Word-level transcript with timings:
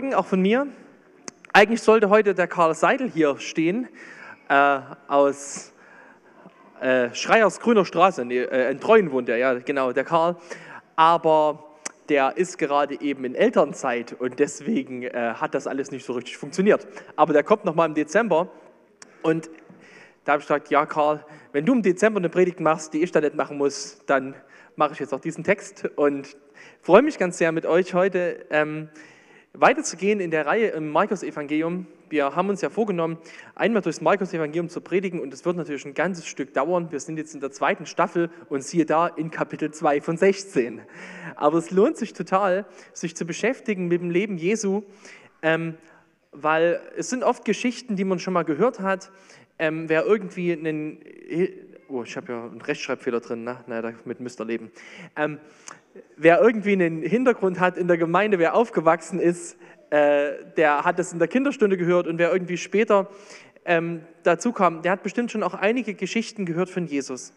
Morgen, 0.00 0.14
auch 0.14 0.24
von 0.24 0.40
mir. 0.40 0.66
Eigentlich 1.52 1.82
sollte 1.82 2.08
heute 2.08 2.34
der 2.34 2.46
Karl 2.46 2.74
Seidel 2.74 3.10
hier 3.10 3.38
stehen, 3.38 3.86
äh, 4.48 4.78
aus 5.08 5.74
äh, 6.80 7.12
Schreiers 7.12 7.60
Grüner 7.60 7.84
Straße, 7.84 8.24
nee, 8.24 8.38
äh, 8.38 8.70
in 8.70 8.80
Treuen 8.80 9.12
wohnt 9.12 9.28
er, 9.28 9.36
ja, 9.36 9.52
genau, 9.58 9.92
der 9.92 10.04
Karl. 10.04 10.36
Aber 10.96 11.76
der 12.08 12.38
ist 12.38 12.56
gerade 12.56 12.98
eben 13.02 13.26
in 13.26 13.34
Elternzeit 13.34 14.14
und 14.18 14.38
deswegen 14.38 15.02
äh, 15.02 15.34
hat 15.34 15.54
das 15.54 15.66
alles 15.66 15.90
nicht 15.90 16.06
so 16.06 16.14
richtig 16.14 16.38
funktioniert. 16.38 16.88
Aber 17.16 17.34
der 17.34 17.42
kommt 17.42 17.66
nochmal 17.66 17.86
im 17.86 17.94
Dezember 17.94 18.48
und 19.20 19.50
da 20.24 20.32
habe 20.32 20.40
ich 20.40 20.48
gesagt, 20.48 20.70
ja 20.70 20.86
Karl, 20.86 21.26
wenn 21.52 21.66
du 21.66 21.74
im 21.74 21.82
Dezember 21.82 22.20
eine 22.20 22.30
Predigt 22.30 22.60
machst, 22.60 22.94
die 22.94 23.02
ich 23.02 23.12
da 23.12 23.20
nicht 23.20 23.34
machen 23.34 23.58
muss, 23.58 23.98
dann 24.06 24.34
mache 24.76 24.94
ich 24.94 24.98
jetzt 24.98 25.12
auch 25.12 25.20
diesen 25.20 25.44
Text 25.44 25.90
und 25.96 26.38
freue 26.80 27.02
mich 27.02 27.18
ganz 27.18 27.36
sehr 27.36 27.52
mit 27.52 27.66
euch 27.66 27.92
heute 27.92 28.46
ähm, 28.48 28.88
weiterzugehen 29.52 30.20
in 30.20 30.30
der 30.30 30.46
Reihe 30.46 30.68
im 30.68 30.90
Markus-Evangelium. 30.90 31.86
Wir 32.08 32.34
haben 32.34 32.48
uns 32.48 32.60
ja 32.60 32.70
vorgenommen, 32.70 33.18
einmal 33.54 33.82
durchs 33.82 34.00
Markus-Evangelium 34.00 34.68
zu 34.68 34.80
predigen 34.80 35.20
und 35.20 35.32
es 35.34 35.44
wird 35.44 35.56
natürlich 35.56 35.84
ein 35.84 35.94
ganzes 35.94 36.26
Stück 36.26 36.54
dauern. 36.54 36.90
Wir 36.90 37.00
sind 37.00 37.16
jetzt 37.16 37.34
in 37.34 37.40
der 37.40 37.50
zweiten 37.50 37.86
Staffel 37.86 38.30
und 38.48 38.62
siehe 38.62 38.86
da 38.86 39.06
in 39.06 39.30
Kapitel 39.30 39.70
2 39.70 40.00
von 40.00 40.16
16. 40.16 40.80
Aber 41.36 41.58
es 41.58 41.70
lohnt 41.70 41.96
sich 41.96 42.12
total, 42.12 42.66
sich 42.92 43.16
zu 43.16 43.24
beschäftigen 43.24 43.88
mit 43.88 44.00
dem 44.00 44.10
Leben 44.10 44.38
Jesu, 44.38 44.82
ähm, 45.42 45.76
weil 46.32 46.80
es 46.96 47.10
sind 47.10 47.24
oft 47.24 47.44
Geschichten, 47.44 47.96
die 47.96 48.04
man 48.04 48.18
schon 48.18 48.34
mal 48.34 48.44
gehört 48.44 48.80
hat. 48.80 49.10
Ähm, 49.58 49.88
wer 49.88 50.06
irgendwie 50.06 50.52
einen 50.52 51.00
Oh, 51.92 52.04
ich 52.04 52.16
habe 52.16 52.32
ja 52.32 52.44
einen 52.44 52.60
Rechtschreibfehler 52.60 53.18
drin, 53.18 53.42
ne? 53.42 53.64
naja, 53.66 53.82
damit 53.82 54.20
müsst 54.20 54.40
ihr 54.40 54.44
leben. 54.44 54.70
Ähm, 55.16 55.40
wer 56.16 56.40
irgendwie 56.40 56.72
einen 56.72 57.02
Hintergrund 57.02 57.60
hat 57.60 57.76
in 57.76 57.88
der 57.88 57.98
Gemeinde, 57.98 58.38
wer 58.38 58.54
aufgewachsen 58.54 59.20
ist, 59.20 59.56
äh, 59.90 60.32
der 60.56 60.84
hat 60.84 60.98
das 60.98 61.12
in 61.12 61.18
der 61.18 61.28
Kinderstunde 61.28 61.76
gehört 61.76 62.06
und 62.06 62.18
wer 62.18 62.32
irgendwie 62.32 62.56
später 62.56 63.08
ähm, 63.64 64.04
dazu 64.22 64.52
kam, 64.52 64.82
der 64.82 64.92
hat 64.92 65.02
bestimmt 65.02 65.30
schon 65.30 65.42
auch 65.42 65.54
einige 65.54 65.94
Geschichten 65.94 66.46
gehört 66.46 66.70
von 66.70 66.86
Jesus. 66.86 67.32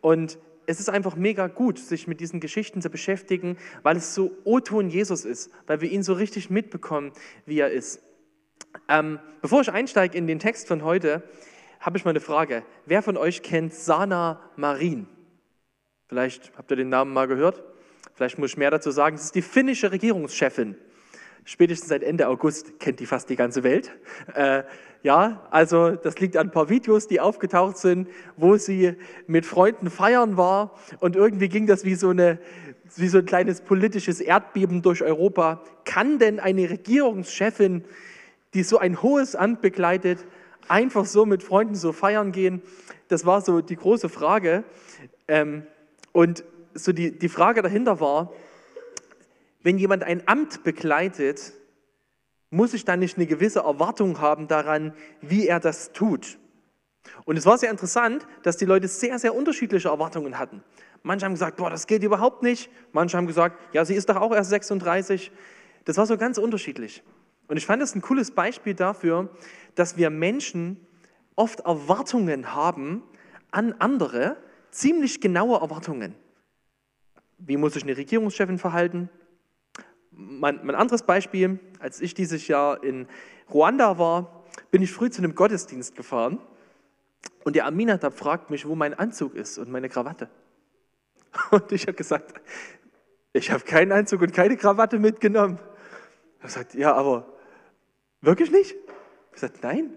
Und 0.00 0.38
es 0.66 0.80
ist 0.80 0.88
einfach 0.88 1.16
mega 1.16 1.48
gut, 1.48 1.78
sich 1.78 2.06
mit 2.06 2.20
diesen 2.20 2.40
Geschichten 2.40 2.82
zu 2.82 2.90
beschäftigen, 2.90 3.56
weil 3.82 3.96
es 3.96 4.14
so 4.14 4.32
O-Ton 4.44 4.88
Jesus 4.88 5.24
ist, 5.24 5.50
weil 5.66 5.80
wir 5.80 5.90
ihn 5.90 6.02
so 6.02 6.12
richtig 6.12 6.50
mitbekommen, 6.50 7.12
wie 7.46 7.58
er 7.58 7.70
ist. 7.70 8.00
Ähm, 8.88 9.18
bevor 9.40 9.60
ich 9.60 9.70
einsteige 9.70 10.16
in 10.16 10.26
den 10.26 10.38
Text 10.38 10.68
von 10.68 10.82
heute, 10.84 11.22
habe 11.80 11.98
ich 11.98 12.04
mal 12.04 12.10
eine 12.10 12.20
Frage. 12.20 12.62
Wer 12.86 13.02
von 13.02 13.16
euch 13.16 13.42
kennt 13.42 13.74
Sana 13.74 14.40
Marin? 14.56 15.08
Vielleicht 16.08 16.52
habt 16.56 16.70
ihr 16.70 16.76
den 16.76 16.90
Namen 16.90 17.12
mal 17.12 17.26
gehört. 17.26 17.62
Vielleicht 18.22 18.38
muss 18.38 18.50
ich 18.50 18.56
mehr 18.56 18.70
dazu 18.70 18.92
sagen. 18.92 19.16
Sie 19.16 19.24
ist 19.24 19.34
die 19.34 19.42
finnische 19.42 19.90
Regierungschefin. 19.90 20.76
Spätestens 21.44 21.88
seit 21.88 22.04
Ende 22.04 22.28
August 22.28 22.78
kennt 22.78 23.00
die 23.00 23.06
fast 23.06 23.28
die 23.30 23.34
ganze 23.34 23.64
Welt. 23.64 23.90
Äh, 24.32 24.62
ja, 25.02 25.44
also 25.50 25.96
das 25.96 26.20
liegt 26.20 26.36
an 26.36 26.46
ein 26.46 26.50
paar 26.52 26.68
Videos, 26.68 27.08
die 27.08 27.18
aufgetaucht 27.18 27.78
sind, 27.78 28.08
wo 28.36 28.56
sie 28.58 28.94
mit 29.26 29.44
Freunden 29.44 29.90
feiern 29.90 30.36
war 30.36 30.78
und 31.00 31.16
irgendwie 31.16 31.48
ging 31.48 31.66
das 31.66 31.84
wie 31.84 31.96
so, 31.96 32.10
eine, 32.10 32.38
wie 32.94 33.08
so 33.08 33.18
ein 33.18 33.26
kleines 33.26 33.60
politisches 33.62 34.20
Erdbeben 34.20 34.82
durch 34.82 35.02
Europa. 35.02 35.64
Kann 35.84 36.20
denn 36.20 36.38
eine 36.38 36.70
Regierungschefin, 36.70 37.84
die 38.54 38.62
so 38.62 38.78
ein 38.78 39.02
hohes 39.02 39.34
Amt 39.34 39.62
begleitet, 39.62 40.24
einfach 40.68 41.06
so 41.06 41.26
mit 41.26 41.42
Freunden 41.42 41.74
so 41.74 41.90
feiern 41.90 42.30
gehen? 42.30 42.62
Das 43.08 43.26
war 43.26 43.40
so 43.40 43.62
die 43.62 43.74
große 43.74 44.08
Frage. 44.08 44.62
Ähm, 45.26 45.66
und 46.12 46.44
so 46.74 46.92
die, 46.92 47.18
die 47.18 47.28
Frage 47.28 47.62
dahinter 47.62 48.00
war, 48.00 48.32
wenn 49.62 49.78
jemand 49.78 50.02
ein 50.02 50.26
Amt 50.26 50.64
begleitet, 50.64 51.52
muss 52.50 52.74
ich 52.74 52.84
dann 52.84 53.00
nicht 53.00 53.16
eine 53.16 53.26
gewisse 53.26 53.60
Erwartung 53.60 54.20
haben 54.20 54.48
daran, 54.48 54.94
wie 55.20 55.46
er 55.46 55.60
das 55.60 55.92
tut? 55.92 56.38
Und 57.24 57.36
es 57.36 57.46
war 57.46 57.58
sehr 57.58 57.70
interessant, 57.70 58.26
dass 58.42 58.56
die 58.56 58.64
Leute 58.64 58.88
sehr, 58.88 59.18
sehr 59.18 59.34
unterschiedliche 59.34 59.88
Erwartungen 59.88 60.38
hatten. 60.38 60.62
Manche 61.02 61.24
haben 61.24 61.32
gesagt, 61.32 61.56
boah, 61.56 61.70
das 61.70 61.86
geht 61.86 62.02
überhaupt 62.02 62.42
nicht. 62.42 62.70
Manche 62.92 63.16
haben 63.16 63.26
gesagt, 63.26 63.58
ja, 63.72 63.84
sie 63.84 63.94
ist 63.94 64.08
doch 64.08 64.16
auch 64.16 64.32
erst 64.32 64.50
36. 64.50 65.32
Das 65.84 65.96
war 65.96 66.06
so 66.06 66.16
ganz 66.16 66.38
unterschiedlich. 66.38 67.02
Und 67.48 67.56
ich 67.56 67.66
fand 67.66 67.82
das 67.82 67.94
ein 67.94 68.02
cooles 68.02 68.30
Beispiel 68.30 68.74
dafür, 68.74 69.28
dass 69.74 69.96
wir 69.96 70.10
Menschen 70.10 70.86
oft 71.34 71.60
Erwartungen 71.60 72.54
haben 72.54 73.02
an 73.50 73.74
andere, 73.78 74.36
ziemlich 74.70 75.20
genaue 75.20 75.60
Erwartungen. 75.60 76.14
Wie 77.44 77.56
muss 77.56 77.74
sich 77.74 77.82
eine 77.82 77.96
Regierungschefin 77.96 78.58
verhalten? 78.58 79.08
Mein, 80.12 80.64
mein 80.64 80.76
anderes 80.76 81.02
Beispiel, 81.02 81.58
als 81.80 82.00
ich 82.00 82.14
dieses 82.14 82.46
Jahr 82.46 82.82
in 82.84 83.08
Ruanda 83.52 83.98
war, 83.98 84.44
bin 84.70 84.82
ich 84.82 84.92
früh 84.92 85.10
zu 85.10 85.22
einem 85.22 85.34
Gottesdienst 85.34 85.96
gefahren 85.96 86.38
und 87.44 87.56
der 87.56 87.66
Aminata 87.66 88.10
fragt 88.10 88.50
mich, 88.50 88.68
wo 88.68 88.76
mein 88.76 88.94
Anzug 88.94 89.34
ist 89.34 89.58
und 89.58 89.70
meine 89.70 89.88
Krawatte. 89.88 90.28
Und 91.50 91.72
ich 91.72 91.82
habe 91.84 91.94
gesagt, 91.94 92.34
ich 93.32 93.50
habe 93.50 93.64
keinen 93.64 93.90
Anzug 93.90 94.20
und 94.20 94.34
keine 94.34 94.58
Krawatte 94.58 94.98
mitgenommen. 94.98 95.58
Er 96.42 96.50
sagt, 96.50 96.74
ja, 96.74 96.92
aber 96.94 97.26
wirklich 98.20 98.50
nicht? 98.50 98.74
Ich 98.74 99.32
gesagt, 99.32 99.62
nein. 99.62 99.96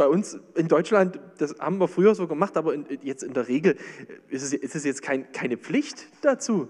Bei 0.00 0.08
uns 0.08 0.40
in 0.54 0.66
Deutschland, 0.66 1.20
das 1.36 1.56
haben 1.58 1.78
wir 1.78 1.86
früher 1.86 2.14
so 2.14 2.26
gemacht, 2.26 2.56
aber 2.56 2.72
in, 2.72 2.86
jetzt 3.02 3.22
in 3.22 3.34
der 3.34 3.48
Regel 3.48 3.76
ist 4.30 4.42
es, 4.42 4.54
ist 4.54 4.74
es 4.74 4.84
jetzt 4.84 5.02
kein, 5.02 5.30
keine 5.32 5.58
Pflicht 5.58 6.06
dazu. 6.22 6.68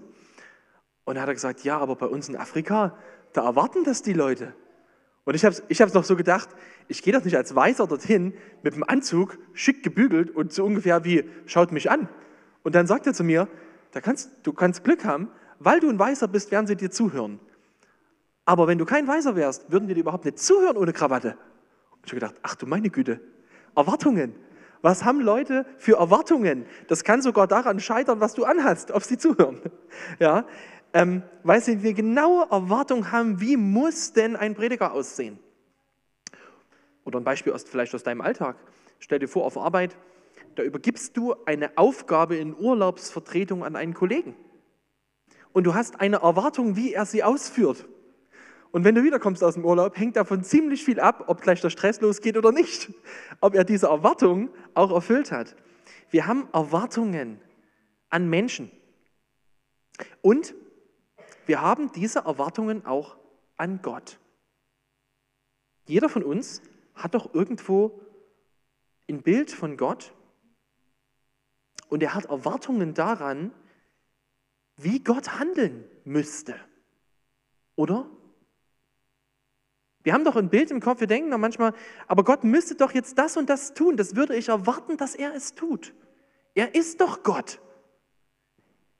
Und 1.05 1.15
er 1.15 1.21
hat 1.21 1.29
gesagt, 1.29 1.63
ja, 1.63 1.77
aber 1.77 1.95
bei 1.95 2.07
uns 2.07 2.27
in 2.27 2.35
Afrika, 2.35 2.97
da 3.31 3.45
erwarten 3.45 3.85
das 3.85 4.01
die 4.01 4.11
Leute. 4.11 4.53
Und 5.23 5.35
ich 5.35 5.45
habe 5.45 5.55
es 5.55 5.63
ich 5.69 5.93
noch 5.93 6.03
so 6.03 6.17
gedacht, 6.17 6.49
ich 6.89 7.03
gehe 7.03 7.13
doch 7.13 7.23
nicht 7.23 7.37
als 7.37 7.55
Weißer 7.55 7.87
dorthin 7.87 8.33
mit 8.63 8.75
dem 8.75 8.83
Anzug, 8.83 9.37
schick 9.53 9.81
gebügelt 9.81 10.29
und 10.29 10.51
so 10.51 10.65
ungefähr 10.65 11.05
wie, 11.05 11.23
schaut 11.45 11.71
mich 11.71 11.89
an. 11.89 12.09
Und 12.63 12.75
dann 12.75 12.85
sagt 12.85 13.07
er 13.07 13.13
zu 13.13 13.23
mir, 13.23 13.47
da 13.93 14.01
kannst, 14.01 14.29
du 14.43 14.51
kannst 14.51 14.83
Glück 14.83 15.05
haben, 15.05 15.29
weil 15.57 15.79
du 15.79 15.89
ein 15.89 15.97
Weißer 15.97 16.27
bist, 16.27 16.51
werden 16.51 16.67
sie 16.67 16.75
dir 16.75 16.91
zuhören. 16.91 17.39
Aber 18.43 18.67
wenn 18.67 18.77
du 18.77 18.83
kein 18.83 19.07
Weißer 19.07 19.37
wärst, 19.37 19.71
würden 19.71 19.87
die 19.87 19.93
dir 19.93 20.01
überhaupt 20.01 20.25
nicht 20.25 20.37
zuhören 20.37 20.75
ohne 20.75 20.91
Krawatte. 20.91 21.37
Ich 22.05 22.11
habe 22.11 22.19
gedacht, 22.19 22.35
ach 22.41 22.55
du 22.55 22.65
meine 22.65 22.89
Güte, 22.89 23.19
Erwartungen. 23.75 24.35
Was 24.81 25.05
haben 25.05 25.21
Leute 25.21 25.65
für 25.77 25.97
Erwartungen? 25.97 26.65
Das 26.87 27.03
kann 27.03 27.21
sogar 27.21 27.47
daran 27.47 27.79
scheitern, 27.79 28.19
was 28.19 28.33
du 28.33 28.45
anhast, 28.45 28.91
ob 28.91 29.03
sie 29.03 29.17
zuhören. 29.17 29.61
Ja, 30.19 30.45
ähm, 30.93 31.23
weil 31.43 31.61
sie 31.61 31.73
eine 31.73 31.93
genaue 31.93 32.47
Erwartung 32.49 33.11
haben, 33.11 33.39
wie 33.39 33.55
muss 33.57 34.13
denn 34.13 34.35
ein 34.35 34.55
Prediger 34.55 34.91
aussehen? 34.91 35.39
Oder 37.05 37.19
ein 37.19 37.23
Beispiel 37.23 37.53
aus, 37.53 37.63
vielleicht 37.63 37.95
aus 37.95 38.03
deinem 38.03 38.21
Alltag. 38.21 38.57
Stell 38.99 39.19
dir 39.19 39.27
vor, 39.27 39.45
auf 39.45 39.57
Arbeit, 39.57 39.95
da 40.55 40.63
übergibst 40.63 41.15
du 41.15 41.35
eine 41.45 41.77
Aufgabe 41.77 42.35
in 42.35 42.55
Urlaubsvertretung 42.55 43.63
an 43.63 43.75
einen 43.75 43.93
Kollegen. 43.93 44.35
Und 45.53 45.65
du 45.65 45.73
hast 45.73 45.99
eine 45.99 46.17
Erwartung, 46.17 46.75
wie 46.75 46.93
er 46.93 47.05
sie 47.05 47.23
ausführt. 47.23 47.85
Und 48.71 48.85
wenn 48.85 48.95
du 48.95 49.03
wiederkommst 49.03 49.43
aus 49.43 49.55
dem 49.55 49.65
Urlaub, 49.65 49.97
hängt 49.97 50.15
davon 50.15 50.43
ziemlich 50.43 50.85
viel 50.85 50.99
ab, 50.99 51.25
ob 51.27 51.41
gleich 51.41 51.59
der 51.59 51.69
Stress 51.69 51.99
losgeht 51.99 52.37
oder 52.37 52.51
nicht. 52.51 52.91
Ob 53.41 53.53
er 53.53 53.63
diese 53.65 53.87
Erwartung 53.87 54.49
auch 54.73 54.91
erfüllt 54.91 55.31
hat. 55.31 55.55
Wir 56.09 56.25
haben 56.25 56.47
Erwartungen 56.53 57.41
an 58.09 58.29
Menschen. 58.29 58.71
Und 60.21 60.53
wir 61.45 61.61
haben 61.61 61.91
diese 61.91 62.19
Erwartungen 62.19 62.85
auch 62.85 63.17
an 63.57 63.81
Gott. 63.81 64.19
Jeder 65.85 66.07
von 66.07 66.23
uns 66.23 66.61
hat 66.93 67.13
doch 67.13 67.33
irgendwo 67.33 67.99
ein 69.09 69.21
Bild 69.21 69.51
von 69.51 69.75
Gott 69.75 70.13
und 71.89 72.01
er 72.01 72.13
hat 72.13 72.25
Erwartungen 72.25 72.93
daran, 72.93 73.51
wie 74.77 75.03
Gott 75.03 75.39
handeln 75.39 75.83
müsste. 76.05 76.55
Oder? 77.75 78.09
Wir 80.03 80.13
haben 80.13 80.23
doch 80.23 80.35
ein 80.35 80.49
Bild 80.49 80.71
im 80.71 80.79
Kopf, 80.79 80.99
wir 80.99 81.07
denken 81.07 81.29
doch 81.29 81.37
manchmal, 81.37 81.73
aber 82.07 82.23
Gott 82.23 82.43
müsste 82.43 82.75
doch 82.75 82.93
jetzt 82.93 83.17
das 83.17 83.37
und 83.37 83.49
das 83.49 83.73
tun. 83.73 83.97
Das 83.97 84.15
würde 84.15 84.35
ich 84.35 84.49
erwarten, 84.49 84.97
dass 84.97 85.15
er 85.15 85.35
es 85.35 85.53
tut. 85.53 85.93
Er 86.55 86.73
ist 86.75 87.01
doch 87.01 87.23
Gott. 87.23 87.59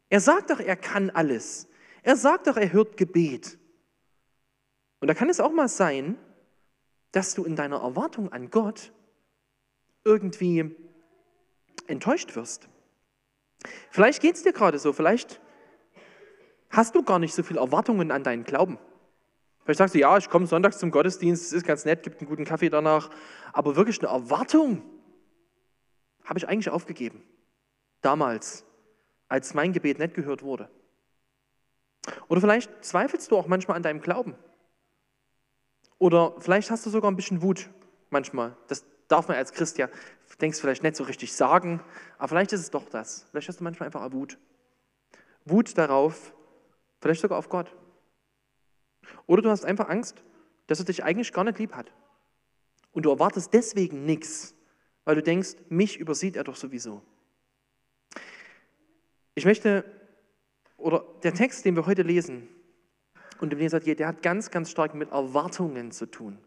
Er 0.09 0.19
sagt 0.19 0.51
doch, 0.51 0.59
er 0.59 0.75
kann 0.75 1.09
alles. 1.09 1.68
Er 2.03 2.15
sagt 2.15 2.48
doch, 2.48 2.57
er 2.57 2.71
hört 2.71 2.98
Gebet. 2.98 3.57
Und 5.00 5.07
da 5.07 5.13
kann 5.13 5.30
es 5.30 5.39
auch 5.39 5.51
mal 5.51 5.68
sein, 5.68 6.18
dass 7.12 7.33
du 7.33 7.44
in 7.44 7.56
deiner 7.56 7.81
Erwartung 7.81 8.31
an 8.31 8.51
Gott 8.51 8.92
irgendwie 10.03 10.75
enttäuscht 11.88 12.36
wirst. 12.36 12.69
Vielleicht 13.89 14.21
geht 14.21 14.36
es 14.36 14.44
dir 14.44 14.53
gerade 14.53 14.80
so, 14.80 14.94
vielleicht 14.94 15.42
hast 16.69 16.95
du 16.95 17.03
gar 17.03 17.19
nicht 17.19 17.33
so 17.33 17.44
viele 17.44 17.59
Erwartungen 17.59 18.12
an 18.12 18.24
deinen 18.24 18.44
Glauben. 18.44 18.77
Vielleicht 19.71 19.77
sagst 19.77 19.95
du, 19.95 20.00
ja, 20.00 20.18
ich 20.18 20.29
komme 20.29 20.47
sonntags 20.47 20.79
zum 20.79 20.91
Gottesdienst, 20.91 21.45
es 21.45 21.53
ist 21.53 21.65
ganz 21.65 21.85
nett, 21.85 22.03
gibt 22.03 22.19
einen 22.19 22.27
guten 22.27 22.44
Kaffee 22.44 22.69
danach, 22.69 23.09
aber 23.53 23.77
wirklich 23.77 24.01
eine 24.01 24.12
Erwartung 24.12 24.83
habe 26.25 26.38
ich 26.39 26.50
eigentlich 26.50 26.69
aufgegeben. 26.69 27.23
Damals, 28.01 28.65
als 29.29 29.53
mein 29.53 29.71
Gebet 29.71 29.97
nicht 29.97 30.13
gehört 30.13 30.44
wurde. 30.44 30.69
Oder 32.27 32.41
vielleicht 32.41 32.83
zweifelst 32.83 33.31
du 33.31 33.38
auch 33.38 33.47
manchmal 33.47 33.77
an 33.77 33.83
deinem 33.83 34.01
Glauben. 34.01 34.35
Oder 36.00 36.33
vielleicht 36.39 36.69
hast 36.69 36.85
du 36.85 36.89
sogar 36.89 37.09
ein 37.09 37.15
bisschen 37.15 37.41
Wut 37.41 37.69
manchmal. 38.09 38.57
Das 38.67 38.83
darf 39.07 39.29
man 39.29 39.38
als 39.38 39.53
Christ 39.53 39.77
ja, 39.77 39.88
denkst 40.41 40.59
vielleicht 40.59 40.83
nicht 40.83 40.97
so 40.97 41.06
richtig 41.06 41.31
sagen, 41.31 41.79
aber 42.17 42.27
vielleicht 42.27 42.51
ist 42.51 42.59
es 42.59 42.71
doch 42.71 42.89
das. 42.89 43.25
Vielleicht 43.31 43.47
hast 43.47 43.62
du 43.62 43.63
manchmal 43.63 43.88
einfach 43.88 44.12
Wut. 44.12 44.38
Wut 45.45 45.77
darauf, 45.77 46.33
vielleicht 47.00 47.21
sogar 47.21 47.38
auf 47.38 47.47
Gott. 47.47 47.74
Oder 49.27 49.41
du 49.41 49.49
hast 49.49 49.65
einfach 49.65 49.89
Angst, 49.89 50.23
dass 50.67 50.79
er 50.79 50.85
dich 50.85 51.03
eigentlich 51.03 51.33
gar 51.33 51.43
nicht 51.43 51.59
lieb 51.59 51.73
hat. 51.73 51.91
Und 52.91 53.05
du 53.05 53.09
erwartest 53.09 53.53
deswegen 53.53 54.05
nichts, 54.05 54.55
weil 55.05 55.15
du 55.15 55.23
denkst, 55.23 55.55
mich 55.69 55.97
übersieht 55.97 56.35
er 56.35 56.43
doch 56.43 56.55
sowieso. 56.55 57.01
Ich 59.35 59.45
möchte, 59.45 59.85
oder 60.77 61.05
der 61.23 61.33
Text, 61.33 61.65
den 61.65 61.75
wir 61.75 61.85
heute 61.85 62.01
lesen, 62.01 62.47
und 63.41 63.49
dem 63.49 63.59
Leser, 63.59 63.79
der 63.79 64.07
hat 64.07 64.21
ganz, 64.21 64.51
ganz 64.51 64.69
stark 64.69 64.93
mit 64.93 65.11
Erwartungen 65.11 65.91
zu 65.91 66.05
tun. 66.05 66.37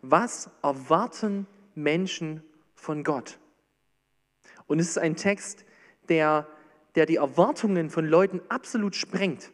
Was 0.00 0.48
erwarten 0.62 1.46
Menschen 1.74 2.42
von 2.74 3.02
Gott? 3.02 3.38
Und 4.68 4.78
es 4.78 4.88
ist 4.88 4.98
ein 4.98 5.16
Text, 5.16 5.64
der, 6.08 6.46
der 6.94 7.06
die 7.06 7.16
Erwartungen 7.16 7.90
von 7.90 8.06
Leuten 8.06 8.40
absolut 8.48 8.94
sprengt. 8.94 9.50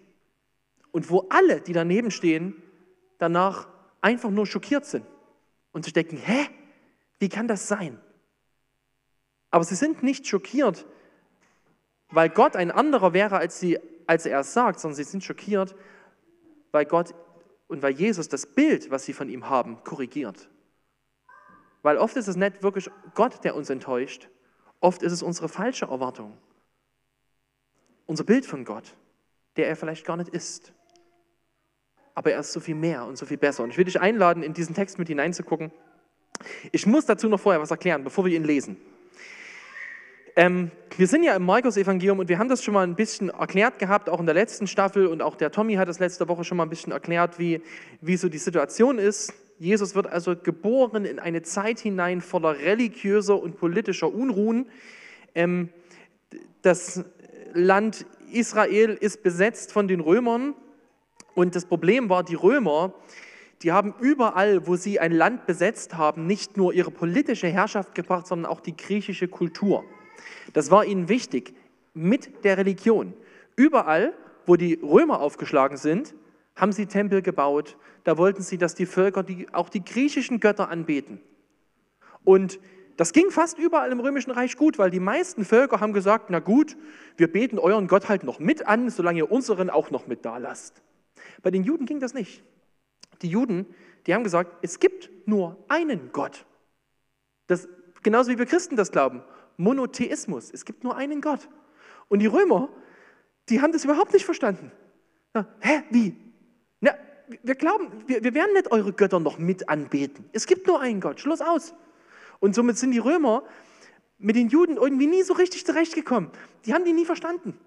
Und 0.92 1.10
wo 1.10 1.26
alle, 1.30 1.60
die 1.60 1.72
daneben 1.72 2.10
stehen, 2.10 2.62
danach 3.18 3.68
einfach 4.00 4.30
nur 4.30 4.46
schockiert 4.46 4.84
sind 4.84 5.06
und 5.72 5.84
sich 5.84 5.92
denken, 5.92 6.16
hä, 6.16 6.48
wie 7.18 7.28
kann 7.28 7.48
das 7.48 7.66
sein? 7.66 8.00
Aber 9.50 9.64
sie 9.64 9.74
sind 9.74 10.02
nicht 10.02 10.26
schockiert, 10.26 10.86
weil 12.10 12.28
Gott 12.28 12.56
ein 12.56 12.70
anderer 12.70 13.12
wäre, 13.12 13.38
als, 13.38 13.58
sie, 13.58 13.78
als 14.06 14.26
er 14.26 14.40
es 14.40 14.52
sagt, 14.52 14.80
sondern 14.80 14.96
sie 14.96 15.04
sind 15.04 15.24
schockiert, 15.24 15.74
weil 16.72 16.84
Gott 16.84 17.14
und 17.68 17.82
weil 17.82 17.92
Jesus 17.92 18.28
das 18.28 18.46
Bild, 18.46 18.90
was 18.90 19.04
sie 19.04 19.12
von 19.12 19.28
ihm 19.28 19.48
haben, 19.48 19.82
korrigiert. 19.84 20.48
Weil 21.82 21.96
oft 21.96 22.16
ist 22.16 22.28
es 22.28 22.36
nicht 22.36 22.62
wirklich 22.62 22.90
Gott, 23.14 23.44
der 23.44 23.56
uns 23.56 23.70
enttäuscht, 23.70 24.28
oft 24.80 25.02
ist 25.02 25.12
es 25.12 25.22
unsere 25.22 25.48
falsche 25.48 25.86
Erwartung, 25.86 26.36
unser 28.06 28.24
Bild 28.24 28.46
von 28.46 28.64
Gott, 28.64 28.94
der 29.56 29.68
er 29.68 29.76
vielleicht 29.76 30.04
gar 30.04 30.16
nicht 30.16 30.28
ist. 30.28 30.72
Aber 32.14 32.32
er 32.32 32.40
ist 32.40 32.52
so 32.52 32.60
viel 32.60 32.74
mehr 32.74 33.04
und 33.04 33.16
so 33.16 33.26
viel 33.26 33.38
besser. 33.38 33.62
Und 33.62 33.70
ich 33.70 33.78
will 33.78 33.84
dich 33.84 34.00
einladen, 34.00 34.42
in 34.42 34.52
diesen 34.52 34.74
Text 34.74 34.98
mit 34.98 35.08
hineinzugucken. 35.08 35.72
Ich 36.72 36.86
muss 36.86 37.06
dazu 37.06 37.28
noch 37.28 37.40
vorher 37.40 37.60
was 37.60 37.70
erklären, 37.70 38.04
bevor 38.04 38.24
wir 38.24 38.34
ihn 38.34 38.44
lesen. 38.44 38.76
Ähm, 40.34 40.70
wir 40.96 41.06
sind 41.06 41.24
ja 41.24 41.36
im 41.36 41.44
Markus-Evangelium 41.44 42.18
und 42.18 42.28
wir 42.28 42.38
haben 42.38 42.48
das 42.48 42.64
schon 42.64 42.72
mal 42.72 42.86
ein 42.86 42.96
bisschen 42.96 43.28
erklärt 43.28 43.78
gehabt, 43.78 44.08
auch 44.08 44.18
in 44.18 44.24
der 44.24 44.34
letzten 44.34 44.66
Staffel 44.66 45.06
und 45.06 45.20
auch 45.20 45.36
der 45.36 45.50
Tommy 45.50 45.74
hat 45.74 45.88
das 45.88 45.98
letzte 45.98 46.26
Woche 46.26 46.42
schon 46.44 46.56
mal 46.56 46.64
ein 46.64 46.70
bisschen 46.70 46.92
erklärt, 46.92 47.38
wie, 47.38 47.60
wie 48.00 48.16
so 48.16 48.30
die 48.30 48.38
Situation 48.38 48.98
ist. 48.98 49.34
Jesus 49.58 49.94
wird 49.94 50.06
also 50.06 50.34
geboren 50.34 51.04
in 51.04 51.18
eine 51.18 51.42
Zeit 51.42 51.80
hinein 51.80 52.22
voller 52.22 52.58
religiöser 52.58 53.40
und 53.40 53.58
politischer 53.58 54.12
Unruhen. 54.12 54.70
Ähm, 55.34 55.68
das 56.62 57.04
Land 57.52 58.06
Israel 58.32 58.96
ist 58.98 59.22
besetzt 59.22 59.70
von 59.70 59.86
den 59.86 60.00
Römern 60.00 60.54
und 61.34 61.54
das 61.54 61.64
Problem 61.66 62.08
war, 62.08 62.22
die 62.22 62.34
Römer, 62.34 62.92
die 63.62 63.72
haben 63.72 63.94
überall, 64.00 64.66
wo 64.66 64.76
sie 64.76 64.98
ein 64.98 65.12
Land 65.12 65.46
besetzt 65.46 65.96
haben, 65.96 66.26
nicht 66.26 66.56
nur 66.56 66.72
ihre 66.72 66.90
politische 66.90 67.48
Herrschaft 67.48 67.94
gebracht, 67.94 68.26
sondern 68.26 68.50
auch 68.50 68.60
die 68.60 68.76
griechische 68.76 69.28
Kultur. 69.28 69.84
Das 70.52 70.70
war 70.70 70.84
ihnen 70.84 71.08
wichtig 71.08 71.54
mit 71.94 72.44
der 72.44 72.58
Religion. 72.58 73.14
Überall, 73.56 74.14
wo 74.46 74.56
die 74.56 74.74
Römer 74.82 75.20
aufgeschlagen 75.20 75.76
sind, 75.76 76.14
haben 76.56 76.72
sie 76.72 76.86
Tempel 76.86 77.22
gebaut. 77.22 77.76
Da 78.04 78.18
wollten 78.18 78.42
sie, 78.42 78.58
dass 78.58 78.74
die 78.74 78.86
Völker 78.86 79.22
die, 79.22 79.46
auch 79.52 79.68
die 79.68 79.84
griechischen 79.84 80.40
Götter 80.40 80.68
anbeten. 80.68 81.20
Und 82.24 82.58
das 82.96 83.12
ging 83.12 83.30
fast 83.30 83.58
überall 83.58 83.90
im 83.90 84.00
Römischen 84.00 84.32
Reich 84.32 84.56
gut, 84.56 84.78
weil 84.78 84.90
die 84.90 85.00
meisten 85.00 85.44
Völker 85.44 85.80
haben 85.80 85.92
gesagt, 85.92 86.30
na 86.30 86.40
gut, 86.40 86.76
wir 87.16 87.30
beten 87.30 87.58
euren 87.58 87.86
Gott 87.88 88.08
halt 88.08 88.22
noch 88.22 88.38
mit 88.38 88.66
an, 88.66 88.90
solange 88.90 89.18
ihr 89.18 89.32
unseren 89.32 89.70
auch 89.70 89.90
noch 89.90 90.06
mit 90.06 90.24
da 90.24 90.38
lasst. 90.38 90.82
Bei 91.42 91.50
den 91.50 91.64
Juden 91.64 91.86
ging 91.86 92.00
das 92.00 92.14
nicht. 92.14 92.42
Die 93.22 93.28
Juden, 93.28 93.66
die 94.06 94.14
haben 94.14 94.24
gesagt, 94.24 94.56
es 94.62 94.80
gibt 94.80 95.10
nur 95.26 95.56
einen 95.68 96.12
Gott. 96.12 96.44
Das, 97.46 97.68
genauso 98.02 98.30
wie 98.30 98.38
wir 98.38 98.46
Christen 98.46 98.76
das 98.76 98.90
glauben. 98.90 99.22
Monotheismus. 99.56 100.50
Es 100.52 100.64
gibt 100.64 100.84
nur 100.84 100.96
einen 100.96 101.20
Gott. 101.20 101.48
Und 102.08 102.18
die 102.18 102.26
Römer, 102.26 102.68
die 103.48 103.60
haben 103.60 103.72
das 103.72 103.84
überhaupt 103.84 104.12
nicht 104.12 104.24
verstanden. 104.24 104.72
Na, 105.34 105.46
hä, 105.60 105.82
wie? 105.90 106.16
Na, 106.80 106.94
wir 107.42 107.54
glauben, 107.54 107.90
wir, 108.06 108.22
wir 108.24 108.34
werden 108.34 108.52
nicht 108.54 108.70
eure 108.72 108.92
Götter 108.92 109.20
noch 109.20 109.38
mit 109.38 109.68
anbeten. 109.68 110.24
Es 110.32 110.46
gibt 110.46 110.66
nur 110.66 110.80
einen 110.80 111.00
Gott. 111.00 111.20
Schluss 111.20 111.40
aus. 111.40 111.74
Und 112.40 112.54
somit 112.54 112.76
sind 112.76 112.90
die 112.90 112.98
Römer 112.98 113.44
mit 114.18 114.36
den 114.36 114.48
Juden 114.48 114.76
irgendwie 114.76 115.06
nie 115.06 115.22
so 115.22 115.34
richtig 115.34 115.64
zurechtgekommen. 115.66 116.30
Die 116.64 116.74
haben 116.74 116.84
die 116.84 116.92
nie 116.92 117.04
verstanden. 117.04 117.58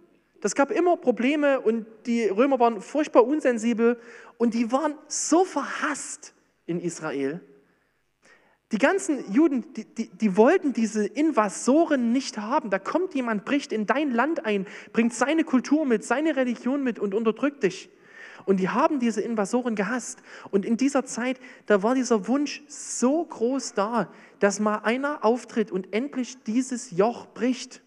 Das 0.46 0.54
gab 0.54 0.70
immer 0.70 0.96
Probleme 0.96 1.60
und 1.60 1.88
die 2.06 2.26
Römer 2.26 2.60
waren 2.60 2.80
furchtbar 2.80 3.26
unsensibel 3.26 4.00
und 4.38 4.54
die 4.54 4.72
waren 4.72 4.94
so 5.08 5.44
verhasst 5.44 6.36
in 6.68 6.80
Israel, 6.80 7.42
die 8.72 8.78
ganzen 8.78 9.34
Juden, 9.34 9.74
die, 9.74 9.86
die, 9.86 10.08
die, 10.08 10.38
wollten 10.38 10.72
diese 10.72 11.04
Invasoren 11.04 12.12
nicht 12.12 12.38
haben. 12.38 12.70
Da 12.70 12.78
kommt 12.78 13.16
jemand, 13.16 13.44
bricht 13.44 13.74
in 13.74 13.88
dein 13.88 14.12
Land 14.12 14.46
ein, 14.46 14.68
bringt 14.94 15.16
seine 15.16 15.46
Kultur 15.46 15.84
mit, 15.84 16.04
seine 16.04 16.36
Religion 16.36 16.84
mit 16.84 17.00
und 17.00 17.16
unterdrückt 17.16 17.64
dich. 17.64 17.90
Und 18.46 18.60
die 18.60 18.70
haben 18.70 19.00
diese 19.00 19.22
Invasoren 19.22 19.74
gehasst. 19.74 20.22
Und 20.52 20.64
in 20.64 20.78
dieser 20.78 21.06
Zeit, 21.06 21.40
da 21.66 21.82
war 21.82 21.96
dieser 21.96 22.28
Wunsch 22.28 22.62
so 22.68 23.26
groß 23.26 23.74
da, 23.74 24.14
dass 24.38 24.60
mal 24.60 24.82
einer 24.84 25.26
auftritt 25.26 25.72
und 25.72 25.92
endlich 25.92 26.44
dieses 26.44 26.92
Joch 26.92 27.26
bricht. 27.34 27.82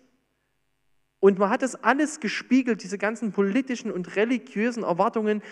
Und 1.20 1.38
man 1.38 1.50
hat 1.50 1.62
das 1.62 1.82
alles 1.82 2.20
gespiegelt, 2.20 2.82
diese 2.82 2.99
ganzen 2.99 3.32
politischen 3.32 3.91
und 3.91 4.17
religiösen 4.17 4.85
Erwartungen 4.85 5.43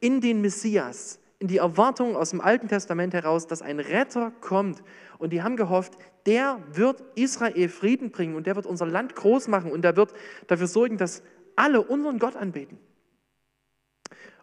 in 0.00 0.20
den 0.20 0.40
Messias 0.40 1.18
in 1.44 1.48
die 1.48 1.58
Erwartung 1.58 2.16
aus 2.16 2.30
dem 2.30 2.40
Alten 2.40 2.68
Testament 2.68 3.12
heraus, 3.12 3.46
dass 3.46 3.60
ein 3.60 3.78
Retter 3.78 4.30
kommt. 4.40 4.82
Und 5.18 5.30
die 5.30 5.42
haben 5.42 5.56
gehofft, 5.56 5.98
der 6.24 6.58
wird 6.72 7.02
Israel 7.16 7.68
Frieden 7.68 8.10
bringen 8.10 8.34
und 8.34 8.46
der 8.46 8.56
wird 8.56 8.64
unser 8.64 8.86
Land 8.86 9.14
groß 9.14 9.48
machen 9.48 9.70
und 9.70 9.82
der 9.82 9.94
wird 9.94 10.14
dafür 10.46 10.66
sorgen, 10.66 10.96
dass 10.96 11.22
alle 11.54 11.82
unseren 11.82 12.18
Gott 12.18 12.34
anbeten. 12.34 12.78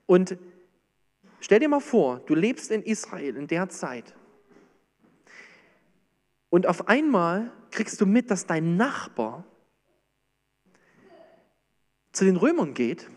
Und 0.06 0.38
stell 1.40 1.60
dir 1.60 1.70
mal 1.70 1.80
vor, 1.80 2.20
du 2.28 2.36
lebst 2.36 2.70
in 2.70 2.84
Israel 2.84 3.36
in 3.36 3.48
der 3.48 3.68
Zeit 3.70 4.14
und 6.52 6.68
auf 6.68 6.88
einmal 6.88 7.52
kriegst 7.72 8.00
du 8.00 8.06
mit, 8.06 8.30
dass 8.30 8.46
dein 8.46 8.76
Nachbar 8.76 9.44
zu 12.12 12.26
den 12.26 12.36
Römern 12.36 12.74
geht 12.74 13.10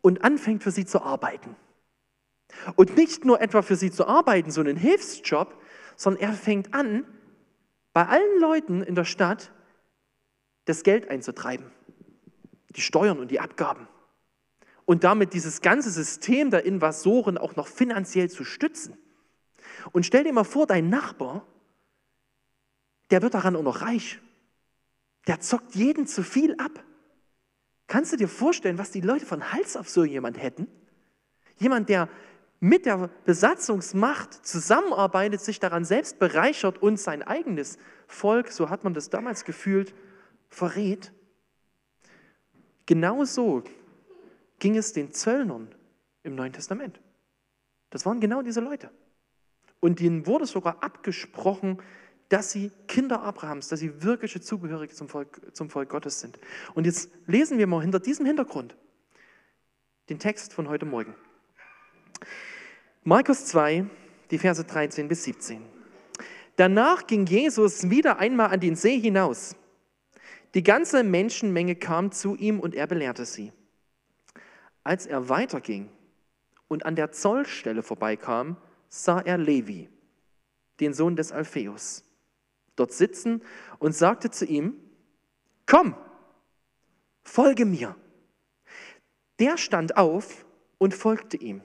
und 0.00 0.24
anfängt 0.24 0.62
für 0.62 0.70
sie 0.70 0.84
zu 0.84 1.02
arbeiten. 1.02 1.56
Und 2.76 2.96
nicht 2.96 3.24
nur 3.24 3.40
etwa 3.40 3.62
für 3.62 3.76
sie 3.76 3.90
zu 3.90 4.06
arbeiten, 4.06 4.50
so 4.50 4.60
einen 4.60 4.76
Hilfsjob, 4.76 5.60
sondern 5.96 6.22
er 6.22 6.32
fängt 6.32 6.74
an, 6.74 7.04
bei 7.92 8.06
allen 8.06 8.40
Leuten 8.40 8.82
in 8.82 8.94
der 8.94 9.04
Stadt 9.04 9.52
das 10.64 10.82
Geld 10.82 11.10
einzutreiben, 11.10 11.70
die 12.70 12.80
Steuern 12.80 13.18
und 13.18 13.30
die 13.30 13.40
Abgaben. 13.40 13.88
Und 14.84 15.04
damit 15.04 15.32
dieses 15.32 15.60
ganze 15.60 15.90
System 15.90 16.50
der 16.50 16.64
Invasoren 16.64 17.38
auch 17.38 17.56
noch 17.56 17.68
finanziell 17.68 18.30
zu 18.30 18.44
stützen. 18.44 18.96
Und 19.92 20.06
stell 20.06 20.24
dir 20.24 20.32
mal 20.32 20.44
vor, 20.44 20.66
dein 20.66 20.88
Nachbar, 20.88 21.46
der 23.10 23.22
wird 23.22 23.34
daran 23.34 23.56
auch 23.56 23.62
noch 23.62 23.82
reich. 23.82 24.20
Der 25.26 25.40
zockt 25.40 25.74
jeden 25.74 26.06
zu 26.06 26.22
viel 26.22 26.54
ab. 26.56 26.82
Kannst 27.92 28.10
du 28.10 28.16
dir 28.16 28.26
vorstellen, 28.26 28.78
was 28.78 28.90
die 28.90 29.02
Leute 29.02 29.26
von 29.26 29.52
Hals 29.52 29.76
auf 29.76 29.86
so 29.86 30.02
jemand 30.02 30.42
hätten? 30.42 30.66
Jemand, 31.58 31.90
der 31.90 32.08
mit 32.58 32.86
der 32.86 33.10
Besatzungsmacht 33.26 34.46
zusammenarbeitet, 34.46 35.42
sich 35.42 35.60
daran 35.60 35.84
selbst 35.84 36.18
bereichert 36.18 36.80
und 36.80 36.98
sein 36.98 37.22
eigenes 37.22 37.76
Volk, 38.06 38.50
so 38.50 38.70
hat 38.70 38.82
man 38.82 38.94
das 38.94 39.10
damals 39.10 39.44
gefühlt, 39.44 39.92
verrät. 40.48 41.12
Genauso 42.86 43.62
ging 44.58 44.78
es 44.78 44.94
den 44.94 45.12
Zöllnern 45.12 45.68
im 46.22 46.34
Neuen 46.34 46.54
Testament. 46.54 46.98
Das 47.90 48.06
waren 48.06 48.20
genau 48.20 48.40
diese 48.40 48.60
Leute. 48.60 48.88
Und 49.80 50.00
ihnen 50.00 50.26
wurde 50.26 50.46
sogar 50.46 50.82
abgesprochen, 50.82 51.82
dass 52.32 52.50
sie 52.50 52.72
Kinder 52.88 53.20
Abrahams, 53.20 53.68
dass 53.68 53.80
sie 53.80 54.02
wirkliche 54.02 54.40
Zugehörige 54.40 54.94
zum 54.94 55.06
Volk, 55.06 55.54
zum 55.54 55.68
Volk 55.68 55.90
Gottes 55.90 56.20
sind. 56.20 56.38
Und 56.72 56.86
jetzt 56.86 57.10
lesen 57.26 57.58
wir 57.58 57.66
mal 57.66 57.82
hinter 57.82 58.00
diesem 58.00 58.24
Hintergrund 58.24 58.74
den 60.08 60.18
Text 60.18 60.54
von 60.54 60.66
heute 60.66 60.86
Morgen. 60.86 61.14
Markus 63.04 63.44
2, 63.44 63.84
die 64.30 64.38
Verse 64.38 64.64
13 64.64 65.08
bis 65.08 65.24
17. 65.24 65.60
Danach 66.56 67.06
ging 67.06 67.26
Jesus 67.26 67.90
wieder 67.90 68.18
einmal 68.18 68.48
an 68.48 68.60
den 68.60 68.76
See 68.76 68.98
hinaus. 68.98 69.54
Die 70.54 70.62
ganze 70.62 71.04
Menschenmenge 71.04 71.76
kam 71.76 72.12
zu 72.12 72.34
ihm 72.36 72.60
und 72.60 72.74
er 72.74 72.86
belehrte 72.86 73.26
sie. 73.26 73.52
Als 74.84 75.04
er 75.04 75.28
weiterging 75.28 75.90
und 76.68 76.86
an 76.86 76.96
der 76.96 77.12
Zollstelle 77.12 77.82
vorbeikam, 77.82 78.56
sah 78.88 79.20
er 79.20 79.36
Levi, 79.36 79.90
den 80.80 80.94
Sohn 80.94 81.14
des 81.14 81.30
Alpheus, 81.30 82.04
dort 82.76 82.92
sitzen 82.92 83.42
und 83.78 83.94
sagte 83.94 84.30
zu 84.30 84.44
ihm, 84.44 84.76
komm, 85.66 85.94
folge 87.22 87.64
mir. 87.64 87.96
Der 89.38 89.56
stand 89.56 89.96
auf 89.96 90.44
und 90.78 90.94
folgte 90.94 91.36
ihm. 91.36 91.62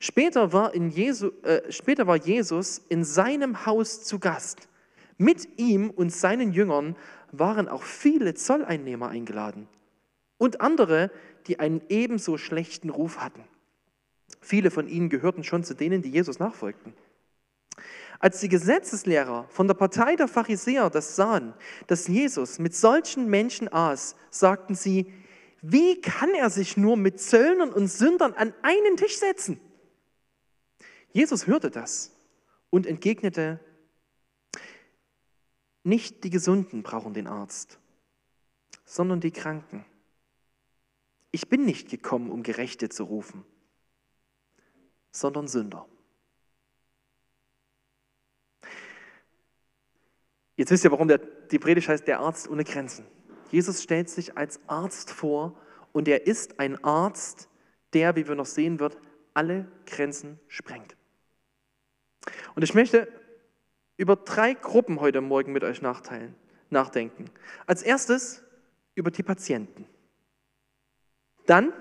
Später 0.00 0.52
war, 0.52 0.74
Jesu, 0.74 1.30
äh, 1.42 1.70
später 1.70 2.06
war 2.06 2.16
Jesus 2.16 2.78
in 2.88 3.04
seinem 3.04 3.66
Haus 3.66 4.04
zu 4.04 4.18
Gast. 4.18 4.68
Mit 5.18 5.58
ihm 5.58 5.90
und 5.90 6.10
seinen 6.10 6.52
Jüngern 6.52 6.96
waren 7.30 7.68
auch 7.68 7.82
viele 7.82 8.34
Zolleinnehmer 8.34 9.08
eingeladen 9.08 9.68
und 10.38 10.60
andere, 10.60 11.10
die 11.46 11.60
einen 11.60 11.80
ebenso 11.88 12.36
schlechten 12.36 12.90
Ruf 12.90 13.18
hatten. 13.18 13.44
Viele 14.40 14.70
von 14.70 14.88
ihnen 14.88 15.08
gehörten 15.08 15.44
schon 15.44 15.62
zu 15.62 15.74
denen, 15.74 16.02
die 16.02 16.10
Jesus 16.10 16.40
nachfolgten. 16.40 16.94
Als 18.22 18.38
die 18.38 18.48
Gesetzeslehrer 18.48 19.48
von 19.48 19.66
der 19.66 19.74
Partei 19.74 20.14
der 20.14 20.28
Pharisäer 20.28 20.90
das 20.90 21.16
sahen, 21.16 21.54
dass 21.88 22.06
Jesus 22.06 22.60
mit 22.60 22.72
solchen 22.72 23.28
Menschen 23.28 23.70
aß, 23.70 24.14
sagten 24.30 24.76
sie, 24.76 25.12
wie 25.60 26.00
kann 26.00 26.32
er 26.32 26.48
sich 26.48 26.76
nur 26.76 26.96
mit 26.96 27.20
Zöllnern 27.20 27.72
und 27.72 27.88
Sündern 27.88 28.32
an 28.34 28.54
einen 28.62 28.96
Tisch 28.96 29.18
setzen? 29.18 29.60
Jesus 31.12 31.48
hörte 31.48 31.68
das 31.68 32.12
und 32.70 32.86
entgegnete, 32.86 33.58
nicht 35.82 36.22
die 36.22 36.30
Gesunden 36.30 36.84
brauchen 36.84 37.14
den 37.14 37.26
Arzt, 37.26 37.80
sondern 38.84 39.18
die 39.18 39.32
Kranken. 39.32 39.84
Ich 41.32 41.48
bin 41.48 41.64
nicht 41.64 41.90
gekommen, 41.90 42.30
um 42.30 42.44
Gerechte 42.44 42.88
zu 42.88 43.02
rufen, 43.02 43.44
sondern 45.10 45.48
Sünder. 45.48 45.88
Jetzt 50.56 50.70
wisst 50.70 50.84
ihr, 50.84 50.90
warum 50.90 51.08
der, 51.08 51.18
die 51.18 51.58
Predigt 51.58 51.88
heißt 51.88 52.06
der 52.06 52.20
Arzt 52.20 52.48
ohne 52.48 52.64
Grenzen. 52.64 53.06
Jesus 53.50 53.82
stellt 53.82 54.08
sich 54.08 54.36
als 54.36 54.60
Arzt 54.66 55.10
vor 55.10 55.58
und 55.92 56.08
er 56.08 56.26
ist 56.26 56.58
ein 56.58 56.82
Arzt, 56.84 57.48
der, 57.92 58.16
wie 58.16 58.26
wir 58.26 58.34
noch 58.34 58.46
sehen 58.46 58.80
wird, 58.80 58.96
alle 59.34 59.66
Grenzen 59.86 60.38
sprengt. 60.48 60.96
Und 62.54 62.62
ich 62.62 62.74
möchte 62.74 63.08
über 63.96 64.16
drei 64.16 64.54
Gruppen 64.54 65.00
heute 65.00 65.20
Morgen 65.20 65.52
mit 65.52 65.64
euch 65.64 65.82
nachteilen, 65.82 66.34
nachdenken. 66.70 67.26
Als 67.66 67.82
erstes 67.82 68.42
über 68.94 69.10
die 69.10 69.22
Patienten, 69.22 69.86
dann 71.46 71.72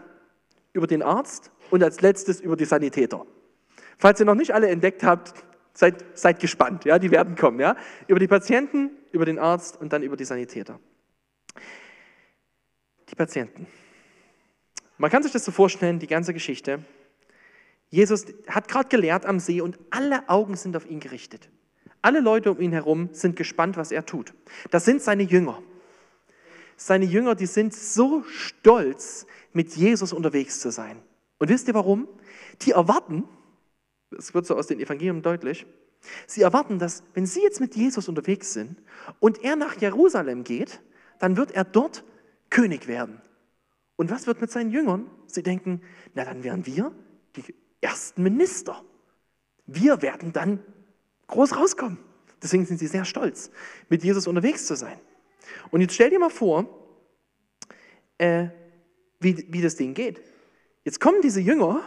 über 0.74 0.88
den 0.88 1.04
Arzt 1.04 1.52
und 1.70 1.84
als 1.84 2.02
letztes 2.02 2.42
über 2.42 2.56
die 2.56 2.66
Sanitäter. 2.66 3.26
Falls 3.98 4.20
ihr 4.20 4.26
noch 4.26 4.36
nicht 4.36 4.54
alle 4.54 4.70
entdeckt 4.70 5.04
habt, 5.04 5.34
seid, 5.74 6.04
seid 6.18 6.40
gespannt, 6.40 6.86
ja, 6.86 7.00
die 7.00 7.12
werden 7.12 7.36
kommen. 7.36 7.60
Ja? 7.60 7.76
Über 8.08 8.20
die 8.20 8.28
Patienten, 8.28 8.92
über 9.12 9.26
den 9.26 9.40
Arzt 9.40 9.80
und 9.80 9.94
dann 9.94 10.04
über 10.04 10.18
die 10.18 10.26
Sanitäter. 10.26 10.80
Die 13.10 13.16
Patienten. 13.16 13.68
Man 14.98 15.10
kann 15.10 15.24
sich 15.24 15.32
das 15.32 15.44
so 15.44 15.52
vorstellen, 15.52 16.00
die 16.00 16.08
ganze 16.08 16.34
Geschichte. 16.34 16.86
Jesus 17.90 18.26
hat 18.48 18.68
gerade 18.68 18.88
gelehrt 18.88 19.26
am 19.26 19.40
See 19.40 19.62
und 19.62 19.80
alle 19.90 20.30
Augen 20.30 20.56
sind 20.56 20.76
auf 20.78 20.90
ihn 20.90 21.00
gerichtet. 21.00 21.50
Alle 22.02 22.20
Leute 22.20 22.52
um 22.52 22.60
ihn 22.60 22.72
herum 22.72 23.10
sind 23.12 23.36
gespannt, 23.36 23.78
was 23.78 23.92
er 23.92 24.06
tut. 24.06 24.34
Das 24.72 24.86
sind 24.86 25.02
seine 25.02 25.24
Jünger. 25.24 25.62
Seine 26.78 27.06
Jünger, 27.06 27.36
die 27.36 27.46
sind 27.46 27.76
so 27.76 28.24
stolz, 28.24 29.28
mit 29.54 29.76
Jesus 29.76 30.14
unterwegs 30.14 30.60
zu 30.62 30.72
sein. 30.72 31.02
Und 31.38 31.50
wisst 31.50 31.68
ihr 31.68 31.74
warum? 31.74 32.08
Die 32.62 32.72
erwarten, 32.72 33.24
das 34.12 34.34
wird 34.34 34.46
so 34.46 34.56
aus 34.56 34.68
den 34.68 34.80
Evangelien 34.80 35.22
deutlich, 35.22 35.66
sie 36.28 36.42
erwarten, 36.42 36.80
dass 36.80 37.04
wenn 37.14 37.26
sie 37.26 37.42
jetzt 37.42 37.60
mit 37.60 37.76
Jesus 37.76 38.08
unterwegs 38.10 38.54
sind 38.54 38.82
und 39.20 39.44
er 39.44 39.56
nach 39.56 39.80
Jerusalem 39.80 40.44
geht, 40.44 40.82
dann 41.20 41.38
wird 41.38 41.52
er 41.52 41.64
dort 41.64 42.04
König 42.50 42.88
werden. 42.88 43.22
Und 43.96 44.10
was 44.10 44.28
wird 44.28 44.42
mit 44.42 44.52
seinen 44.52 44.72
Jüngern? 44.72 45.10
Sie 45.28 45.44
denken, 45.44 45.82
na 46.14 46.26
dann 46.26 46.44
werden 46.44 46.66
wir 46.66 46.92
die 47.36 47.56
ersten 47.82 48.24
Minister. 48.24 48.84
Wir 49.66 50.02
werden 50.02 50.34
dann 50.34 50.60
groß 51.28 51.56
rauskommen. 51.56 52.00
Deswegen 52.42 52.66
sind 52.66 52.80
sie 52.80 52.88
sehr 52.88 53.06
stolz, 53.06 53.52
mit 53.90 54.04
Jesus 54.04 54.28
unterwegs 54.28 54.66
zu 54.66 54.76
sein. 54.76 55.00
Und 55.70 55.82
jetzt 55.82 55.94
stell 55.94 56.10
dir 56.10 56.20
mal 56.20 56.30
vor, 56.30 56.66
äh, 58.18 58.48
wie, 59.20 59.46
wie 59.50 59.62
das 59.62 59.76
Ding 59.76 59.94
geht. 59.94 60.22
Jetzt 60.84 61.00
kommen 61.00 61.22
diese 61.22 61.40
Jünger 61.40 61.82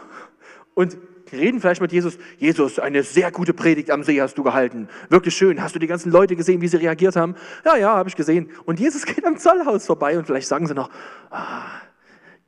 und 0.73 0.97
reden 1.31 1.59
vielleicht 1.59 1.81
mit 1.81 1.91
Jesus. 1.91 2.17
Jesus, 2.37 2.79
eine 2.79 3.03
sehr 3.03 3.31
gute 3.31 3.53
Predigt 3.53 3.91
am 3.91 4.03
See 4.03 4.21
hast 4.21 4.37
du 4.37 4.43
gehalten. 4.43 4.87
Wirklich 5.09 5.35
schön. 5.35 5.61
Hast 5.61 5.75
du 5.75 5.79
die 5.79 5.87
ganzen 5.87 6.11
Leute 6.11 6.35
gesehen, 6.35 6.61
wie 6.61 6.67
sie 6.67 6.77
reagiert 6.77 7.15
haben? 7.15 7.35
Ja, 7.63 7.75
ja, 7.77 7.95
habe 7.95 8.09
ich 8.09 8.15
gesehen. 8.15 8.49
Und 8.65 8.79
Jesus 8.79 9.05
geht 9.05 9.25
am 9.25 9.37
Zollhaus 9.37 9.85
vorbei 9.85 10.17
und 10.17 10.25
vielleicht 10.25 10.47
sagen 10.47 10.67
sie 10.67 10.73
noch, 10.73 10.89
ah, 11.29 11.65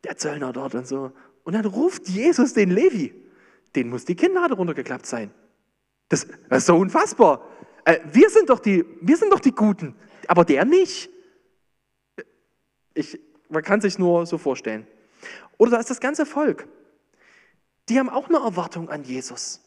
der 0.04 0.18
Zöllner 0.18 0.54
dort 0.54 0.76
und 0.76 0.88
so. 0.88 1.12
Und 1.44 1.54
dann 1.54 1.66
ruft 1.66 2.08
Jesus 2.10 2.54
den 2.54 2.72
Levi. 2.72 3.14
Den 3.76 3.90
muss 3.90 4.06
die 4.06 4.16
Kinnlade 4.16 4.54
runtergeklappt 4.56 5.06
sein. 5.06 5.32
Das, 6.10 6.28
das 6.50 6.60
ist 6.60 6.66
so 6.66 6.78
unfassbar. 6.78 7.48
Äh, 7.86 8.00
wir, 8.12 8.30
sind 8.30 8.50
doch 8.50 8.60
die, 8.60 8.86
wir 9.02 9.18
sind 9.18 9.32
doch 9.32 9.40
die 9.40 9.52
Guten, 9.52 9.96
aber 10.28 10.46
der 10.46 10.66
nicht. 10.66 11.10
Ich, 12.94 13.20
man 13.50 13.64
kann 13.64 13.82
sich 13.82 14.00
nur 14.00 14.26
so 14.26 14.38
vorstellen. 14.38 14.88
Oder 15.58 15.72
da 15.72 15.78
ist 15.78 15.90
das 15.90 16.00
ganze 16.00 16.26
Volk. 16.26 16.68
Die 17.90 18.00
haben 18.00 18.10
auch 18.10 18.30
eine 18.30 18.38
Erwartung 18.38 18.90
an 18.90 19.04
Jesus. 19.04 19.62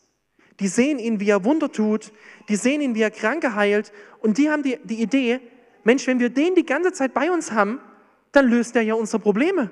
Die 0.61 0.69
sehen 0.69 0.99
ihn, 0.99 1.21
wie 1.21 1.31
er 1.31 1.45
Wunder 1.45 1.73
tut. 1.73 2.12
Die 2.49 2.57
sehen 2.57 2.81
ihn, 2.81 2.95
wie 2.95 3.03
er 3.03 3.11
Kranke 3.11 3.55
heilt. 3.55 3.93
Und 4.21 4.37
die 4.39 4.50
haben 4.50 4.62
die, 4.62 4.79
die 4.85 5.00
Idee, 5.00 5.41
Mensch, 5.85 6.07
wenn 6.07 6.21
wir 6.21 6.29
den 6.29 6.55
die 6.55 6.67
ganze 6.67 6.93
Zeit 6.93 7.15
bei 7.15 7.31
uns 7.31 7.53
haben, 7.53 7.81
dann 8.33 8.49
löst 8.49 8.77
er 8.77 8.83
ja 8.83 8.95
unsere 8.95 9.21
Probleme. 9.21 9.71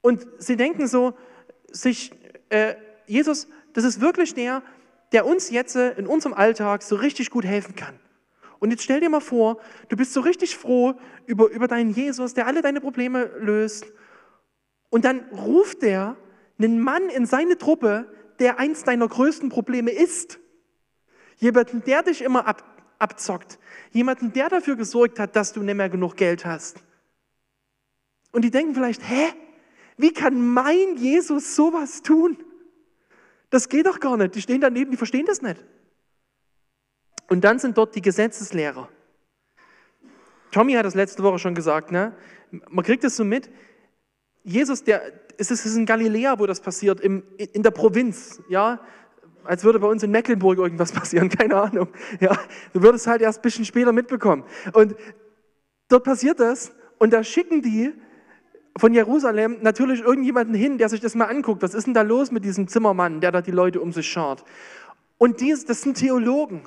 Und 0.00 0.26
sie 0.38 0.56
denken 0.56 0.86
so, 0.86 1.14
sich, 1.70 2.12
äh, 2.48 2.74
Jesus, 3.06 3.46
das 3.74 3.84
ist 3.84 4.00
wirklich 4.00 4.34
der, 4.34 4.62
der 5.12 5.26
uns 5.26 5.50
jetzt 5.50 5.76
äh, 5.76 5.92
in 5.98 6.06
unserem 6.06 6.34
Alltag 6.34 6.82
so 6.82 6.96
richtig 6.96 7.30
gut 7.30 7.44
helfen 7.44 7.76
kann. 7.76 7.98
Und 8.58 8.70
jetzt 8.70 8.82
stell 8.82 9.00
dir 9.00 9.10
mal 9.10 9.20
vor, 9.20 9.58
du 9.88 9.96
bist 9.96 10.12
so 10.12 10.20
richtig 10.20 10.56
froh 10.56 10.94
über, 11.26 11.48
über 11.50 11.68
deinen 11.68 11.90
Jesus, 11.90 12.34
der 12.34 12.46
alle 12.46 12.62
deine 12.62 12.80
Probleme 12.80 13.30
löst. 13.38 13.86
Und 14.90 15.04
dann 15.04 15.20
ruft 15.30 15.82
der 15.82 16.16
einen 16.58 16.80
Mann 16.80 17.08
in 17.08 17.26
seine 17.26 17.58
Truppe, 17.58 18.12
der 18.38 18.58
eins 18.58 18.84
deiner 18.84 19.08
größten 19.08 19.48
Probleme 19.48 19.90
ist. 19.90 20.38
Jemanden, 21.36 21.82
der 21.84 22.02
dich 22.02 22.22
immer 22.22 22.46
ab, 22.46 22.64
abzockt. 22.98 23.58
Jemanden, 23.92 24.32
der 24.32 24.48
dafür 24.48 24.76
gesorgt 24.76 25.18
hat, 25.18 25.36
dass 25.36 25.52
du 25.52 25.62
nicht 25.62 25.76
mehr 25.76 25.88
genug 25.88 26.16
Geld 26.16 26.44
hast. 26.44 26.82
Und 28.32 28.42
die 28.42 28.50
denken 28.50 28.74
vielleicht, 28.74 29.08
hä? 29.08 29.32
Wie 29.96 30.12
kann 30.12 30.52
mein 30.52 30.96
Jesus 30.96 31.56
sowas 31.56 32.02
tun? 32.02 32.36
Das 33.50 33.68
geht 33.68 33.86
doch 33.86 33.98
gar 33.98 34.16
nicht. 34.16 34.34
Die 34.34 34.42
stehen 34.42 34.60
daneben, 34.60 34.90
die 34.90 34.96
verstehen 34.96 35.26
das 35.26 35.42
nicht. 35.42 35.64
Und 37.28 37.42
dann 37.42 37.58
sind 37.58 37.76
dort 37.76 37.94
die 37.94 38.02
Gesetzeslehrer. 38.02 38.88
Tommy 40.50 40.74
hat 40.74 40.86
das 40.86 40.94
letzte 40.94 41.22
Woche 41.22 41.38
schon 41.38 41.54
gesagt, 41.54 41.90
ne? 41.90 42.14
man 42.50 42.84
kriegt 42.84 43.04
es 43.04 43.16
so 43.16 43.24
mit. 43.24 43.50
Jesus, 44.48 44.82
der, 44.82 45.02
es 45.36 45.50
ist 45.50 45.76
in 45.76 45.84
Galiläa, 45.84 46.38
wo 46.38 46.46
das 46.46 46.60
passiert, 46.60 47.00
im, 47.00 47.22
in 47.36 47.62
der 47.62 47.70
Provinz, 47.70 48.42
ja, 48.48 48.80
als 49.44 49.62
würde 49.62 49.78
bei 49.78 49.86
uns 49.86 50.02
in 50.02 50.10
Mecklenburg 50.10 50.58
irgendwas 50.58 50.90
passieren, 51.00 51.28
keine 51.28 51.56
Ahnung. 51.56 51.88
Ja, 52.18 52.38
du 52.72 52.82
würdest 52.82 53.06
halt 53.06 53.20
erst 53.20 53.40
ein 53.40 53.42
bisschen 53.42 53.66
später 53.66 53.92
mitbekommen. 53.92 54.44
Und 54.72 54.96
dort 55.88 56.04
passiert 56.04 56.40
das 56.40 56.72
und 56.98 57.12
da 57.12 57.22
schicken 57.22 57.60
die 57.60 57.92
von 58.78 58.94
Jerusalem 58.94 59.58
natürlich 59.60 60.00
irgendjemanden 60.00 60.54
hin, 60.54 60.78
der 60.78 60.88
sich 60.88 61.00
das 61.00 61.14
mal 61.14 61.26
anguckt. 61.26 61.62
Was 61.62 61.74
ist 61.74 61.86
denn 61.86 61.94
da 61.94 62.02
los 62.02 62.30
mit 62.30 62.44
diesem 62.44 62.68
Zimmermann, 62.68 63.20
der 63.20 63.32
da 63.32 63.42
die 63.42 63.50
Leute 63.50 63.80
um 63.82 63.92
sich 63.92 64.08
schaut? 64.08 64.44
Und 65.18 65.40
dies, 65.40 65.66
das 65.66 65.82
sind 65.82 65.98
Theologen. 65.98 66.62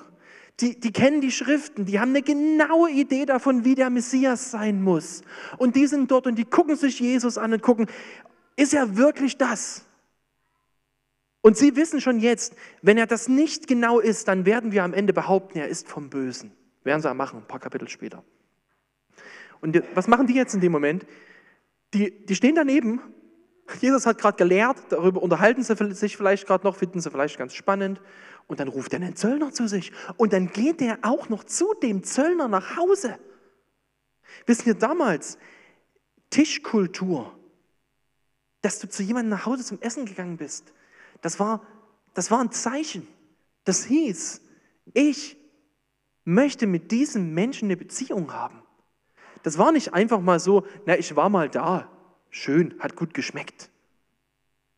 Die, 0.62 0.80
die 0.80 0.92
kennen 0.92 1.22
die 1.22 1.32
Schriften, 1.32 1.86
die 1.86 2.00
haben 2.00 2.10
eine 2.10 2.22
genaue 2.22 2.92
Idee 2.92 3.26
davon, 3.26 3.66
wie 3.66 3.74
der 3.74 3.90
Messias 3.90 4.52
sein 4.52 4.84
muss. 4.84 5.24
Und 5.58 5.76
die 5.76 5.88
sind 5.88 6.12
dort 6.12 6.28
und 6.28 6.36
die 6.36 6.46
gucken 6.46 6.76
sich 6.76 7.00
Jesus 7.00 7.38
an 7.40 7.54
und 7.54 7.64
gucken, 7.64 7.88
ist 8.56 8.74
er 8.74 8.96
wirklich 8.96 9.38
das? 9.38 9.86
Und 11.42 11.58
sie 11.58 11.76
wissen 11.76 12.00
schon 12.00 12.20
jetzt, 12.20 12.56
wenn 12.84 13.00
er 13.00 13.08
das 13.08 13.28
nicht 13.28 13.68
genau 13.68 14.00
ist, 14.00 14.28
dann 14.28 14.46
werden 14.46 14.72
wir 14.72 14.84
am 14.84 14.94
Ende 14.94 15.14
behaupten, 15.14 15.58
er 15.58 15.68
ist 15.68 15.88
vom 15.88 16.10
Bösen. 16.12 16.52
Werden 16.84 17.02
sie 17.02 17.10
auch 17.10 17.16
machen, 17.16 17.40
ein 17.40 17.48
paar 17.48 17.60
Kapitel 17.60 17.90
später. 17.90 18.24
Und 19.62 19.82
was 19.96 20.08
machen 20.08 20.28
die 20.28 20.36
jetzt 20.36 20.54
in 20.54 20.62
dem 20.62 20.72
Moment? 20.72 21.06
Die, 21.94 22.26
die 22.26 22.36
stehen 22.36 22.56
daneben. 22.56 23.02
Jesus 23.80 24.06
hat 24.06 24.18
gerade 24.18 24.38
gelehrt, 24.38 24.78
darüber 24.90 25.22
unterhalten 25.22 25.64
sie 25.64 25.76
sich 25.94 26.18
vielleicht 26.18 26.46
gerade 26.46 26.64
noch, 26.66 26.76
finden 26.76 27.00
sie 27.00 27.10
vielleicht 27.10 27.38
ganz 27.38 27.54
spannend. 27.54 28.02
Und 28.52 28.60
dann 28.60 28.68
ruft 28.68 28.92
er 28.92 29.00
einen 29.00 29.16
Zöllner 29.16 29.54
zu 29.54 29.66
sich. 29.70 29.94
Und 30.18 30.34
dann 30.34 30.52
geht 30.52 30.82
er 30.82 31.00
auch 31.04 31.30
noch 31.30 31.46
zu 31.46 31.74
dem 31.82 32.04
Zöllner 32.04 32.50
nach 32.50 32.76
Hause. 32.76 33.18
Wissen 34.46 34.66
wir 34.66 34.74
damals, 34.74 35.38
Tischkultur, 36.32 37.34
dass 38.62 38.80
du 38.80 38.90
zu 38.90 39.04
jemandem 39.04 39.30
nach 39.30 39.46
Hause 39.46 39.64
zum 39.64 39.80
Essen 39.80 40.06
gegangen 40.06 40.36
bist, 40.36 40.74
das 41.22 41.40
war 41.40 41.66
Das 42.14 42.30
war 42.30 42.42
ein 42.42 42.52
Zeichen. 42.52 43.08
Das 43.64 43.86
hieß, 43.86 44.42
ich 44.94 45.38
möchte 46.26 46.68
mit 46.68 46.92
diesem 46.92 47.34
Menschen 47.34 47.68
eine 47.68 47.78
Beziehung 47.78 48.34
haben. 48.34 48.64
Das 49.44 49.58
war 49.58 49.72
nicht 49.72 49.94
einfach 49.94 50.20
mal 50.20 50.42
so, 50.42 50.66
na, 50.86 50.98
ich 50.98 51.16
war 51.16 51.30
mal 51.30 51.48
da, 51.48 51.90
schön, 52.30 52.76
hat 52.80 52.98
gut 52.98 53.14
geschmeckt. 53.14 53.70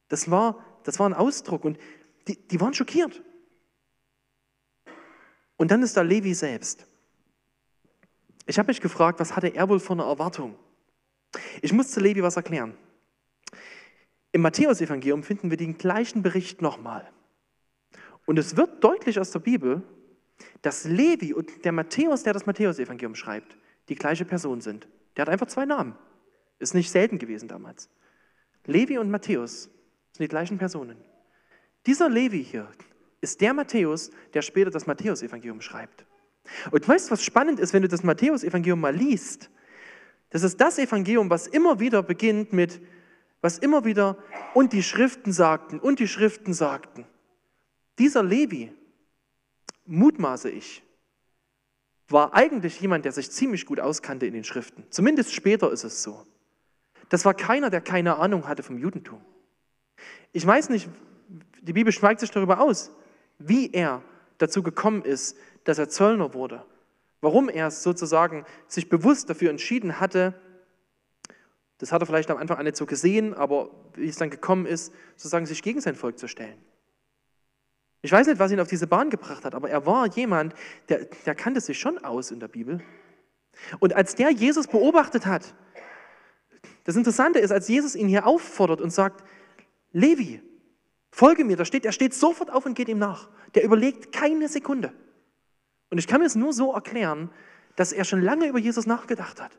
Das 0.10 0.30
war, 0.30 0.64
das 0.84 1.00
war 1.00 1.10
ein 1.10 1.16
Ausdruck 1.16 1.66
und 1.66 1.80
die, 2.28 2.36
die 2.36 2.62
waren 2.62 2.76
schockiert. 2.76 3.24
Und 5.64 5.72
dann 5.72 5.82
ist 5.82 5.96
da 5.96 6.02
Levi 6.02 6.34
selbst. 6.34 6.86
Ich 8.46 8.60
habe 8.60 8.68
mich 8.68 8.82
gefragt, 8.82 9.22
was 9.22 9.34
hatte 9.38 9.48
er 9.48 9.70
wohl 9.70 9.80
für 9.80 9.94
eine 9.94 10.04
Erwartung? 10.04 10.58
Ich 11.62 11.72
muss 11.72 11.90
zu 11.92 12.02
Levi 12.02 12.22
was 12.22 12.36
erklären. 12.36 12.74
Im 14.34 14.42
Matthäusevangelium 14.42 15.24
finden 15.24 15.52
wir 15.52 15.56
den 15.56 15.78
gleichen 15.78 16.22
Bericht 16.22 16.62
nochmal. 16.62 17.10
Und 18.26 18.40
es 18.40 18.58
wird 18.58 18.84
deutlich 18.84 19.18
aus 19.22 19.32
der 19.32 19.40
Bibel, 19.40 19.82
dass 20.64 20.84
Levi 20.84 21.34
und 21.34 21.64
der 21.64 21.72
Matthäus, 21.72 22.24
der 22.24 22.34
das 22.34 22.46
Matthäusevangelium 22.46 23.16
schreibt, 23.16 23.56
die 23.88 23.96
gleiche 23.96 24.26
Person 24.26 24.60
sind. 24.60 24.90
Der 25.16 25.22
hat 25.22 25.30
einfach 25.30 25.48
zwei 25.48 25.64
Namen. 25.64 25.96
Ist 26.60 26.74
nicht 26.74 26.92
selten 26.92 27.20
gewesen 27.20 27.48
damals. 27.48 27.90
Levi 28.66 28.98
und 28.98 29.10
Matthäus 29.10 29.70
sind 30.12 30.24
die 30.24 30.28
gleichen 30.28 30.58
Personen. 30.58 30.98
Dieser 31.86 32.10
Levi 32.10 32.44
hier 32.44 32.68
ist 33.24 33.42
der 33.42 33.54
Matthäus, 33.54 34.12
der 34.34 34.42
später 34.42 34.70
das 34.70 34.86
Matthäusevangelium 34.86 35.62
schreibt. 35.62 36.06
Und 36.72 36.88
weißt 36.88 37.08
du, 37.08 37.12
was 37.12 37.24
spannend 37.24 37.60
ist, 37.60 37.74
wenn 37.74 37.82
du 37.82 37.88
das 37.88 38.04
Matthäusevangelium 38.04 38.80
mal 38.80 38.96
liest? 38.96 39.50
Das 40.30 40.44
ist 40.44 40.60
das 40.60 40.78
Evangelium, 40.78 41.30
was 41.30 41.48
immer 41.48 41.80
wieder 41.80 42.04
beginnt 42.04 42.54
mit, 42.54 42.82
was 43.42 43.58
immer 43.58 43.86
wieder 43.86 44.18
und 44.54 44.74
die 44.74 44.84
Schriften 44.84 45.32
sagten 45.32 45.80
und 45.80 46.00
die 46.00 46.08
Schriften 46.08 46.54
sagten. 46.54 47.06
Dieser 48.00 48.24
Levi, 48.24 48.72
mutmaße 49.86 50.50
ich, 50.50 50.84
war 52.10 52.34
eigentlich 52.34 52.80
jemand, 52.82 53.06
der 53.06 53.12
sich 53.12 53.32
ziemlich 53.32 53.66
gut 53.66 53.80
auskannte 53.80 54.26
in 54.26 54.34
den 54.34 54.44
Schriften. 54.44 54.86
Zumindest 54.90 55.34
später 55.34 55.72
ist 55.72 55.84
es 55.84 56.04
so. 56.04 56.26
Das 57.10 57.26
war 57.26 57.34
keiner, 57.34 57.70
der 57.70 57.82
keine 57.82 58.18
Ahnung 58.18 58.48
hatte 58.48 58.64
vom 58.64 58.78
Judentum. 58.78 59.24
Ich 60.32 60.46
weiß 60.46 60.70
nicht, 60.70 60.90
die 61.62 61.74
Bibel 61.74 61.94
schweigt 61.94 62.20
sich 62.20 62.32
darüber 62.32 62.60
aus, 62.60 62.92
wie 63.48 63.72
er 63.72 64.02
dazu 64.38 64.64
gekommen 64.64 65.04
ist, 65.04 65.38
dass 65.64 65.78
er 65.78 65.90
Zöllner 65.90 66.34
wurde. 66.34 66.66
Warum 67.22 67.50
er 67.50 67.72
sozusagen 67.72 68.46
sich 68.68 68.90
bewusst 68.90 69.30
dafür 69.30 69.50
entschieden 69.50 70.00
hatte, 70.00 70.34
das 71.78 71.92
hat 71.92 72.02
er 72.02 72.06
vielleicht 72.06 72.30
am 72.32 72.38
Anfang 72.38 72.64
nicht 72.64 72.78
so 72.78 72.86
gesehen, 72.86 73.34
aber 73.34 73.70
wie 73.96 74.08
es 74.08 74.18
dann 74.18 74.30
gekommen 74.30 74.66
ist, 74.66 74.94
sozusagen 75.16 75.46
sich 75.46 75.62
gegen 75.64 75.82
sein 75.82 75.96
Volk 75.96 76.20
zu 76.20 76.28
stellen. 76.28 76.58
Ich 78.02 78.12
weiß 78.12 78.28
nicht, 78.28 78.40
was 78.40 78.52
ihn 78.52 78.60
auf 78.60 78.68
diese 78.68 78.88
Bahn 78.88 79.10
gebracht 79.10 79.46
hat, 79.46 79.56
aber 79.56 79.70
er 79.70 79.86
war 79.86 80.08
jemand, 80.08 80.54
der, 80.90 81.06
der 81.26 81.36
kannte 81.36 81.62
sich 81.62 81.80
schon 81.80 81.98
aus 82.04 82.32
in 82.32 82.40
der 82.40 82.50
Bibel. 82.50 82.82
Und 83.80 83.94
als 83.94 84.16
der 84.16 84.30
Jesus 84.30 84.68
beobachtet 84.68 85.26
hat, 85.26 85.54
das 86.84 86.98
Interessante 86.98 87.40
ist, 87.40 87.52
als 87.52 87.68
Jesus 87.70 87.96
ihn 87.96 88.10
hier 88.10 88.28
auffordert 88.28 88.82
und 88.82 88.92
sagt, 88.92 89.24
Levi, 89.94 90.42
folge 91.14 91.46
mir, 91.46 91.56
da 91.56 91.64
steht, 91.64 91.86
er 91.86 91.92
steht 91.92 92.14
sofort 92.14 92.52
auf 92.52 92.66
und 92.66 92.74
geht 92.74 92.90
ihm 92.90 92.98
nach. 92.98 93.30
Der 93.56 93.64
überlegt 93.64 94.12
keine 94.12 94.50
Sekunde. 94.50 94.92
Und 95.90 96.00
ich 96.00 96.08
kann 96.08 96.20
mir 96.20 96.26
es 96.26 96.36
nur 96.36 96.54
so 96.54 96.74
erklären, 96.74 97.30
dass 97.76 97.94
er 97.94 98.04
schon 98.04 98.22
lange 98.22 98.48
über 98.48 98.60
Jesus 98.60 98.88
nachgedacht 98.88 99.40
hat. 99.40 99.52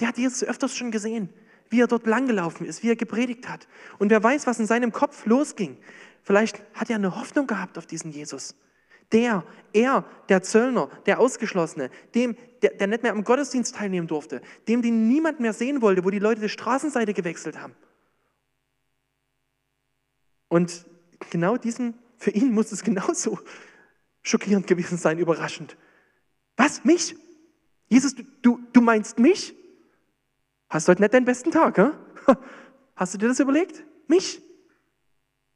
Der 0.00 0.08
hat 0.08 0.18
Jesus 0.18 0.42
öfters 0.42 0.74
schon 0.74 0.90
gesehen, 0.90 1.28
wie 1.68 1.80
er 1.80 1.86
dort 1.86 2.06
langgelaufen 2.06 2.66
ist, 2.66 2.82
wie 2.82 2.90
er 2.90 2.96
gepredigt 2.96 3.48
hat. 3.48 3.68
Und 3.98 4.10
wer 4.10 4.22
weiß, 4.22 4.46
was 4.46 4.58
in 4.58 4.66
seinem 4.66 4.92
Kopf 4.92 5.26
losging. 5.26 5.76
Vielleicht 6.22 6.62
hat 6.74 6.90
er 6.90 6.96
eine 6.96 7.16
Hoffnung 7.16 7.46
gehabt 7.46 7.76
auf 7.78 7.86
diesen 7.86 8.10
Jesus. 8.10 8.54
Der, 9.12 9.44
er, 9.72 10.04
der 10.28 10.42
Zöllner, 10.42 10.90
der 11.06 11.20
Ausgeschlossene, 11.20 11.90
dem, 12.14 12.36
der, 12.62 12.70
der 12.70 12.86
nicht 12.86 13.02
mehr 13.02 13.12
am 13.12 13.22
Gottesdienst 13.22 13.76
teilnehmen 13.76 14.08
durfte, 14.08 14.40
dem, 14.66 14.82
den 14.82 15.06
niemand 15.08 15.38
mehr 15.38 15.52
sehen 15.52 15.82
wollte, 15.82 16.04
wo 16.04 16.10
die 16.10 16.18
Leute 16.18 16.40
die 16.40 16.48
Straßenseite 16.48 17.14
gewechselt 17.14 17.60
haben. 17.60 17.74
Und 20.56 20.86
genau 21.28 21.58
diesen, 21.58 21.92
für 22.16 22.30
ihn 22.30 22.50
muss 22.54 22.72
es 22.72 22.82
genauso 22.82 23.38
schockierend 24.22 24.66
gewesen 24.66 24.96
sein, 24.96 25.18
überraschend. 25.18 25.76
Was, 26.56 26.82
mich? 26.82 27.14
Jesus, 27.88 28.14
du, 28.40 28.60
du 28.72 28.80
meinst 28.80 29.18
mich? 29.18 29.54
Hast 30.70 30.88
du 30.88 30.92
heute 30.92 31.02
nicht 31.02 31.12
deinen 31.12 31.26
besten 31.26 31.50
Tag, 31.50 31.76
hä? 31.76 31.90
Hast 32.96 33.12
du 33.12 33.18
dir 33.18 33.28
das 33.28 33.38
überlegt? 33.38 33.84
Mich? 34.08 34.40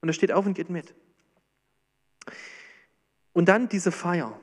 Und 0.02 0.10
er 0.10 0.12
steht 0.12 0.32
auf 0.32 0.44
und 0.44 0.52
geht 0.52 0.68
mit. 0.68 0.94
Und 3.32 3.48
dann 3.48 3.70
diese 3.70 3.92
Feier, 3.92 4.38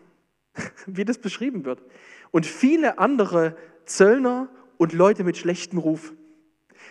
wie 0.88 1.06
das 1.06 1.20
beschrieben 1.20 1.66
wird. 1.66 1.84
Und 2.32 2.48
viele 2.48 2.98
andere 2.98 3.56
Zöllner 3.86 4.50
und 4.80 4.94
Leute 4.94 5.24
mit 5.24 5.38
schlechtem 5.38 5.78
Ruf. 5.78 6.14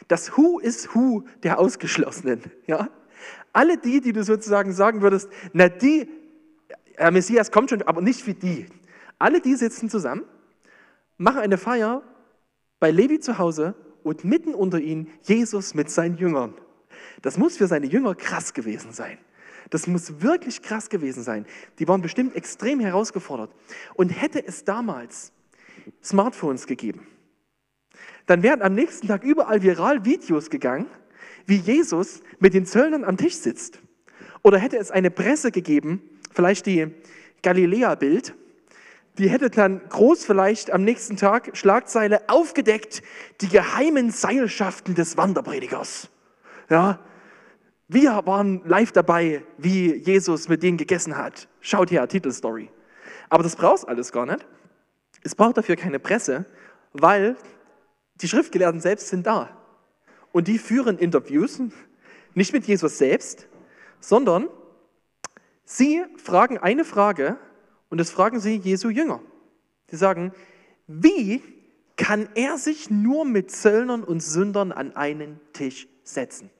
Das 0.06 0.36
Who 0.36 0.60
is 0.60 0.94
Who 0.94 1.24
der 1.42 1.58
Ausgeschlossenen. 1.58 2.44
Ja? 2.68 2.90
Alle 3.56 3.78
die, 3.78 4.02
die 4.02 4.12
du 4.12 4.22
sozusagen 4.22 4.74
sagen 4.74 5.00
würdest, 5.00 5.30
na 5.54 5.70
die, 5.70 6.10
Herr 6.96 7.10
Messias 7.10 7.50
kommt 7.50 7.70
schon, 7.70 7.80
aber 7.80 8.02
nicht 8.02 8.26
wie 8.26 8.34
die. 8.34 8.66
Alle 9.18 9.40
die 9.40 9.54
sitzen 9.54 9.88
zusammen, 9.88 10.24
machen 11.16 11.38
eine 11.38 11.56
Feier 11.56 12.02
bei 12.80 12.90
Levi 12.90 13.18
zu 13.18 13.38
Hause 13.38 13.74
und 14.02 14.24
mitten 14.24 14.54
unter 14.54 14.78
ihnen 14.78 15.08
Jesus 15.22 15.72
mit 15.72 15.88
seinen 15.88 16.18
Jüngern. 16.18 16.52
Das 17.22 17.38
muss 17.38 17.56
für 17.56 17.66
seine 17.66 17.86
Jünger 17.86 18.14
krass 18.14 18.52
gewesen 18.52 18.92
sein. 18.92 19.16
Das 19.70 19.86
muss 19.86 20.20
wirklich 20.20 20.60
krass 20.60 20.90
gewesen 20.90 21.22
sein. 21.22 21.46
Die 21.78 21.88
waren 21.88 22.02
bestimmt 22.02 22.36
extrem 22.36 22.78
herausgefordert. 22.78 23.52
Und 23.94 24.10
hätte 24.10 24.46
es 24.46 24.64
damals 24.64 25.32
Smartphones 26.04 26.66
gegeben, 26.66 27.06
dann 28.26 28.42
wären 28.42 28.60
am 28.60 28.74
nächsten 28.74 29.08
Tag 29.08 29.24
überall 29.24 29.62
viral 29.62 30.04
Videos 30.04 30.50
gegangen, 30.50 30.90
wie 31.46 31.56
Jesus 31.56 32.20
mit 32.38 32.54
den 32.54 32.66
Zöllnern 32.66 33.04
am 33.04 33.16
Tisch 33.16 33.36
sitzt. 33.36 33.80
Oder 34.42 34.58
hätte 34.58 34.76
es 34.76 34.90
eine 34.90 35.10
Presse 35.10 35.50
gegeben, 35.50 36.02
vielleicht 36.32 36.66
die 36.66 36.88
Galiläa-Bild, 37.42 38.34
die 39.18 39.30
hätte 39.30 39.48
dann 39.48 39.80
groß 39.88 40.24
vielleicht 40.24 40.70
am 40.70 40.84
nächsten 40.84 41.16
Tag 41.16 41.56
Schlagzeile 41.56 42.28
aufgedeckt, 42.28 43.02
die 43.40 43.48
geheimen 43.48 44.10
Seilschaften 44.10 44.94
des 44.94 45.16
Wanderpredigers. 45.16 46.10
Ja, 46.68 47.00
wir 47.88 48.22
waren 48.26 48.62
live 48.64 48.92
dabei, 48.92 49.44
wie 49.58 49.94
Jesus 49.94 50.48
mit 50.48 50.62
denen 50.62 50.76
gegessen 50.76 51.16
hat. 51.16 51.48
Schaut 51.60 51.90
her, 51.90 52.06
Titelstory. 52.08 52.68
Aber 53.28 53.42
das 53.42 53.56
braucht 53.56 53.88
alles 53.88 54.12
gar 54.12 54.26
nicht. 54.26 54.44
Es 55.22 55.34
braucht 55.34 55.56
dafür 55.56 55.76
keine 55.76 55.98
Presse, 55.98 56.44
weil 56.92 57.36
die 58.16 58.28
Schriftgelehrten 58.28 58.80
selbst 58.80 59.08
sind 59.08 59.26
da. 59.26 59.50
Und 60.36 60.48
die 60.48 60.58
führen 60.58 60.98
Interviews, 60.98 61.62
nicht 62.34 62.52
mit 62.52 62.66
Jesus 62.66 62.98
selbst, 62.98 63.48
sondern 64.00 64.50
sie 65.64 66.04
fragen 66.18 66.58
eine 66.58 66.84
Frage 66.84 67.38
und 67.88 67.96
das 67.96 68.10
fragen 68.10 68.38
sie 68.38 68.56
Jesu 68.56 68.90
Jünger. 68.90 69.22
Sie 69.90 69.96
sagen, 69.96 70.34
wie 70.86 71.42
kann 71.96 72.28
er 72.34 72.58
sich 72.58 72.90
nur 72.90 73.24
mit 73.24 73.50
Zöllnern 73.50 74.04
und 74.04 74.20
Sündern 74.20 74.72
an 74.72 74.94
einen 74.94 75.40
Tisch 75.54 75.88
setzen? 76.02 76.50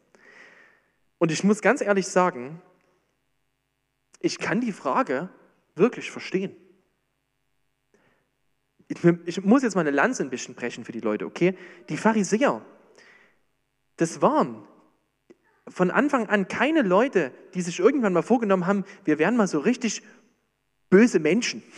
Und 1.18 1.30
ich 1.30 1.44
muss 1.44 1.60
ganz 1.60 1.82
ehrlich 1.82 2.06
sagen, 2.06 2.62
ich 4.20 4.38
kann 4.38 4.62
die 4.62 4.72
Frage 4.72 5.28
wirklich 5.74 6.10
verstehen. 6.10 6.56
Ich, 8.88 9.44
muss 9.44 9.62
jetzt 9.62 9.74
mal 9.74 9.82
eine 9.82 9.90
Lanze 9.90 10.22
ein 10.22 10.30
bisschen 10.30 10.54
brechen 10.54 10.86
für 10.86 10.92
die 10.92 11.00
Leute, 11.00 11.26
okay? 11.26 11.58
Die 11.90 11.98
Pharisäer, 11.98 12.64
das 13.96 14.22
waren 14.22 14.62
von 15.68 15.90
Anfang 15.90 16.28
an 16.28 16.48
keine 16.48 16.82
Leute, 16.82 17.32
die 17.54 17.62
sich 17.62 17.80
irgendwann 17.80 18.12
mal 18.12 18.22
vorgenommen 18.22 18.66
haben, 18.66 18.84
wir 19.04 19.18
werden 19.18 19.36
mal 19.36 19.48
so 19.48 19.58
richtig 19.58 20.02
böse 20.90 21.18
Menschen. 21.18 21.62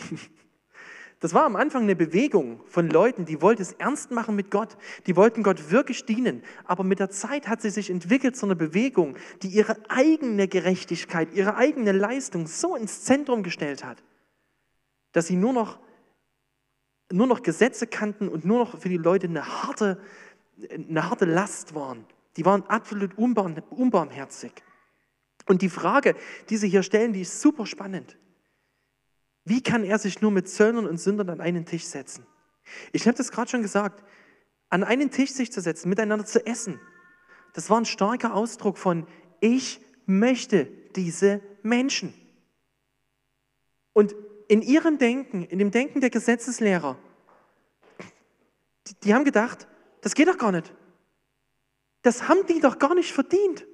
Das 1.21 1.33
war 1.33 1.43
am 1.43 1.57
Anfang 1.57 1.83
eine 1.83 1.97
Bewegung 1.97 2.61
von 2.67 2.89
Leuten, 2.89 3.25
die 3.25 3.41
wollten 3.41 3.61
es 3.61 3.73
ernst 3.73 4.09
machen 4.09 4.37
mit 4.37 4.51
Gott. 4.51 4.77
Die 5.05 5.17
wollten 5.17 5.43
Gott 5.43 5.69
wirklich 5.69 6.05
dienen. 6.05 6.43
Aber 6.63 6.85
mit 6.85 6.99
der 6.99 7.09
Zeit 7.09 7.49
hat 7.49 7.61
sie 7.61 7.69
sich 7.69 7.89
entwickelt 7.89 8.37
zu 8.37 8.45
einer 8.45 8.55
Bewegung, 8.55 9.17
die 9.41 9.49
ihre 9.49 9.75
eigene 9.89 10.47
Gerechtigkeit, 10.47 11.33
ihre 11.33 11.57
eigene 11.57 11.91
Leistung 11.91 12.47
so 12.47 12.73
ins 12.73 13.03
Zentrum 13.03 13.43
gestellt 13.43 13.83
hat, 13.83 14.01
dass 15.11 15.27
sie 15.27 15.35
nur 15.35 15.51
noch, 15.51 15.79
nur 17.11 17.27
noch 17.27 17.43
Gesetze 17.43 17.85
kannten 17.85 18.29
und 18.29 18.45
nur 18.45 18.59
noch 18.59 18.79
für 18.79 18.87
die 18.87 18.95
Leute 18.95 19.27
eine 19.27 19.45
harte, 19.45 19.99
eine 20.71 21.09
harte 21.09 21.25
Last 21.25 21.75
waren. 21.75 22.05
Die 22.37 22.45
waren 22.45 22.63
absolut 22.63 23.17
unbarmherzig. 23.17 24.51
Und 25.47 25.61
die 25.61 25.69
Frage, 25.69 26.15
die 26.49 26.57
sie 26.57 26.69
hier 26.69 26.83
stellen, 26.83 27.13
die 27.13 27.21
ist 27.21 27.41
super 27.41 27.65
spannend. 27.65 28.17
Wie 29.45 29.63
kann 29.63 29.83
er 29.83 29.97
sich 29.97 30.21
nur 30.21 30.31
mit 30.31 30.47
Zöllnern 30.47 30.85
und 30.85 30.97
Sündern 30.97 31.29
an 31.29 31.41
einen 31.41 31.65
Tisch 31.65 31.85
setzen? 31.85 32.25
Ich 32.91 33.07
habe 33.07 33.17
das 33.17 33.31
gerade 33.31 33.49
schon 33.49 33.61
gesagt. 33.61 34.03
An 34.69 34.83
einen 34.83 35.09
Tisch 35.09 35.31
sich 35.31 35.51
zu 35.51 35.61
setzen, 35.61 35.89
miteinander 35.89 36.25
zu 36.25 36.45
essen, 36.45 36.79
das 37.53 37.69
war 37.69 37.79
ein 37.79 37.85
starker 37.85 38.35
Ausdruck 38.35 38.77
von, 38.77 39.07
ich 39.39 39.81
möchte 40.05 40.65
diese 40.95 41.41
Menschen. 41.63 42.13
Und 43.93 44.15
in 44.47 44.61
ihrem 44.61 44.97
Denken, 44.97 45.43
in 45.43 45.59
dem 45.59 45.71
Denken 45.71 46.01
der 46.01 46.09
Gesetzeslehrer, 46.09 46.97
die, 48.87 48.93
die 49.03 49.13
haben 49.13 49.25
gedacht, 49.25 49.67
das 50.01 50.15
geht 50.15 50.27
doch 50.27 50.37
gar 50.37 50.51
nicht. 50.51 50.73
Das 52.01 52.27
haben 52.27 52.45
die 52.47 52.59
doch 52.59 52.79
gar 52.79 52.95
nicht 52.95 53.11
verdient. 53.11 53.65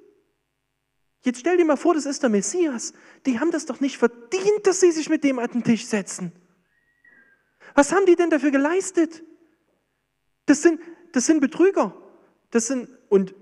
Jetzt 1.24 1.40
stell 1.40 1.58
dir 1.58 1.66
mal 1.66 1.76
vor, 1.76 1.94
das 1.94 2.06
ist 2.06 2.22
der 2.22 2.30
Messias. 2.30 2.94
Die 3.26 3.40
haben 3.40 3.52
das 3.52 3.66
doch 3.66 3.80
nicht 3.80 3.98
verdient, 3.98 4.66
dass 4.66 4.80
sie 4.80 4.92
sich 4.92 5.10
mit 5.10 5.24
dem 5.24 5.40
an 5.40 5.50
den 5.50 5.64
Tisch 5.64 5.86
setzen. 5.86 6.32
Was 7.74 7.92
haben 7.92 8.06
die 8.06 8.16
denn 8.16 8.30
dafür 8.30 8.52
geleistet? 8.52 9.24
Das 10.46 10.62
sind, 10.62 10.80
das 11.14 11.26
sind 11.26 11.42
Betrüger. 11.42 11.96
Das 12.52 12.68
sind, 12.68 12.90
und 13.10 13.34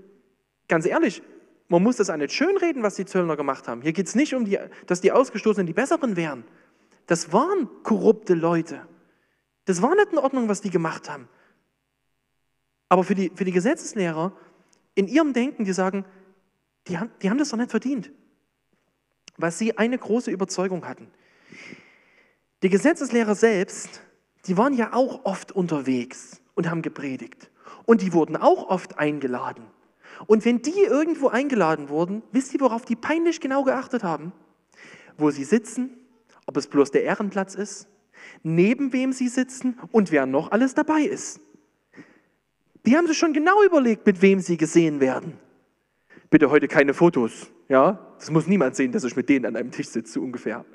ganz 0.68 0.86
ehrlich, 0.86 1.22
man 1.68 1.84
muss 1.84 1.98
das 1.98 2.10
auch 2.10 2.18
nicht 2.18 2.34
schönreden, 2.34 2.84
was 2.84 2.96
die 2.96 3.06
Zöllner 3.06 3.36
gemacht 3.36 3.68
haben. 3.68 3.82
Hier 3.82 3.94
geht 3.94 4.08
es 4.08 4.16
nicht 4.16 4.34
um, 4.34 4.46
die, 4.46 4.60
dass 4.88 5.02
die 5.02 5.12
Ausgestoßenen 5.12 5.68
die 5.68 5.74
Besseren 5.74 6.16
wären. 6.16 6.46
Das 7.08 7.34
waren 7.34 7.70
korrupte 7.84 8.34
Leute. 8.34 8.88
Das 9.66 9.82
war 9.82 9.96
nicht 9.96 10.12
in 10.12 10.18
Ordnung, 10.18 10.48
was 10.50 10.62
die 10.62 10.70
gemacht 10.70 11.10
haben. 11.10 11.28
Aber 12.90 13.04
für 13.04 13.16
die, 13.16 13.32
für 13.34 13.46
die 13.46 13.52
Gesetzeslehrer, 13.52 14.34
in 14.96 15.08
ihrem 15.08 15.34
Denken, 15.34 15.66
die 15.66 15.74
sagen, 15.74 16.06
die 16.88 16.98
haben, 16.98 17.12
die 17.22 17.30
haben 17.30 17.38
das 17.38 17.50
doch 17.50 17.58
nicht 17.58 17.72
verdient, 17.72 18.12
weil 19.38 19.52
sie 19.52 19.78
eine 19.78 19.98
große 19.98 20.32
Überzeugung 20.32 20.88
hatten. 20.88 21.08
Die 22.62 22.70
Gesetzeslehrer 22.70 23.36
selbst, 23.36 24.02
die 24.46 24.58
waren 24.58 24.74
ja 24.74 24.94
auch 24.94 25.26
oft 25.26 25.52
unterwegs 25.52 26.42
und 26.56 26.70
haben 26.70 26.82
gepredigt. 26.82 27.50
Und 27.86 28.02
die 28.02 28.14
wurden 28.14 28.38
auch 28.38 28.70
oft 28.70 28.98
eingeladen. 29.00 29.66
Und 30.28 30.46
wenn 30.46 30.62
die 30.62 30.82
irgendwo 30.82 31.30
eingeladen 31.30 31.90
wurden, 31.90 32.22
wisst 32.32 32.54
ihr, 32.54 32.62
worauf 32.62 32.86
die 32.86 32.96
peinlich 32.96 33.42
genau 33.42 33.64
geachtet 33.64 34.04
haben? 34.04 34.32
Wo 35.18 35.32
sie 35.32 35.44
sitzen, 35.44 35.98
ob 36.46 36.58
es 36.58 36.68
bloß 36.68 36.92
der 36.92 37.04
Ehrenplatz 37.04 37.56
ist, 37.56 37.88
neben 38.44 38.94
wem 38.94 39.12
sie 39.12 39.28
sitzen 39.28 39.80
und 39.92 40.12
wer 40.12 40.26
noch 40.26 40.52
alles 40.52 40.74
dabei 40.74 41.02
ist. 41.02 41.40
Die 42.86 42.98
haben 42.98 43.08
sich 43.08 43.18
schon 43.18 43.34
genau 43.34 43.64
überlegt, 43.64 44.06
mit 44.06 44.22
wem 44.22 44.40
sie 44.40 44.58
gesehen 44.58 45.00
werden 45.00 45.40
bitte 46.34 46.50
heute 46.50 46.68
keine 46.68 46.96
Fotos. 46.96 47.52
Ja, 47.70 48.16
das 48.18 48.32
muss 48.32 48.48
niemand 48.48 48.76
sehen, 48.76 48.92
dass 48.92 49.04
ich 49.04 49.16
mit 49.16 49.30
denen 49.30 49.46
an 49.46 49.56
einem 49.56 49.70
Tisch 49.70 49.90
sitze, 49.90 50.20
ungefähr. 50.20 50.66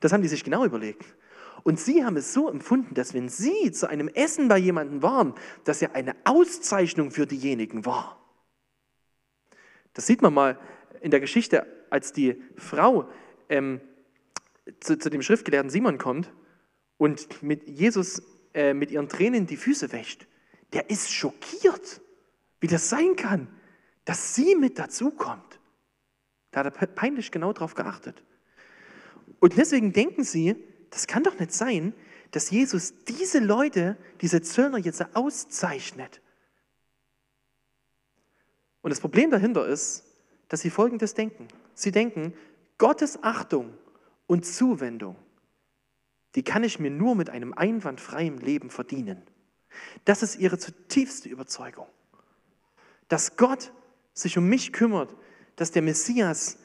Das 0.00 0.14
haben 0.14 0.22
die 0.22 0.28
sich 0.28 0.42
genau 0.42 0.64
überlegt. 0.64 1.04
Und 1.62 1.78
sie 1.78 2.02
haben 2.06 2.16
es 2.16 2.32
so 2.32 2.48
empfunden, 2.48 2.94
dass 2.94 3.12
wenn 3.12 3.28
sie 3.28 3.70
zu 3.70 3.86
einem 3.86 4.08
Essen 4.08 4.48
bei 4.48 4.56
jemandem 4.56 5.02
waren, 5.02 5.34
dass 5.64 5.82
er 5.82 5.94
eine 5.94 6.16
Auszeichnung 6.24 7.10
für 7.10 7.26
diejenigen 7.26 7.84
war. 7.84 8.18
Das 9.92 10.06
sieht 10.06 10.22
man 10.22 10.32
mal 10.32 10.58
in 11.02 11.10
der 11.10 11.20
Geschichte, 11.20 11.66
als 11.90 12.14
die 12.14 12.42
Frau 12.56 13.06
ähm, 13.50 13.82
zu, 14.80 14.98
zu, 14.98 15.10
dem 15.10 15.20
Schriftgelehrten 15.20 15.68
Simon 15.68 15.98
kommt 15.98 16.32
und 16.96 17.42
mit 17.42 17.68
Jesus 17.68 18.22
äh, 18.54 18.72
mit 18.72 18.90
ihren 18.90 19.10
Tränen 19.10 19.46
die 19.46 19.58
Füße 19.58 19.92
wäscht. 19.92 20.26
Der 20.74 20.90
ist 20.90 21.10
schockiert, 21.10 22.02
wie 22.60 22.66
das 22.66 22.88
sein 22.90 23.16
kann 23.16 23.48
dass 24.04 24.34
sie 24.34 24.54
mit 24.54 24.78
dazukommt. 24.78 25.60
Da 26.50 26.64
hat 26.64 26.76
er 26.80 26.86
peinlich 26.86 27.30
genau 27.30 27.52
darauf 27.52 27.74
geachtet. 27.74 28.22
Und 29.40 29.56
deswegen 29.56 29.92
denken 29.92 30.24
sie, 30.24 30.56
das 30.90 31.06
kann 31.06 31.24
doch 31.24 31.38
nicht 31.38 31.52
sein, 31.52 31.94
dass 32.30 32.50
Jesus 32.50 32.94
diese 33.04 33.38
Leute, 33.38 33.96
diese 34.20 34.42
Zöllner 34.42 34.78
jetzt 34.78 35.04
auszeichnet. 35.14 36.20
Und 38.82 38.90
das 38.90 39.00
Problem 39.00 39.30
dahinter 39.30 39.66
ist, 39.66 40.04
dass 40.48 40.60
sie 40.60 40.70
Folgendes 40.70 41.14
denken. 41.14 41.48
Sie 41.74 41.90
denken, 41.90 42.34
Gottes 42.78 43.22
Achtung 43.22 43.72
und 44.26 44.44
Zuwendung, 44.44 45.16
die 46.34 46.42
kann 46.42 46.64
ich 46.64 46.78
mir 46.78 46.90
nur 46.90 47.14
mit 47.14 47.30
einem 47.30 47.54
einwandfreien 47.54 48.38
Leben 48.38 48.70
verdienen. 48.70 49.22
Das 50.04 50.22
ist 50.22 50.36
ihre 50.36 50.58
zutiefste 50.58 51.28
Überzeugung. 51.28 51.86
Dass 53.08 53.36
Gott 53.36 53.72
sich 54.12 54.38
um 54.38 54.48
mich 54.48 54.72
kümmert, 54.72 55.14
dass 55.56 55.70
der 55.70 55.82
Messias 55.82 56.58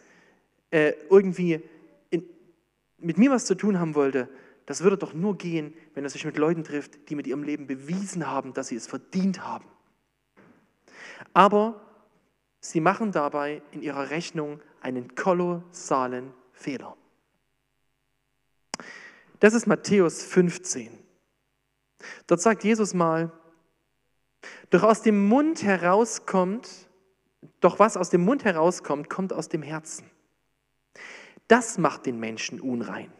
äh, 0.71 0.93
irgendwie 1.09 1.61
in, 2.09 2.23
mit 2.97 3.17
mir 3.17 3.31
was 3.31 3.45
zu 3.45 3.55
tun 3.55 3.79
haben 3.79 3.95
wollte, 3.95 4.29
das 4.65 4.81
würde 4.83 4.97
doch 4.97 5.13
nur 5.13 5.35
gehen, 5.35 5.73
wenn 5.95 6.03
er 6.03 6.11
sich 6.11 6.25
mit 6.25 6.37
Leuten 6.37 6.63
trifft, 6.63 7.09
die 7.09 7.15
mit 7.15 7.25
ihrem 7.25 7.41
Leben 7.41 7.65
bewiesen 7.65 8.27
haben, 8.27 8.53
dass 8.53 8.67
sie 8.67 8.75
es 8.75 8.85
verdient 8.85 9.43
haben. 9.43 9.65
Aber 11.33 11.81
sie 12.59 12.79
machen 12.79 13.11
dabei 13.11 13.63
in 13.71 13.81
ihrer 13.81 14.11
Rechnung 14.11 14.61
einen 14.81 15.15
kolossalen 15.15 16.33
Fehler. 16.51 16.95
Das 19.39 19.53
ist 19.53 19.65
Matthäus 19.65 20.21
15. 20.21 20.98
Dort 22.27 22.41
sagt 22.41 22.63
Jesus 22.63 22.93
mal, 22.93 23.31
doch 24.69 24.83
aus 24.83 25.01
dem 25.01 25.27
Mund 25.27 25.63
herauskommt 25.63 26.89
doch 27.59 27.79
was 27.79 27.97
aus 27.97 28.09
dem 28.09 28.21
Mund 28.21 28.43
herauskommt, 28.45 29.09
kommt 29.09 29.33
aus 29.33 29.49
dem 29.49 29.61
Herzen. 29.61 30.09
Das 31.47 31.77
macht 31.77 32.05
den 32.05 32.19
Menschen 32.19 32.59
unrein. 32.59 33.11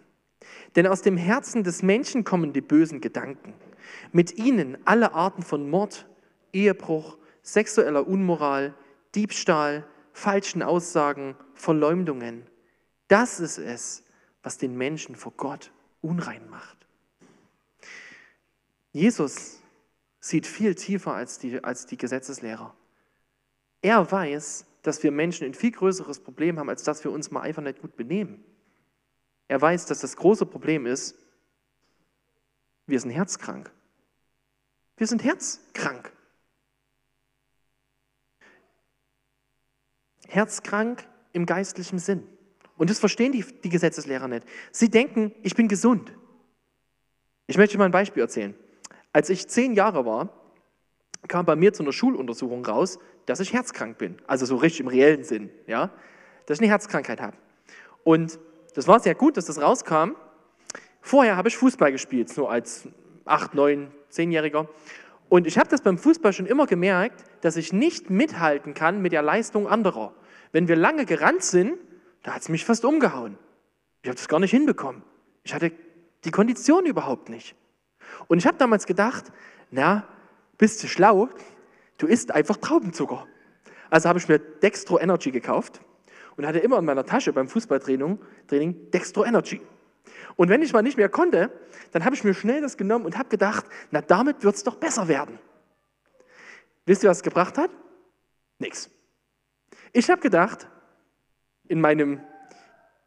Denn 0.76 0.88
aus 0.88 1.02
dem 1.02 1.18
Herzen 1.18 1.64
des 1.64 1.84
Menschen 1.84 2.24
kommen 2.24 2.54
die 2.54 2.62
bösen 2.62 3.02
Gedanken. 3.02 3.54
Mit 4.12 4.38
ihnen 4.38 4.78
alle 4.86 5.14
Arten 5.14 5.42
von 5.42 5.70
Mord, 5.70 6.08
Ehebruch, 6.54 7.18
sexueller 7.42 8.08
Unmoral, 8.08 8.76
Diebstahl, 9.16 9.86
falschen 10.14 10.62
Aussagen, 10.62 11.36
Verleumdungen. 11.54 12.46
Das 13.08 13.40
ist 13.40 13.58
es, 13.58 14.04
was 14.44 14.58
den 14.58 14.78
Menschen 14.78 15.16
vor 15.16 15.34
Gott 15.36 15.72
unrein 16.02 16.48
macht. 16.50 16.79
Jesus 19.00 19.62
sieht 20.20 20.46
viel 20.46 20.76
tiefer 20.76 21.14
als 21.14 21.40
die, 21.40 21.64
als 21.64 21.86
die 21.86 21.96
Gesetzeslehrer. 21.96 22.76
Er 23.82 24.12
weiß, 24.12 24.66
dass 24.82 25.02
wir 25.04 25.12
Menschen 25.12 25.46
ein 25.46 25.54
viel 25.54 25.72
größeres 25.72 26.20
Problem 26.20 26.60
haben, 26.60 26.68
als 26.68 26.84
dass 26.84 27.02
wir 27.06 27.12
uns 27.12 27.32
mal 27.32 27.40
einfach 27.42 27.64
nicht 27.64 27.80
gut 27.80 27.96
benehmen. 27.96 28.44
Er 29.48 29.62
weiß, 29.62 29.86
dass 29.86 30.02
das 30.02 30.18
große 30.18 30.46
Problem 30.46 30.86
ist, 30.86 31.16
wir 32.88 33.00
sind 33.00 33.12
herzkrank. 33.12 33.72
Wir 34.98 35.08
sind 35.08 35.24
herzkrank. 35.24 36.12
Herzkrank 40.28 41.08
im 41.32 41.46
geistlichen 41.46 42.00
Sinn. 42.00 42.28
Und 42.76 42.90
das 42.90 43.00
verstehen 43.00 43.32
die, 43.32 43.46
die 43.64 43.70
Gesetzeslehrer 43.70 44.28
nicht. 44.28 44.46
Sie 44.74 44.90
denken, 44.90 45.34
ich 45.42 45.56
bin 45.56 45.70
gesund. 45.70 46.12
Ich 47.48 47.58
möchte 47.58 47.78
mal 47.78 47.86
ein 47.86 47.92
Beispiel 47.92 48.24
erzählen. 48.24 48.56
Als 49.14 49.30
ich 49.30 49.48
zehn 49.48 49.74
Jahre 49.74 50.06
war, 50.06 50.30
kam 51.28 51.46
bei 51.46 51.56
mir 51.56 51.74
zu 51.74 51.84
einer 51.84 51.92
Schuluntersuchung 51.92 52.66
raus, 52.66 53.00
dass 53.26 53.40
ich 53.40 53.54
herzkrank 53.54 53.98
bin. 53.98 54.18
Also 54.28 54.46
so 54.46 54.56
richtig 54.56 54.82
im 54.82 54.88
reellen 54.88 55.24
Sinn, 55.24 55.50
ja, 55.68 55.92
dass 56.46 56.58
ich 56.58 56.62
eine 56.62 56.72
Herzkrankheit 56.72 57.22
habe. 57.22 57.38
Und 58.04 58.40
das 58.76 58.88
war 58.88 59.00
sehr 59.00 59.16
gut, 59.16 59.38
dass 59.38 59.46
das 59.46 59.62
rauskam. 59.62 60.12
Vorher 61.02 61.36
habe 61.38 61.48
ich 61.48 61.58
Fußball 61.58 61.92
gespielt, 61.92 62.30
so 62.30 62.48
als 62.48 62.88
8, 63.26 63.54
9, 63.54 63.92
10-Jähriger. 64.12 64.68
Und 65.28 65.46
ich 65.46 65.58
habe 65.58 65.70
das 65.70 65.82
beim 65.82 65.98
Fußball 65.98 66.34
schon 66.34 66.46
immer 66.46 66.66
gemerkt, 66.66 67.24
dass 67.42 67.56
ich 67.56 67.72
nicht 67.72 68.10
mithalten 68.10 68.74
kann 68.74 69.02
mit 69.02 69.12
der 69.12 69.22
Leistung 69.22 69.68
anderer. 69.68 70.14
Wenn 70.52 70.68
wir 70.68 70.76
lange 70.76 71.06
gerannt 71.06 71.44
sind, 71.44 71.78
da 72.24 72.34
hat 72.34 72.42
es 72.42 72.50
mich 72.50 72.66
fast 72.66 72.84
umgehauen. 72.84 73.38
Ich 74.02 74.10
habe 74.10 74.16
das 74.16 74.28
gar 74.28 74.40
nicht 74.40 74.52
hinbekommen. 74.52 75.04
Ich 75.44 75.54
hatte 75.54 75.72
die 76.24 76.32
Kondition 76.32 76.86
überhaupt 76.86 77.30
nicht. 77.30 77.56
Und 78.30 78.38
ich 78.38 78.46
habe 78.46 78.58
damals 78.58 78.86
gedacht, 78.86 79.34
na, 79.72 80.08
bist 80.58 80.82
du 80.84 80.88
schlau? 80.88 81.30
Du 81.98 82.06
isst 82.06 82.32
einfach 82.32 82.58
Traubenzucker. 82.58 83.28
Also 83.90 84.08
habe 84.08 84.20
ich 84.20 84.30
mir 84.30 84.38
Dextro 84.38 85.00
Energy 85.00 85.32
gekauft 85.32 85.82
und 86.38 86.46
hatte 86.46 86.60
immer 86.60 86.78
in 86.78 86.86
meiner 86.86 87.06
Tasche 87.06 87.34
beim 87.34 87.50
Fußballtraining 87.50 88.20
Training 88.48 88.92
Dextro 88.92 89.26
Energy. 89.26 89.60
Und 90.36 90.50
wenn 90.50 90.62
ich 90.62 90.72
mal 90.72 90.84
nicht 90.84 90.96
mehr 90.96 91.10
konnte, 91.10 91.52
dann 91.92 92.06
habe 92.06 92.16
ich 92.16 92.24
mir 92.24 92.36
schnell 92.36 92.62
das 92.62 92.78
genommen 92.78 93.06
und 93.06 93.18
habe 93.18 93.30
gedacht, 93.30 93.66
na 93.90 94.00
damit 94.00 94.44
wird 94.44 94.56
es 94.56 94.64
doch 94.64 94.76
besser 94.76 95.08
werden. 95.08 95.40
Wisst 96.86 97.04
ihr, 97.04 97.10
was 97.10 97.18
es 97.18 97.24
gebracht 97.24 97.58
hat? 97.58 97.72
Nix. 98.60 98.92
Ich 99.92 100.10
habe 100.10 100.22
gedacht, 100.22 100.68
in 101.68 101.82
meinem 101.82 102.22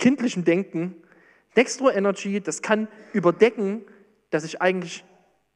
kindlichen 0.01 0.45
Denken, 0.45 0.97
Dextro 1.55 1.91
Energy, 1.91 2.41
das 2.41 2.61
kann 2.61 2.89
überdecken, 3.13 3.85
dass 4.31 4.43
ich 4.43 4.61
eigentlich 4.61 5.05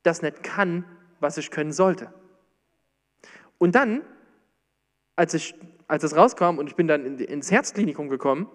das 0.07 0.23
nicht 0.23 0.43
kann, 0.43 0.85
was 1.21 1.39
ich 1.39 1.51
können 1.51 1.73
sollte. 1.73 2.13
Und 3.59 3.75
dann, 3.75 4.03
als, 5.17 5.35
ich, 5.35 5.55
als 5.89 6.05
es 6.05 6.17
rauskam 6.17 6.59
und 6.59 6.69
ich 6.69 6.77
bin 6.77 6.87
dann 6.87 7.05
in, 7.05 7.19
ins 7.19 7.51
Herzklinikum 7.51 8.09
gekommen, 8.09 8.49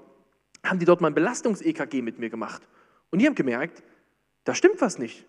haben 0.64 0.80
die 0.80 0.86
dort 0.86 1.02
mal 1.02 1.08
ein 1.08 1.16
Belastungs-EKG 1.16 2.02
mit 2.02 2.20
mir 2.20 2.30
gemacht. 2.30 2.68
Und 3.10 3.20
die 3.20 3.26
haben 3.26 3.36
gemerkt, 3.36 3.84
da 4.44 4.54
stimmt 4.54 4.80
was 4.80 5.00
nicht. 5.00 5.26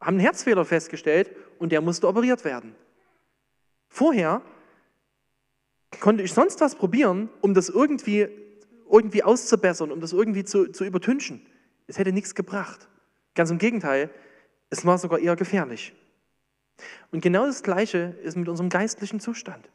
Haben 0.00 0.14
einen 0.14 0.20
Herzfehler 0.20 0.64
festgestellt 0.64 1.34
und 1.58 1.72
der 1.72 1.80
musste 1.80 2.06
operiert 2.06 2.44
werden. 2.44 2.74
Vorher 3.88 4.42
konnte 6.00 6.22
ich 6.22 6.32
sonst 6.32 6.60
was 6.60 6.76
probieren, 6.76 7.28
um 7.40 7.54
das 7.54 7.68
irgendwie 7.68 8.28
irgendwie 8.90 9.22
auszubessern, 9.22 9.92
um 9.92 10.00
das 10.00 10.12
irgendwie 10.12 10.44
zu, 10.44 10.70
zu 10.70 10.84
übertünchen. 10.84 11.46
Es 11.86 11.98
hätte 11.98 12.12
nichts 12.12 12.34
gebracht. 12.34 12.88
Ganz 13.34 13.50
im 13.50 13.58
Gegenteil, 13.58 14.10
es 14.70 14.84
war 14.84 14.98
sogar 14.98 15.18
eher 15.18 15.36
gefährlich. 15.36 15.94
Und 17.10 17.22
genau 17.22 17.46
das 17.46 17.62
Gleiche 17.62 18.16
ist 18.22 18.36
mit 18.36 18.48
unserem 18.48 18.68
geistlichen 18.68 19.20
Zustand. 19.20 19.68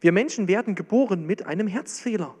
Wir 0.00 0.12
Menschen 0.12 0.48
werden 0.48 0.74
geboren 0.74 1.26
mit 1.26 1.46
einem 1.46 1.66
Herzfehler. 1.68 2.34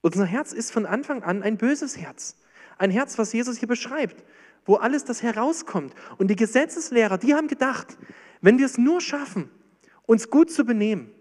Unser 0.00 0.24
Herz 0.24 0.52
ist 0.52 0.70
von 0.70 0.86
Anfang 0.86 1.22
an 1.22 1.42
ein 1.42 1.56
böses 1.56 1.96
Herz. 1.96 2.36
Ein 2.78 2.90
Herz, 2.90 3.18
was 3.18 3.32
Jesus 3.32 3.58
hier 3.58 3.68
beschreibt, 3.68 4.24
wo 4.64 4.76
alles 4.76 5.04
das 5.04 5.22
herauskommt. 5.22 5.94
Und 6.18 6.28
die 6.28 6.36
Gesetzeslehrer, 6.36 7.18
die 7.18 7.34
haben 7.34 7.48
gedacht, 7.48 7.96
wenn 8.40 8.58
wir 8.58 8.66
es 8.66 8.78
nur 8.78 9.00
schaffen, 9.00 9.50
uns 10.06 10.30
gut 10.30 10.50
zu 10.50 10.64
benehmen 10.64 11.13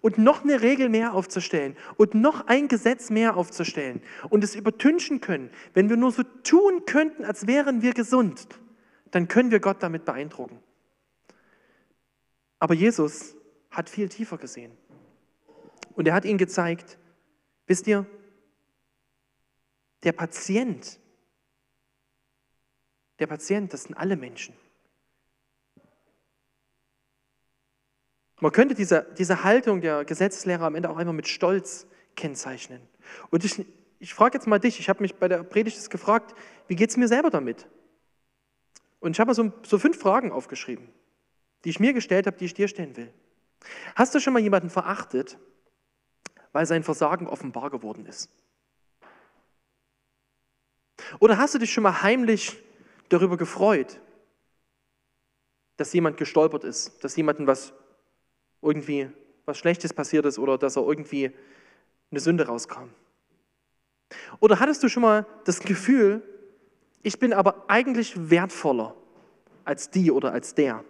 und 0.00 0.18
noch 0.18 0.42
eine 0.44 0.62
Regel 0.62 0.88
mehr 0.88 1.14
aufzustellen 1.14 1.76
und 1.96 2.14
noch 2.14 2.46
ein 2.46 2.68
Gesetz 2.68 3.10
mehr 3.10 3.36
aufzustellen 3.36 4.02
und 4.28 4.44
es 4.44 4.54
übertünchen 4.54 5.20
können, 5.20 5.50
wenn 5.74 5.88
wir 5.88 5.96
nur 5.96 6.12
so 6.12 6.22
tun 6.22 6.84
könnten, 6.86 7.24
als 7.24 7.46
wären 7.46 7.82
wir 7.82 7.92
gesund, 7.92 8.46
dann 9.10 9.28
können 9.28 9.50
wir 9.50 9.60
Gott 9.60 9.82
damit 9.82 10.04
beeindrucken. 10.04 10.58
Aber 12.58 12.74
Jesus 12.74 13.34
hat 13.70 13.88
viel 13.88 14.08
tiefer 14.08 14.38
gesehen. 14.38 14.72
Und 15.94 16.06
er 16.06 16.14
hat 16.14 16.24
ihnen 16.24 16.38
gezeigt, 16.38 16.98
wisst 17.66 17.86
ihr, 17.86 18.06
der 20.02 20.12
Patient, 20.12 20.98
der 23.18 23.26
Patient, 23.26 23.72
das 23.72 23.84
sind 23.84 23.94
alle 23.96 24.16
Menschen. 24.16 24.54
Man 28.40 28.52
könnte 28.52 28.74
diese, 28.74 29.06
diese 29.18 29.44
Haltung 29.44 29.80
der 29.80 30.04
Gesetzeslehrer 30.04 30.64
am 30.64 30.74
Ende 30.74 30.88
auch 30.90 30.96
einfach 30.96 31.12
mit 31.12 31.28
Stolz 31.28 31.86
kennzeichnen. 32.16 32.80
Und 33.30 33.44
ich, 33.44 33.64
ich 33.98 34.14
frage 34.14 34.38
jetzt 34.38 34.46
mal 34.46 34.58
dich, 34.58 34.80
ich 34.80 34.88
habe 34.88 35.02
mich 35.02 35.14
bei 35.16 35.28
der 35.28 35.42
Predigt 35.42 35.90
gefragt, 35.90 36.34
wie 36.66 36.76
geht 36.76 36.90
es 36.90 36.96
mir 36.96 37.08
selber 37.08 37.30
damit? 37.30 37.68
Und 38.98 39.12
ich 39.12 39.20
habe 39.20 39.28
mal 39.28 39.34
so, 39.34 39.52
so 39.62 39.78
fünf 39.78 39.98
Fragen 39.98 40.32
aufgeschrieben, 40.32 40.88
die 41.64 41.70
ich 41.70 41.80
mir 41.80 41.92
gestellt 41.92 42.26
habe, 42.26 42.36
die 42.36 42.46
ich 42.46 42.54
dir 42.54 42.68
stellen 42.68 42.96
will. 42.96 43.12
Hast 43.94 44.14
du 44.14 44.20
schon 44.20 44.32
mal 44.32 44.40
jemanden 44.40 44.70
verachtet, 44.70 45.38
weil 46.52 46.64
sein 46.64 46.82
Versagen 46.82 47.26
offenbar 47.26 47.70
geworden 47.70 48.06
ist? 48.06 48.30
Oder 51.18 51.38
hast 51.38 51.54
du 51.54 51.58
dich 51.58 51.72
schon 51.72 51.82
mal 51.82 52.02
heimlich 52.02 52.56
darüber 53.08 53.36
gefreut, 53.36 54.00
dass 55.76 55.92
jemand 55.92 56.16
gestolpert 56.16 56.64
ist, 56.64 57.02
dass 57.04 57.16
jemandem 57.16 57.46
was 57.46 57.72
irgendwie 58.62 59.10
was 59.46 59.58
Schlechtes 59.58 59.92
passiert 59.92 60.26
ist 60.26 60.38
oder 60.38 60.58
dass 60.58 60.76
er 60.76 60.86
irgendwie 60.86 61.32
eine 62.10 62.20
Sünde 62.20 62.46
rauskam? 62.46 62.90
Oder 64.40 64.60
hattest 64.60 64.82
du 64.82 64.88
schon 64.88 65.02
mal 65.02 65.26
das 65.44 65.60
Gefühl, 65.60 66.22
ich 67.02 67.18
bin 67.18 67.32
aber 67.32 67.64
eigentlich 67.68 68.30
wertvoller 68.30 68.94
als 69.64 69.90
die 69.90 70.10
oder 70.10 70.32
als 70.32 70.54
der? 70.54 70.84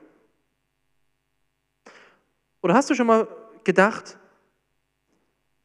Oder 2.62 2.74
hast 2.74 2.90
du 2.90 2.94
schon 2.94 3.06
mal 3.06 3.28
gedacht, 3.64 4.18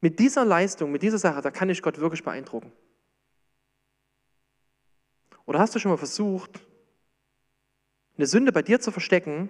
mit 0.02 0.20
dieser 0.20 0.46
Leistung, 0.46 0.92
mit 0.92 1.02
dieser 1.02 1.18
Sache, 1.18 1.42
da 1.42 1.52
kann 1.52 1.70
ich 1.70 1.82
Gott 1.82 2.00
wirklich 2.00 2.24
beeindrucken? 2.24 2.72
Oder 5.46 5.60
hast 5.60 5.76
du 5.76 5.80
schon 5.80 5.92
mal 5.92 5.98
versucht, 5.98 6.60
eine 8.18 8.28
Sünde 8.28 8.52
bei 8.52 8.62
dir 8.62 8.80
zu 8.80 8.92
verstecken 8.92 9.50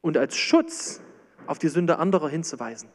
und 0.00 0.16
als 0.16 0.36
Schutz 0.36 1.00
auf 1.46 1.58
die 1.58 1.68
Sünde 1.68 1.98
anderer 1.98 2.28
hinzuweisen? 2.28 2.88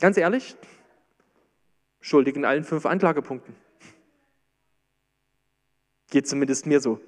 Ganz 0.00 0.16
ehrlich, 0.16 0.56
schuldig 2.00 2.36
in 2.36 2.44
allen 2.44 2.64
fünf 2.64 2.86
Anklagepunkten. 2.86 3.54
Geht 6.10 6.28
zumindest 6.28 6.66
mir 6.66 6.80
so. 6.80 7.00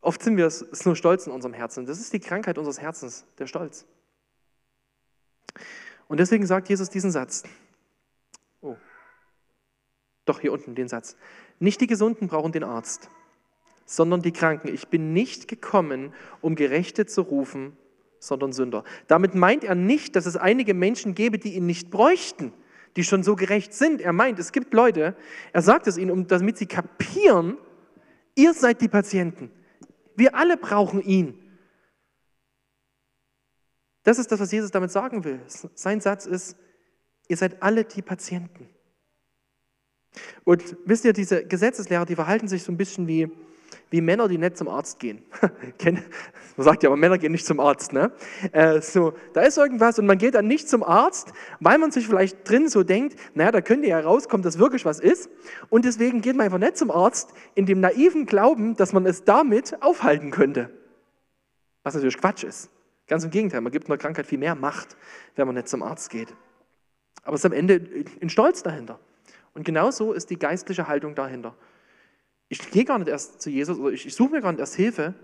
Oft 0.00 0.22
sind 0.22 0.36
wir 0.36 0.46
es 0.46 0.84
nur 0.84 0.94
stolz 0.94 1.26
in 1.26 1.32
unserem 1.32 1.52
Herzen. 1.52 1.84
Das 1.84 1.98
ist 1.98 2.12
die 2.12 2.20
Krankheit 2.20 2.58
unseres 2.58 2.80
Herzens, 2.80 3.24
der 3.38 3.46
Stolz. 3.46 3.86
Und 6.08 6.18
deswegen 6.18 6.46
sagt 6.46 6.68
Jesus 6.68 6.88
diesen 6.90 7.10
Satz. 7.10 7.42
Doch 10.26 10.40
hier 10.40 10.52
unten 10.52 10.74
den 10.74 10.88
Satz. 10.88 11.16
Nicht 11.58 11.80
die 11.80 11.86
Gesunden 11.86 12.28
brauchen 12.28 12.52
den 12.52 12.64
Arzt, 12.64 13.08
sondern 13.86 14.20
die 14.20 14.32
Kranken. 14.32 14.68
Ich 14.68 14.88
bin 14.88 15.14
nicht 15.14 15.48
gekommen, 15.48 16.12
um 16.42 16.54
Gerechte 16.54 17.06
zu 17.06 17.22
rufen, 17.22 17.76
sondern 18.18 18.52
Sünder. 18.52 18.84
Damit 19.06 19.34
meint 19.34 19.64
er 19.64 19.74
nicht, 19.74 20.16
dass 20.16 20.26
es 20.26 20.36
einige 20.36 20.74
Menschen 20.74 21.14
gäbe, 21.14 21.38
die 21.38 21.54
ihn 21.54 21.66
nicht 21.66 21.90
bräuchten, 21.90 22.52
die 22.96 23.04
schon 23.04 23.22
so 23.22 23.36
gerecht 23.36 23.72
sind. 23.72 24.00
Er 24.00 24.12
meint, 24.12 24.38
es 24.38 24.52
gibt 24.52 24.74
Leute, 24.74 25.16
er 25.52 25.62
sagt 25.62 25.86
es 25.86 25.96
ihnen, 25.96 26.26
damit 26.26 26.58
sie 26.58 26.66
kapieren, 26.66 27.56
ihr 28.34 28.52
seid 28.52 28.80
die 28.80 28.88
Patienten. 28.88 29.50
Wir 30.16 30.34
alle 30.34 30.56
brauchen 30.56 31.02
ihn. 31.02 31.38
Das 34.02 34.18
ist 34.18 34.30
das, 34.32 34.40
was 34.40 34.52
Jesus 34.52 34.70
damit 34.70 34.90
sagen 34.90 35.24
will. 35.24 35.40
Sein 35.74 36.00
Satz 36.00 36.26
ist, 36.26 36.56
ihr 37.28 37.36
seid 37.36 37.62
alle 37.62 37.84
die 37.84 38.02
Patienten. 38.02 38.68
Und 40.44 40.76
wisst 40.84 41.04
ihr, 41.04 41.12
diese 41.12 41.44
Gesetzeslehrer, 41.44 42.04
die 42.04 42.14
verhalten 42.14 42.48
sich 42.48 42.62
so 42.62 42.72
ein 42.72 42.76
bisschen 42.76 43.06
wie, 43.06 43.30
wie 43.90 44.00
Männer, 44.00 44.28
die 44.28 44.38
nicht 44.38 44.56
zum 44.56 44.68
Arzt 44.68 44.98
gehen. 44.98 45.22
man 46.56 46.64
sagt 46.64 46.82
ja, 46.82 46.88
aber 46.88 46.96
Männer 46.96 47.18
gehen 47.18 47.32
nicht 47.32 47.46
zum 47.46 47.60
Arzt. 47.60 47.92
Ne? 47.92 48.12
Äh, 48.52 48.80
so, 48.80 49.12
da 49.32 49.42
ist 49.42 49.58
irgendwas 49.58 49.98
und 49.98 50.06
man 50.06 50.18
geht 50.18 50.34
dann 50.34 50.46
nicht 50.46 50.68
zum 50.68 50.82
Arzt, 50.82 51.32
weil 51.60 51.78
man 51.78 51.90
sich 51.90 52.06
vielleicht 52.06 52.48
drin 52.48 52.68
so 52.68 52.82
denkt, 52.82 53.18
naja, 53.34 53.52
da 53.52 53.60
könnte 53.60 53.88
ja 53.88 54.00
rauskommen, 54.00 54.42
dass 54.42 54.58
wirklich 54.58 54.84
was 54.84 55.00
ist. 55.00 55.30
Und 55.68 55.84
deswegen 55.84 56.20
geht 56.20 56.36
man 56.36 56.46
einfach 56.46 56.58
nicht 56.58 56.76
zum 56.76 56.90
Arzt 56.90 57.32
in 57.54 57.66
dem 57.66 57.80
naiven 57.80 58.26
Glauben, 58.26 58.76
dass 58.76 58.92
man 58.92 59.06
es 59.06 59.24
damit 59.24 59.82
aufhalten 59.82 60.30
könnte. 60.30 60.70
Was 61.82 61.94
natürlich 61.94 62.18
Quatsch 62.18 62.44
ist. 62.44 62.70
Ganz 63.06 63.22
im 63.22 63.30
Gegenteil, 63.30 63.60
man 63.60 63.70
gibt 63.70 63.88
einer 63.88 63.98
Krankheit 63.98 64.26
viel 64.26 64.38
mehr 64.38 64.56
Macht, 64.56 64.96
wenn 65.36 65.46
man 65.46 65.54
nicht 65.54 65.68
zum 65.68 65.82
Arzt 65.82 66.10
geht. 66.10 66.34
Aber 67.22 67.34
es 67.34 67.40
ist 67.40 67.46
am 67.46 67.52
Ende 67.52 68.04
ein 68.20 68.28
Stolz 68.28 68.62
dahinter. 68.62 68.98
Und 69.56 69.64
genauso 69.64 70.12
ist 70.12 70.28
die 70.28 70.38
geistliche 70.38 70.86
Haltung 70.86 71.14
dahinter. 71.14 71.56
Ich 72.50 72.70
gehe 72.70 72.84
gar 72.84 72.98
nicht 72.98 73.08
erst 73.08 73.40
zu 73.40 73.48
Jesus 73.48 73.78
oder 73.78 73.90
ich, 73.90 74.04
ich 74.04 74.14
suche 74.14 74.32
mir 74.32 74.42
gar 74.42 74.52
nicht 74.52 74.60
erst 74.60 74.74
Hilfe, 74.74 75.14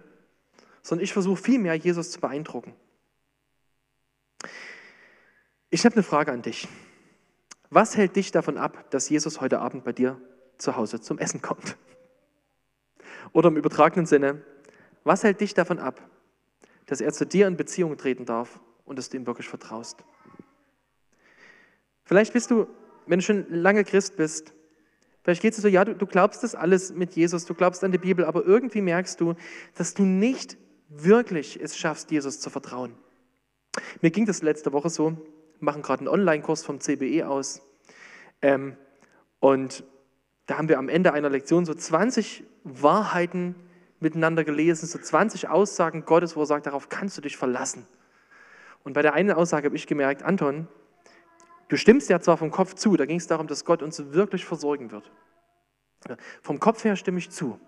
sondern 0.81 1.05
ich 1.05 1.12
versuche 1.12 1.37
vielmehr, 1.37 1.75
Jesus 1.75 2.12
zu 2.12 2.18
beeindrucken. 2.18 2.75
Ich 5.68 5.85
habe 5.85 5.97
eine 5.97 6.03
Frage 6.03 6.33
an 6.33 6.40
dich. 6.40 6.66
Was 7.68 7.95
hält 7.99 8.16
dich 8.16 8.33
davon 8.33 8.57
ab, 8.57 8.90
dass 8.90 9.11
Jesus 9.11 9.42
heute 9.42 9.59
Abend 9.59 9.85
bei 9.85 9.92
dir 9.92 10.18
zu 10.57 10.77
Hause 10.77 10.99
zum 11.03 11.18
Essen 11.18 11.42
kommt? 11.42 11.77
Oder 13.35 13.49
im 13.49 13.59
übertragenen 13.59 14.07
Sinne, 14.07 14.42
was 15.05 15.25
hält 15.25 15.42
dich 15.42 15.53
davon 15.53 15.79
ab, 15.79 16.01
dass 16.87 17.03
er 17.03 17.12
zu 17.12 17.27
dir 17.27 17.47
in 17.47 17.59
Beziehung 17.59 17.99
treten 17.99 18.25
darf 18.25 18.61
und 18.87 18.99
dass 18.99 19.11
du 19.11 19.18
ihm 19.18 19.27
wirklich 19.27 19.51
vertraust. 19.51 20.03
Vielleicht 22.05 22.33
bist 22.33 22.51
du, 22.51 22.66
wenn 23.07 23.19
du 23.19 23.25
schon 23.25 23.47
lange 23.51 23.85
Christ 23.85 24.17
bist, 24.17 24.53
vielleicht 25.23 25.43
geht 25.43 25.55
es 25.55 25.62
so, 25.62 25.69
ja, 25.69 25.85
du, 25.85 25.95
du 25.95 26.07
glaubst 26.07 26.43
das 26.43 26.55
alles 26.55 26.93
mit 26.93 27.15
Jesus, 27.15 27.45
du 27.45 27.55
glaubst 27.55 27.85
an 27.85 27.93
die 27.93 27.99
Bibel, 27.99 28.25
aber 28.25 28.45
irgendwie 28.45 28.81
merkst 28.81 29.21
du, 29.21 29.35
dass 29.75 29.95
du 29.95 30.03
nicht 30.05 30.57
wirklich 30.88 31.61
es 31.61 31.77
schaffst, 31.77 32.11
Jesus 32.11 32.41
zu 32.41 32.51
vertrauen. 32.51 32.95
Mir 34.01 34.11
ging 34.11 34.27
das 34.27 34.43
letzte 34.43 34.73
Woche 34.73 34.91
so, 34.91 35.17
machen 35.61 35.83
gerade 35.83 36.01
einen 36.01 36.09
Online-Kurs 36.09 36.65
vom 36.65 36.81
CBE 36.81 37.29
aus 37.29 37.62
ähm, 38.43 38.77
und 39.41 39.85
da 40.47 40.59
haben 40.59 40.69
wir 40.69 40.79
am 40.79 40.88
Ende 40.88 41.12
einer 41.12 41.31
Lektion 41.31 41.65
so 41.65 41.73
20 41.73 42.45
Wahrheiten 42.65 43.55
miteinander 44.01 44.45
gelesen, 44.45 44.87
so 44.87 44.99
20 44.99 45.49
Aussagen 45.49 46.05
Gottes, 46.05 46.37
wo 46.37 46.41
er 46.43 46.47
sagt, 46.47 46.67
darauf 46.67 46.88
kannst 46.88 47.17
du 47.17 47.23
dich 47.23 47.37
verlassen. 47.37 47.87
Und 48.85 48.95
bei 48.95 49.03
der 49.03 49.15
einen 49.15 49.31
Aussage 49.31 49.67
habe 49.67 49.77
ich 49.77 49.87
gemerkt, 49.87 50.23
Anton, 50.23 50.67
du 51.73 51.79
stimmst 51.79 52.11
ja 52.11 52.21
zwar 52.21 52.37
vom 52.37 52.51
Kopf 52.51 52.75
zu, 52.75 52.99
da 52.99 53.07
ging 53.07 53.17
es 53.17 53.27
darum, 53.27 53.47
dass 53.47 53.65
Gott 53.65 53.83
uns 53.83 54.13
wirklich 54.13 54.45
versorgen 54.45 54.91
wird. 54.91 55.11
Vom 56.43 56.61
Kopf 56.61 56.85
her 56.85 56.97
stimme 56.97 57.17
ich 57.19 57.31
zu. 57.31 57.59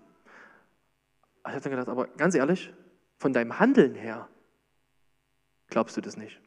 Ich 1.39 1.51
habe 1.51 1.61
dann 1.61 1.71
gedacht, 1.71 1.89
aber 1.89 2.05
ganz 2.09 2.35
ehrlich, 2.35 2.71
von 3.17 3.33
deinem 3.33 3.57
Handeln 3.57 3.95
her 3.95 4.29
glaubst 5.69 5.97
du 5.97 6.01
das 6.01 6.17
nicht. 6.17 6.39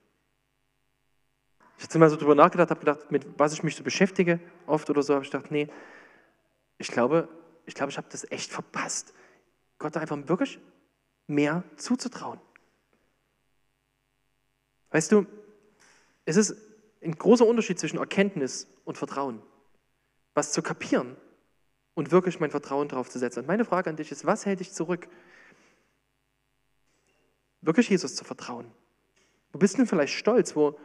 Ich 1.78 1.88
habe 1.88 1.98
mal 1.98 2.10
so 2.10 2.14
drüber 2.14 2.36
nachgedacht, 2.36 2.70
habe 2.70 2.78
gedacht, 2.78 3.10
mit 3.10 3.26
was 3.36 3.52
ich 3.52 3.64
mich 3.64 3.74
so 3.74 3.82
beschäftige, 3.82 4.38
oft 4.66 4.88
oder 4.88 5.02
so, 5.02 5.14
habe 5.14 5.24
ich 5.24 5.30
gedacht, 5.32 5.50
nee, 5.50 5.68
ich 6.76 6.88
glaube, 6.88 7.28
ich 7.66 7.74
glaube, 7.74 7.90
ich 7.90 7.98
habe 7.98 8.06
das 8.08 8.30
echt 8.30 8.52
verpasst. 8.52 9.14
Gott 9.80 9.96
einfach 9.96 10.16
wirklich 10.28 10.60
mehr 11.26 11.64
zuzutrauen. 11.74 12.38
Weißt 14.90 15.10
du, 15.10 15.26
es 16.24 16.36
ist 16.36 16.67
ein 17.02 17.12
großer 17.12 17.46
Unterschied 17.46 17.78
zwischen 17.78 17.98
Erkenntnis 17.98 18.66
und 18.84 18.98
Vertrauen. 18.98 19.42
Was 20.34 20.52
zu 20.52 20.62
kapieren 20.62 21.16
und 21.94 22.10
wirklich 22.10 22.40
mein 22.40 22.50
Vertrauen 22.50 22.88
darauf 22.88 23.08
zu 23.08 23.18
setzen. 23.18 23.40
Und 23.40 23.46
meine 23.46 23.64
Frage 23.64 23.90
an 23.90 23.96
dich 23.96 24.12
ist, 24.12 24.26
was 24.26 24.46
hält 24.46 24.60
dich 24.60 24.72
zurück? 24.72 25.08
wirklich 27.60 27.88
Jesus 27.88 28.14
zu 28.14 28.24
vertrauen? 28.24 28.66
Wo 29.52 29.58
bist 29.58 29.74
du 29.74 29.78
denn 29.78 29.86
vielleicht 29.86 30.14
stolz? 30.14 30.54
Wo, 30.54 30.78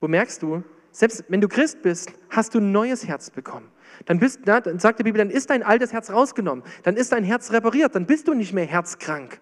wo 0.00 0.08
merkst 0.08 0.42
du, 0.42 0.62
selbst 0.90 1.24
wenn 1.28 1.40
du 1.40 1.48
Christ 1.48 1.82
bist, 1.82 2.12
hast 2.30 2.54
du 2.54 2.58
ein 2.58 2.72
neues 2.72 3.06
Herz 3.06 3.30
bekommen. 3.30 3.70
Dann, 4.06 4.18
bist, 4.18 4.40
na, 4.44 4.60
dann 4.60 4.78
sagt 4.78 4.98
die 4.98 5.02
Bibel, 5.02 5.18
dann 5.18 5.30
ist 5.30 5.50
dein 5.50 5.62
altes 5.62 5.92
Herz 5.92 6.10
rausgenommen, 6.10 6.64
dann 6.82 6.96
ist 6.96 7.12
dein 7.12 7.24
Herz 7.24 7.52
repariert, 7.52 7.94
dann 7.94 8.06
bist 8.06 8.28
du 8.28 8.34
nicht 8.34 8.52
mehr 8.52 8.66
herzkrank. 8.66 9.40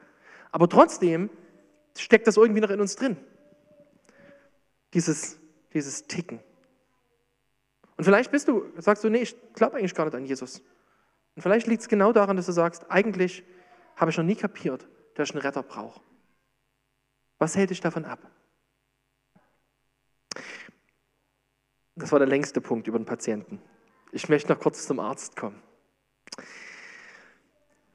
Aber 0.51 0.69
trotzdem 0.69 1.31
steckt 1.97 2.27
das 2.27 2.37
irgendwie 2.37 2.61
noch 2.61 2.71
in 2.71 2.81
uns 2.81 2.97
drin. 2.97 3.16
Dieses, 4.95 5.38
dieses 5.77 6.07
Ticken. 6.07 6.41
Und 7.97 8.05
vielleicht 8.05 8.31
bist 8.31 8.49
du, 8.49 8.65
sagst 8.79 9.05
du, 9.05 9.09
nee, 9.09 9.23
ich 9.23 9.37
glaube 9.55 9.77
eigentlich 9.77 9.95
gar 9.95 10.05
nicht 10.05 10.15
an 10.15 10.25
Jesus. 10.25 10.62
Und 11.35 11.43
vielleicht 11.43 11.67
liegt 11.67 11.83
es 11.83 11.89
genau 11.89 12.12
daran, 12.12 12.37
dass 12.37 12.47
du 12.47 12.53
sagst, 12.53 12.91
eigentlich 12.91 13.45
habe 13.95 14.11
ich 14.11 14.17
noch 14.17 14.25
nie 14.25 14.37
kapiert, 14.37 14.89
dass 15.15 15.29
ich 15.29 15.35
einen 15.35 15.43
Retter 15.43 15.62
brauche. 15.62 16.01
Was 17.39 17.57
hält 17.57 17.71
dich 17.71 17.81
davon 17.81 18.05
ab? 18.05 18.19
Das 21.95 22.12
war 22.12 22.19
der 22.19 22.29
längste 22.29 22.61
Punkt 22.61 22.89
über 22.89 22.99
den 22.99 23.07
Patienten. 23.07 23.61
Ich 24.12 24.29
möchte 24.29 24.53
noch 24.53 24.61
kurz 24.61 24.87
zum 24.87 25.01
Arzt 25.01 25.37
kommen. 25.37 25.62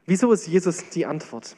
Wieso 0.06 0.32
ist 0.32 0.48
Jesus 0.48 0.90
die 0.90 1.06
Antwort? 1.06 1.56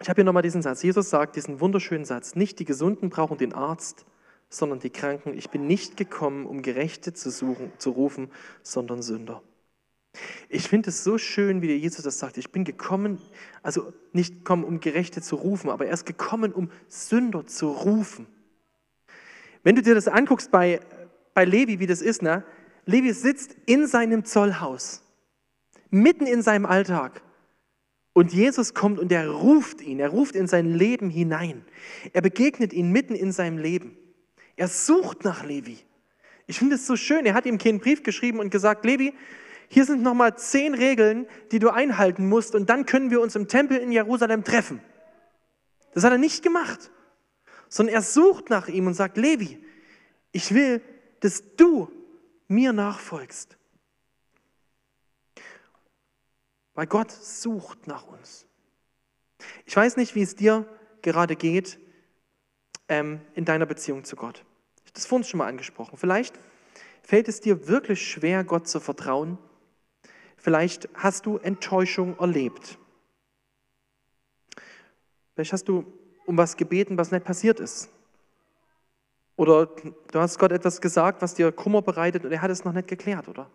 Ich 0.00 0.08
habe 0.08 0.18
hier 0.18 0.24
nochmal 0.24 0.42
diesen 0.42 0.62
Satz. 0.62 0.82
Jesus 0.82 1.10
sagt 1.10 1.36
diesen 1.36 1.60
wunderschönen 1.60 2.04
Satz. 2.04 2.34
Nicht 2.34 2.58
die 2.58 2.64
Gesunden 2.64 3.10
brauchen 3.10 3.38
den 3.38 3.52
Arzt, 3.52 4.04
sondern 4.52 4.78
die 4.78 4.90
Kranken. 4.90 5.36
Ich 5.36 5.50
bin 5.50 5.66
nicht 5.66 5.96
gekommen, 5.96 6.46
um 6.46 6.62
Gerechte 6.62 7.12
zu, 7.12 7.30
suchen, 7.30 7.72
zu 7.78 7.90
rufen, 7.90 8.30
sondern 8.62 9.02
Sünder. 9.02 9.42
Ich 10.48 10.68
finde 10.68 10.90
es 10.90 11.04
so 11.04 11.16
schön, 11.16 11.62
wie 11.62 11.68
der 11.68 11.78
Jesus 11.78 12.04
das 12.04 12.18
sagt. 12.18 12.36
Ich 12.36 12.52
bin 12.52 12.64
gekommen, 12.64 13.18
also 13.62 13.92
nicht 14.12 14.38
gekommen, 14.38 14.64
um 14.64 14.80
Gerechte 14.80 15.22
zu 15.22 15.36
rufen, 15.36 15.70
aber 15.70 15.86
er 15.86 15.94
ist 15.94 16.04
gekommen, 16.04 16.52
um 16.52 16.70
Sünder 16.88 17.46
zu 17.46 17.70
rufen. 17.70 18.26
Wenn 19.62 19.76
du 19.76 19.82
dir 19.82 19.94
das 19.94 20.08
anguckst 20.08 20.50
bei 20.50 20.80
bei 21.34 21.44
Levi, 21.44 21.78
wie 21.78 21.86
das 21.86 22.02
ist, 22.02 22.22
ne? 22.22 22.44
Levi 22.84 23.12
sitzt 23.12 23.56
in 23.66 23.86
seinem 23.86 24.24
Zollhaus, 24.24 25.02
mitten 25.90 26.26
in 26.26 26.42
seinem 26.42 26.66
Alltag. 26.66 27.22
Und 28.12 28.32
Jesus 28.32 28.74
kommt 28.74 28.98
und 28.98 29.10
er 29.10 29.30
ruft 29.30 29.80
ihn, 29.80 29.98
er 29.98 30.10
ruft 30.10 30.36
in 30.36 30.46
sein 30.46 30.74
Leben 30.74 31.08
hinein. 31.08 31.64
Er 32.12 32.20
begegnet 32.20 32.72
ihn 32.72 32.90
mitten 32.90 33.14
in 33.14 33.32
seinem 33.32 33.56
Leben. 33.56 33.96
Er 34.56 34.68
sucht 34.68 35.24
nach 35.24 35.44
Levi. 35.44 35.78
Ich 36.46 36.58
finde 36.58 36.76
es 36.76 36.86
so 36.86 36.96
schön. 36.96 37.24
Er 37.26 37.34
hat 37.34 37.46
ihm 37.46 37.58
keinen 37.58 37.80
Brief 37.80 38.02
geschrieben 38.02 38.38
und 38.38 38.50
gesagt, 38.50 38.84
Levi, 38.84 39.14
hier 39.68 39.84
sind 39.86 40.02
nochmal 40.02 40.36
zehn 40.36 40.74
Regeln, 40.74 41.26
die 41.50 41.58
du 41.58 41.70
einhalten 41.70 42.28
musst 42.28 42.54
und 42.54 42.68
dann 42.68 42.84
können 42.84 43.10
wir 43.10 43.20
uns 43.20 43.34
im 43.36 43.48
Tempel 43.48 43.78
in 43.78 43.90
Jerusalem 43.90 44.44
treffen. 44.44 44.82
Das 45.94 46.04
hat 46.04 46.12
er 46.12 46.18
nicht 46.18 46.42
gemacht, 46.42 46.90
sondern 47.68 47.94
er 47.94 48.02
sucht 48.02 48.50
nach 48.50 48.68
ihm 48.68 48.86
und 48.86 48.94
sagt, 48.94 49.16
Levi, 49.16 49.64
ich 50.30 50.52
will, 50.52 50.82
dass 51.20 51.42
du 51.56 51.90
mir 52.48 52.72
nachfolgst. 52.72 53.56
Weil 56.74 56.86
Gott 56.86 57.10
sucht 57.10 57.86
nach 57.86 58.06
uns. 58.06 58.46
Ich 59.64 59.76
weiß 59.76 59.96
nicht, 59.96 60.14
wie 60.14 60.22
es 60.22 60.36
dir 60.36 60.66
gerade 61.02 61.36
geht 61.36 61.78
ähm, 62.92 63.22
in 63.34 63.46
deiner 63.46 63.64
Beziehung 63.64 64.04
zu 64.04 64.16
Gott. 64.16 64.44
Ich 64.84 64.90
habe 64.90 64.92
das 64.92 65.06
vorhin 65.06 65.24
schon 65.24 65.38
mal 65.38 65.48
angesprochen. 65.48 65.96
Vielleicht 65.96 66.38
fällt 67.02 67.26
es 67.26 67.40
dir 67.40 67.66
wirklich 67.66 68.06
schwer, 68.06 68.44
Gott 68.44 68.68
zu 68.68 68.80
vertrauen. 68.80 69.38
Vielleicht 70.36 70.90
hast 70.92 71.24
du 71.24 71.38
Enttäuschung 71.38 72.18
erlebt. 72.18 72.76
Vielleicht 75.34 75.54
hast 75.54 75.68
du 75.68 75.86
um 76.26 76.36
was 76.36 76.58
gebeten, 76.58 76.98
was 76.98 77.10
nicht 77.10 77.24
passiert 77.24 77.60
ist. 77.60 77.88
Oder 79.36 79.66
du 79.66 80.20
hast 80.20 80.38
Gott 80.38 80.52
etwas 80.52 80.82
gesagt, 80.82 81.22
was 81.22 81.34
dir 81.34 81.50
Kummer 81.50 81.80
bereitet 81.80 82.26
und 82.26 82.32
er 82.32 82.42
hat 82.42 82.50
es 82.50 82.66
noch 82.66 82.74
nicht 82.74 82.88
geklärt, 82.88 83.26
oder? 83.26 83.50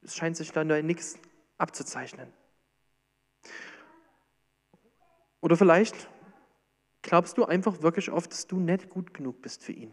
Es 0.00 0.16
scheint 0.16 0.38
sich 0.38 0.52
dann 0.52 0.68
nichts 0.86 1.18
abzuzeichnen. 1.58 2.32
Oder 5.42 5.58
vielleicht 5.58 6.08
glaubst 7.04 7.36
du 7.36 7.44
einfach 7.44 7.82
wirklich 7.82 8.10
oft, 8.10 8.32
dass 8.32 8.46
du 8.46 8.58
nicht 8.58 8.88
gut 8.88 9.14
genug 9.14 9.40
bist 9.42 9.62
für 9.62 9.72
ihn. 9.72 9.92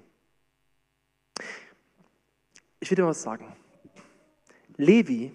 Ich 2.80 2.89
will 2.89 2.95
dir 2.95 3.06
was 3.06 3.21
sagen. 3.21 3.54
Levi, 4.78 5.32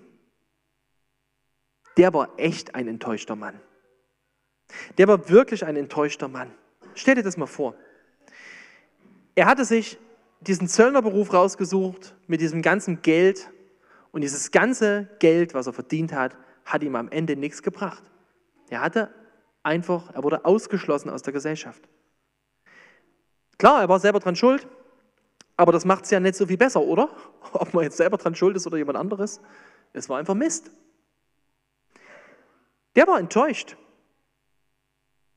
der 1.97 2.13
war 2.13 2.31
echt 2.39 2.75
ein 2.75 2.89
enttäuschter 2.89 3.37
Mann. 3.37 3.61
Der 4.99 5.07
war 5.07 5.29
wirklich 5.29 5.65
ein 5.65 5.77
enttäuschter 5.77 6.29
Mann. 6.29 6.53
Stell 6.95 7.15
dir 7.15 7.23
das 7.23 7.37
mal 7.37 7.47
vor. 7.47 7.77
Er 9.35 9.47
hatte 9.47 9.65
sich 9.65 9.99
diesen 10.41 10.69
Zöllnerberuf 10.69 11.33
rausgesucht 11.33 12.17
mit 12.27 12.41
diesem 12.41 12.63
ganzen 12.63 13.03
Geld 13.03 13.51
und 14.13 14.23
dieses 14.23 14.51
ganze 14.51 15.11
Geld, 15.19 15.53
was 15.53 15.67
er 15.67 15.75
verdient 15.75 16.13
hat, 16.13 16.37
hat 16.65 16.83
ihm 16.83 16.97
am 16.97 17.11
Ende 17.11 17.37
nichts 17.37 17.63
gebracht. 17.63 18.03
Er 18.71 18.81
hatte 18.81 19.15
einfach, 19.67 20.15
er 20.15 20.23
wurde 20.23 20.45
ausgeschlossen 20.45 21.11
aus 21.11 21.23
der 21.23 21.33
Gesellschaft. 21.33 21.87
Klar, 23.59 23.83
er 23.83 23.89
war 23.89 24.01
selber 24.01 24.21
dran 24.21 24.37
schuld, 24.37 24.67
aber 25.57 25.73
das 25.73 25.85
macht 25.85 26.05
es 26.05 26.11
ja 26.11 26.21
nicht 26.21 26.37
so 26.37 26.47
viel 26.47 26.57
besser, 26.57 26.81
oder? 26.81 27.11
Ob 27.53 27.75
man 27.75 27.85
jetzt 27.85 27.97
selber 27.97 28.17
dran 28.17 28.35
schuld 28.35 28.57
ist 28.57 28.67
oder 28.67 28.79
jemand 28.79 28.97
anderes. 28.97 29.41
Es 29.93 30.09
war 30.09 30.19
einfach 30.19 30.35
Mist. 30.35 30.71
Der 32.95 33.07
war 33.07 33.19
enttäuscht. 33.19 33.77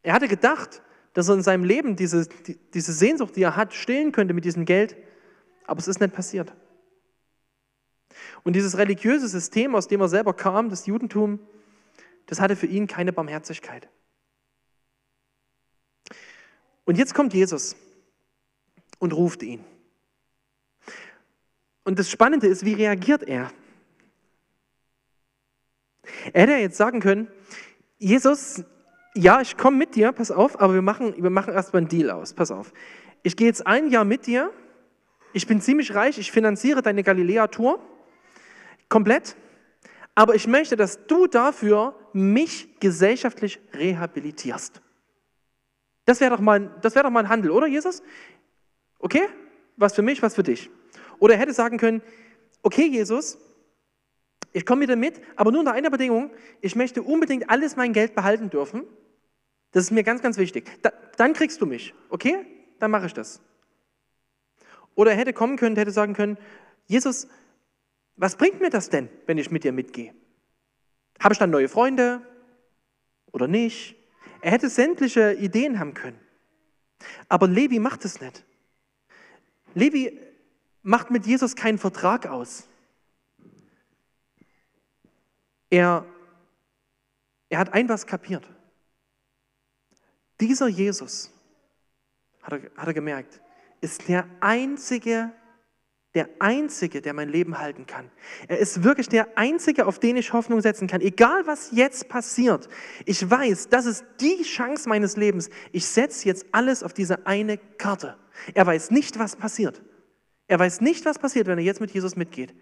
Er 0.04 0.13
hatte 0.13 0.28
gedacht, 0.28 0.82
dass 1.13 1.28
er 1.28 1.36
in 1.36 1.42
seinem 1.42 1.63
Leben 1.63 1.96
diese, 1.96 2.28
diese 2.74 2.94
Sehnsucht, 2.94 3.36
die 3.36 3.44
er 3.44 3.56
hat, 3.56 3.74
stillen 3.74 4.12
könnte 4.12 4.34
mit 4.34 4.46
diesem 4.46 4.63
Geld, 4.65 4.96
aber 5.65 5.80
es 5.80 5.88
ist 5.88 6.00
nicht 6.00 6.13
passiert. 6.13 6.54
Und 8.44 8.54
dieses 8.54 8.78
religiöse 8.78 9.28
System, 9.28 9.76
aus 9.76 9.88
dem 9.88 10.02
er 10.02 10.08
selber 10.08 10.34
kam, 10.34 10.70
das 10.70 10.86
Judentum, 10.86 11.39
das 12.28 12.39
hatte 12.39 12.56
für 12.56 12.68
ihn 12.68 12.88
keine 12.88 13.12
Barmherzigkeit. 13.12 13.89
Und 16.89 16.97
jetzt 16.97 17.13
kommt 17.13 17.36
Jesus 17.36 17.75
und 18.97 19.13
ruft 19.13 19.43
ihn. 19.43 19.63
Und 21.84 21.99
das 21.99 22.10
Spannende 22.10 22.47
ist, 22.47 22.65
wie 22.65 22.73
reagiert 22.73 23.21
er? 23.21 23.52
Er 26.34 26.41
hätte 26.41 26.54
jetzt 26.54 26.78
sagen 26.78 26.99
können, 26.99 27.28
Jesus, 27.99 28.63
ja, 29.13 29.39
ich 29.39 29.56
komme 29.56 29.78
mit 29.78 29.93
dir, 29.93 30.12
pass 30.13 30.32
auf, 30.32 30.60
aber 30.60 30.73
wir 30.73 30.82
machen, 30.82 31.13
wir 31.15 31.30
machen 31.30 31.54
erstmal 31.54 31.82
einen 31.82 31.89
Deal 31.89 32.10
aus, 32.10 32.34
pass 32.34 32.49
auf. 32.49 32.73
Ich 33.21 33.38
gehe 33.38 33.45
jetzt 33.45 33.67
ein 33.67 33.91
Jahr 33.91 34.04
mit 34.04 34.25
dir, 34.25 34.52
ich 35.32 35.45
bin 35.45 35.62
ziemlich 35.62 35.93
reich, 35.93 36.17
ich 36.17 36.32
finanziere 36.32 36.82
deine 36.82 37.04
Galiläa-Tour 37.04 37.80
komplett, 38.89 39.36
aber 40.15 40.34
ich 40.34 40.47
möchte, 40.47 40.75
dass 40.75 41.06
du 41.06 41.28
dafür 41.28 41.93
mich 42.13 42.80
gesellschaftlich 42.80 43.60
rehabilitierst. 43.75 44.82
Das 46.10 46.19
wäre 46.19 46.32
doch, 46.32 46.41
mal, 46.41 46.72
wär 46.82 47.04
doch 47.04 47.10
mal 47.10 47.26
ein 47.26 47.30
Handel, 47.30 47.52
oder 47.52 47.67
Jesus? 47.67 48.02
Okay, 48.98 49.28
was 49.78 49.93
für 49.93 50.02
mich, 50.02 50.22
was 50.22 50.34
für 50.34 50.43
dich. 50.43 50.69
Oder 51.19 51.36
er 51.36 51.39
hätte 51.39 51.54
sagen 51.54 51.78
können, 51.78 52.02
okay 52.63 52.88
Jesus, 52.88 53.38
ich 54.52 54.65
komme 54.65 54.82
wieder 54.82 54.95
mit, 54.95 55.22
aber 55.36 55.52
nur 55.52 55.60
unter 55.60 55.74
einer 55.74 55.89
Bedingung, 55.89 56.32
ich 56.62 56.76
möchte 56.76 57.04
unbedingt 57.04 57.50
alles 57.50 57.76
mein 57.76 57.93
Geld 57.93 58.15
behalten 58.15 58.50
dürfen 58.50 58.86
das 59.72 59.86
ist 59.86 59.91
mir 59.91 60.04
ganz, 60.04 60.22
ganz 60.22 60.38
wichtig. 60.38 60.69
Da, 60.82 60.91
dann 61.17 61.34
kriegst 61.34 61.62
du 61.62 61.65
mich, 61.65 61.93
okay? 62.10 62.45
Dann 62.80 62.91
mache 62.91 63.06
ich 63.06 63.13
das. 63.13 63.41
Oder 64.96 65.12
er 65.12 65.17
hätte 65.17 65.34
kommen 65.34 65.58
können, 65.58 65.75
hätte 65.75 65.92
sagen 65.92 66.13
können, 66.13 66.38
Jesus, 66.88 67.27
was 68.15 68.36
bringt 68.36 68.60
mir 68.60 68.69
das 68.69 68.90
denn, 68.90 69.10
wenn 69.27 69.38
ich 69.38 69.52
mit 69.52 69.63
dir 69.63 69.71
mitgehe? 69.71 70.13
Habe 71.19 71.34
ich 71.34 71.40
dann 71.40 71.52
neue 71.52 71.69
Freunde 71.69 72.21
oder 73.31 73.48
nicht? 73.48 73.96
Er 74.42 74.52
hätte 74.52 74.70
sämtliche 74.70 75.34
Ideen 75.34 75.80
haben 75.80 75.94
können. 75.94 76.20
Aber 77.28 77.48
Levi 77.48 77.80
macht 77.80 78.06
es 78.06 78.22
nicht. 78.22 78.44
Levi 79.74 80.20
macht 80.82 81.12
mit 81.12 81.26
Jesus 81.26 81.56
keinen 81.56 81.78
Vertrag 81.78 82.28
aus. 82.28 82.67
Er, 85.70 86.06
er 87.50 87.60
hat 87.60 87.74
ein 87.74 87.88
was 87.90 88.08
kapiert. 88.08 88.48
Dieser 90.40 90.67
Jesus, 90.67 91.32
hat 92.42 92.54
er, 92.54 92.72
hat 92.76 92.88
er 92.88 92.94
gemerkt, 92.94 93.42
ist 93.82 94.08
der 94.08 94.26
einzige, 94.40 95.32
der 96.20 96.30
einzige, 96.40 97.02
der 97.02 97.13
mein 97.13 97.30
Leben 97.30 97.60
halten 97.60 97.86
kann. 97.86 98.12
Er 98.50 98.60
ist 98.60 98.84
wirklich 98.84 99.08
der 99.08 99.38
einzige, 99.38 99.86
auf 99.86 100.00
den 100.00 100.17
ich 100.17 100.34
Hoffnung 100.34 100.60
setzen 100.60 100.86
kann. 100.86 101.00
Egal 101.00 101.48
was 101.48 101.72
jetzt 101.72 102.10
passiert, 102.10 102.67
ich 103.06 103.30
weiß, 103.30 103.70
das 103.70 103.86
ist 103.86 104.04
die 104.20 104.44
Chance 104.44 104.90
meines 104.90 105.15
Lebens. 105.15 105.50
Ich 105.72 105.86
setze 105.86 106.28
jetzt 106.28 106.48
alles 106.52 106.84
auf 106.84 106.92
diese 106.92 107.26
eine 107.26 107.58
Karte. 107.58 108.17
Er 108.54 108.67
weiß 108.67 108.92
nicht, 108.92 109.17
was 109.17 109.38
passiert. 109.38 109.82
Er 110.50 110.60
weiß 110.60 110.82
nicht, 110.82 111.06
was 111.06 111.20
passiert, 111.20 111.48
wenn 111.48 111.58
er 111.58 111.63
jetzt 111.63 111.80
mit 111.80 111.92
Jesus 111.92 112.17
mitgeht. 112.17 112.54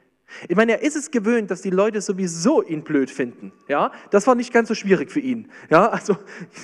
Ich 0.47 0.55
meine, 0.55 0.73
er 0.73 0.81
ist 0.83 0.95
es 0.95 1.09
gewöhnt, 1.09 1.49
dass 1.49 1.63
die 1.63 1.71
Leute 1.71 1.99
sowieso 2.01 2.61
ihn 2.61 2.83
blöd 2.83 3.09
finden. 3.09 3.53
Ja, 3.67 3.91
das 4.11 4.27
war 4.27 4.35
nicht 4.35 4.53
ganz 4.53 4.67
so 4.67 4.75
schwierig 4.75 5.09
für 5.09 5.21
ihn. 5.21 5.49
Ja, 5.71 5.89
also 5.89 6.15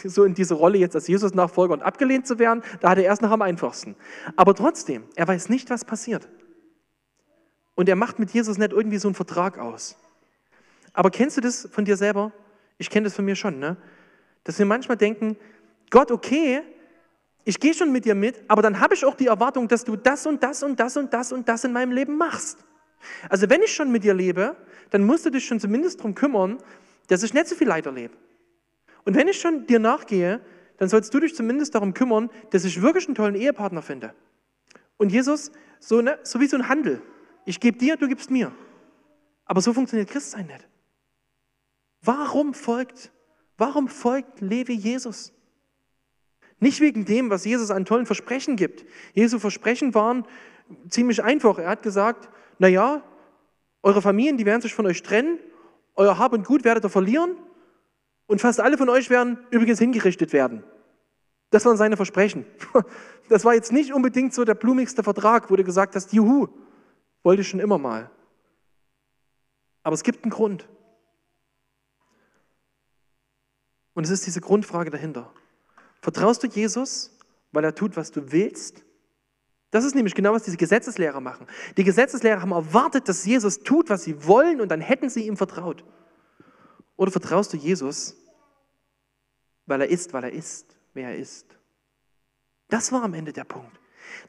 so 0.03 0.25
in 0.25 0.35
diese 0.35 0.53
Rolle 0.53 0.77
jetzt 0.77 0.95
als 0.95 1.07
Jesus-Nachfolger 1.07 1.73
und 1.73 1.81
abgelehnt 1.81 2.27
zu 2.27 2.37
werden, 2.37 2.61
da 2.81 2.91
hat 2.91 2.99
er 2.99 3.05
erst 3.05 3.23
noch 3.23 3.31
am 3.31 3.41
einfachsten. 3.41 3.95
Aber 4.35 4.53
trotzdem, 4.53 5.05
er 5.15 5.27
weiß 5.27 5.49
nicht, 5.49 5.71
was 5.71 5.85
passiert. 5.85 6.29
Und 7.75 7.89
er 7.89 7.95
macht 7.95 8.19
mit 8.19 8.31
Jesus 8.31 8.57
nicht 8.57 8.71
irgendwie 8.71 8.97
so 8.97 9.07
einen 9.07 9.15
Vertrag 9.15 9.57
aus. 9.57 9.97
Aber 10.93 11.09
kennst 11.09 11.37
du 11.37 11.41
das 11.41 11.67
von 11.71 11.85
dir 11.85 11.97
selber? 11.97 12.31
Ich 12.77 12.89
kenne 12.89 13.05
das 13.05 13.15
von 13.15 13.25
mir 13.25 13.35
schon, 13.35 13.59
ne? 13.59 13.77
Dass 14.43 14.59
wir 14.59 14.65
manchmal 14.65 14.97
denken, 14.97 15.37
Gott, 15.89 16.11
okay, 16.11 16.61
ich 17.45 17.59
gehe 17.59 17.73
schon 17.73 17.91
mit 17.91 18.05
dir 18.05 18.15
mit, 18.15 18.41
aber 18.47 18.61
dann 18.61 18.79
habe 18.79 18.93
ich 18.93 19.05
auch 19.05 19.15
die 19.15 19.27
Erwartung, 19.27 19.67
dass 19.67 19.83
du 19.83 19.95
das 19.95 20.25
und 20.25 20.43
das 20.43 20.63
und 20.63 20.79
das 20.79 20.97
und 20.97 21.13
das 21.13 21.31
und 21.31 21.47
das 21.49 21.63
in 21.63 21.73
meinem 21.73 21.91
Leben 21.91 22.17
machst. 22.17 22.59
Also 23.29 23.49
wenn 23.49 23.61
ich 23.61 23.73
schon 23.73 23.91
mit 23.91 24.03
dir 24.03 24.13
lebe, 24.13 24.55
dann 24.91 25.03
musst 25.03 25.25
du 25.25 25.29
dich 25.29 25.45
schon 25.45 25.59
zumindest 25.59 25.99
darum 25.99 26.15
kümmern, 26.15 26.57
dass 27.07 27.23
ich 27.23 27.33
nicht 27.33 27.47
so 27.47 27.55
viel 27.55 27.67
Leid 27.67 27.85
erlebe. 27.85 28.13
Und 29.03 29.15
wenn 29.15 29.27
ich 29.27 29.39
schon 29.39 29.65
dir 29.67 29.79
nachgehe, 29.79 30.39
dann 30.77 30.87
sollst 30.87 31.13
du 31.13 31.19
dich 31.19 31.35
zumindest 31.35 31.75
darum 31.75 31.93
kümmern, 31.93 32.29
dass 32.51 32.63
ich 32.63 32.81
wirklich 32.81 33.07
einen 33.07 33.15
tollen 33.15 33.35
Ehepartner 33.35 33.81
finde. 33.81 34.13
Und 34.97 35.11
Jesus, 35.11 35.51
so, 35.79 36.01
ne, 36.01 36.17
so 36.23 36.39
wie 36.39 36.47
so 36.47 36.55
ein 36.55 36.69
Handel. 36.69 37.01
Ich 37.45 37.59
gebe 37.59 37.77
dir, 37.77 37.97
du 37.97 38.07
gibst 38.07 38.31
mir. 38.31 38.51
Aber 39.45 39.61
so 39.61 39.73
funktioniert 39.73 40.09
Christsein 40.09 40.47
nicht. 40.47 40.67
Warum 42.01 42.53
folgt, 42.53 43.11
warum 43.57 43.87
folgt 43.87 44.41
Levi 44.41 44.73
Jesus? 44.73 45.33
Nicht 46.59 46.79
wegen 46.79 47.05
dem, 47.05 47.29
was 47.29 47.45
Jesus 47.45 47.71
an 47.71 47.85
tollen 47.85 48.05
Versprechen 48.05 48.55
gibt. 48.55 48.85
Jesu 49.13 49.39
Versprechen 49.39 49.93
waren 49.93 50.25
ziemlich 50.89 51.23
einfach. 51.23 51.57
Er 51.59 51.69
hat 51.69 51.83
gesagt, 51.83 52.29
naja, 52.57 53.03
eure 53.81 54.01
Familien, 54.01 54.37
die 54.37 54.45
werden 54.45 54.61
sich 54.61 54.73
von 54.73 54.85
euch 54.85 55.03
trennen, 55.03 55.39
euer 55.95 56.17
Hab 56.17 56.33
und 56.33 56.45
Gut 56.45 56.63
werdet 56.63 56.85
ihr 56.85 56.89
verlieren 56.89 57.37
und 58.27 58.39
fast 58.41 58.59
alle 58.59 58.77
von 58.77 58.89
euch 58.89 59.09
werden 59.09 59.37
übrigens 59.51 59.79
hingerichtet 59.79 60.33
werden. 60.33 60.63
Das 61.49 61.65
waren 61.65 61.77
seine 61.77 61.97
Versprechen. 61.97 62.45
Das 63.29 63.45
war 63.45 63.53
jetzt 63.53 63.71
nicht 63.71 63.93
unbedingt 63.93 64.33
so 64.33 64.43
der 64.43 64.53
blumigste 64.53 65.01
Vertrag, 65.01 65.49
wo 65.49 65.55
du 65.55 65.63
gesagt 65.63 65.95
hast, 65.95 66.11
juhu, 66.11 66.49
wollte 67.23 67.41
ich 67.41 67.47
schon 67.47 67.59
immer 67.59 67.77
mal. 67.77 68.11
Aber 69.81 69.93
es 69.93 70.03
gibt 70.03 70.23
einen 70.23 70.31
Grund. 70.31 70.67
Und 73.93 74.03
es 74.03 74.09
ist 74.09 74.25
diese 74.25 74.41
Grundfrage 74.41 74.89
dahinter. 74.89 75.33
Vertraust 76.01 76.43
du 76.43 76.47
Jesus, 76.47 77.17
weil 77.51 77.63
er 77.63 77.75
tut, 77.75 77.95
was 77.95 78.11
du 78.11 78.31
willst? 78.31 78.83
Das 79.71 79.85
ist 79.85 79.95
nämlich 79.95 80.15
genau, 80.15 80.33
was 80.33 80.43
diese 80.43 80.57
Gesetzeslehrer 80.57 81.19
machen. 81.19 81.47
Die 81.77 81.83
Gesetzeslehrer 81.83 82.41
haben 82.41 82.51
erwartet, 82.51 83.09
dass 83.09 83.25
Jesus 83.25 83.59
tut, 83.59 83.89
was 83.89 84.03
sie 84.03 84.25
wollen, 84.25 84.61
und 84.61 84.69
dann 84.69 84.81
hätten 84.81 85.09
sie 85.09 85.25
ihm 85.25 85.37
vertraut. 85.37 85.83
Oder 86.95 87.11
vertraust 87.11 87.53
du 87.53 87.57
Jesus, 87.57 88.15
weil 89.65 89.81
er 89.81 89.89
ist, 89.89 90.13
weil 90.13 90.25
er 90.25 90.31
ist, 90.31 90.75
wer 90.93 91.09
er 91.09 91.17
ist? 91.17 91.57
Das 92.67 92.91
war 92.91 93.03
am 93.03 93.13
Ende 93.13 93.33
der 93.33 93.45
Punkt. 93.45 93.79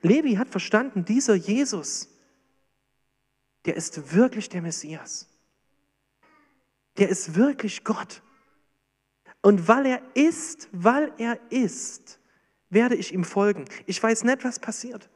Levi 0.03 0.35
hat 0.37 0.49
verstanden, 0.49 1.05
dieser 1.05 1.35
Jesus, 1.35 2.09
der 3.65 3.77
ist 3.77 4.15
wirklich 4.15 4.49
der 4.49 4.63
Messias. 4.63 5.29
Der 6.99 7.09
ist 7.09 7.35
wirklich 7.35 7.85
Gott. 7.85 8.23
Und 9.43 9.69
weil 9.69 9.87
er 9.87 10.03
ist, 10.15 10.69
weil 10.73 11.13
er 11.19 11.39
ist, 11.51 12.19
werde 12.71 12.95
ich 12.95 13.13
ihm 13.13 13.25
folgen. 13.25 13.65
Ich 13.87 14.03
weiß 14.03 14.25
nicht, 14.25 14.45
was 14.45 14.59
passiert. 14.59 15.11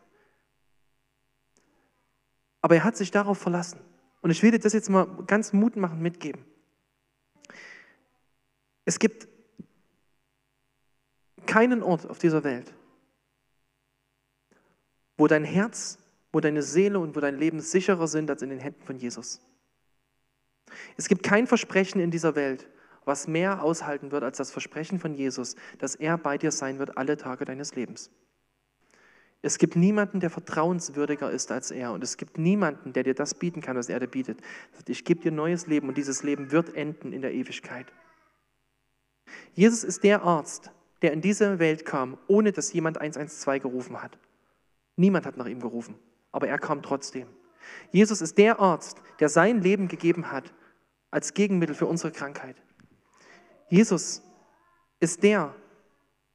Aber 2.61 2.75
er 2.75 2.85
hat 2.85 2.97
sich 2.97 3.11
darauf 3.11 3.39
verlassen. 3.39 3.81
Und 4.21 4.31
ich 4.31 4.43
will 4.43 4.51
dir 4.51 4.59
das 4.59 4.73
jetzt 4.73 4.91
mal 4.91 5.07
ganz 5.27 5.53
mutmachend 5.53 6.01
mitgeben. 6.01 6.45
Es 8.85 8.99
gibt 8.99 9.29
keinen 11.47 11.83
Ort 11.83 12.07
auf 12.07 12.19
dieser 12.19 12.45
Welt, 12.45 12.73
wo 15.17 15.27
dein 15.27 15.45
Herz, 15.45 15.99
wo 16.33 16.41
deine 16.41 16.63
Seele 16.63 16.99
und 16.99 17.17
wo 17.17 17.21
dein 17.21 17.39
Leben 17.39 17.61
sicherer 17.61 18.07
sind 18.07 18.31
als 18.31 18.43
in 18.43 18.51
den 18.51 18.59
Händen 18.59 18.83
von 18.83 18.97
Jesus. 18.97 19.41
Es 20.97 21.09
gibt 21.09 21.23
kein 21.23 21.47
Versprechen 21.47 22.01
in 22.01 22.11
dieser 22.11 22.35
Welt, 22.35 22.69
was 23.05 23.27
mehr 23.27 23.63
aushalten 23.63 24.11
wird 24.11 24.23
als 24.23 24.37
das 24.37 24.51
Versprechen 24.51 24.99
von 24.99 25.15
Jesus, 25.15 25.57
dass 25.79 25.95
er 25.95 26.19
bei 26.19 26.37
dir 26.37 26.53
sein 26.53 26.79
wird 26.79 26.99
alle 26.99 27.17
Tage 27.17 27.45
deines 27.45 27.75
Lebens. 27.75 28.11
Es 29.41 29.59
gibt 29.59 29.77
niemanden, 29.77 30.21
der 30.21 30.31
vertrauenswürdiger 30.31 31.31
ist 31.31 31.53
als 31.53 31.71
er. 31.71 31.93
Und 31.93 32.03
es 32.03 32.17
gibt 32.17 32.39
niemanden, 32.39 32.93
der 32.93 33.05
dir 33.05 33.15
das 33.15 33.35
bieten 33.35 33.61
kann, 33.61 33.77
was 33.77 33.89
er 33.89 34.01
dir 34.01 34.09
bietet. 34.09 34.41
Ich 34.87 35.05
gebe 35.05 35.21
dir 35.21 35.31
neues 35.31 35.67
Leben 35.69 35.89
und 35.89 35.97
dieses 35.97 36.23
Leben 36.23 36.51
wird 36.51 36.75
enden 36.75 37.13
in 37.13 37.23
der 37.23 37.33
Ewigkeit. 37.33 37.87
Jesus 39.55 39.85
ist 39.85 40.03
der 40.03 40.23
Arzt, 40.23 40.73
der 41.03 41.13
in 41.13 41.21
diese 41.21 41.59
Welt 41.59 41.85
kam, 41.85 42.19
ohne 42.27 42.51
dass 42.51 42.73
jemand 42.73 42.99
112 42.99 43.63
gerufen 43.63 44.03
hat. 44.03 44.19
Niemand 44.97 45.27
hat 45.27 45.37
nach 45.37 45.47
ihm 45.47 45.61
gerufen, 45.61 45.95
aber 46.33 46.49
er 46.49 46.59
kam 46.59 46.83
trotzdem. 46.83 47.29
Jesus 47.91 48.21
ist 48.21 48.39
der 48.39 48.61
Arzt, 48.61 49.03
der 49.21 49.29
sein 49.29 49.61
Leben 49.61 49.89
gegeben 49.89 50.31
hat 50.31 50.53
als 51.11 51.35
Gegenmittel 51.35 51.75
für 51.75 51.87
unsere 51.87 52.13
Krankheit. 52.13 52.57
Jesus 53.69 54.23
ist 55.01 55.23
der, 55.23 55.55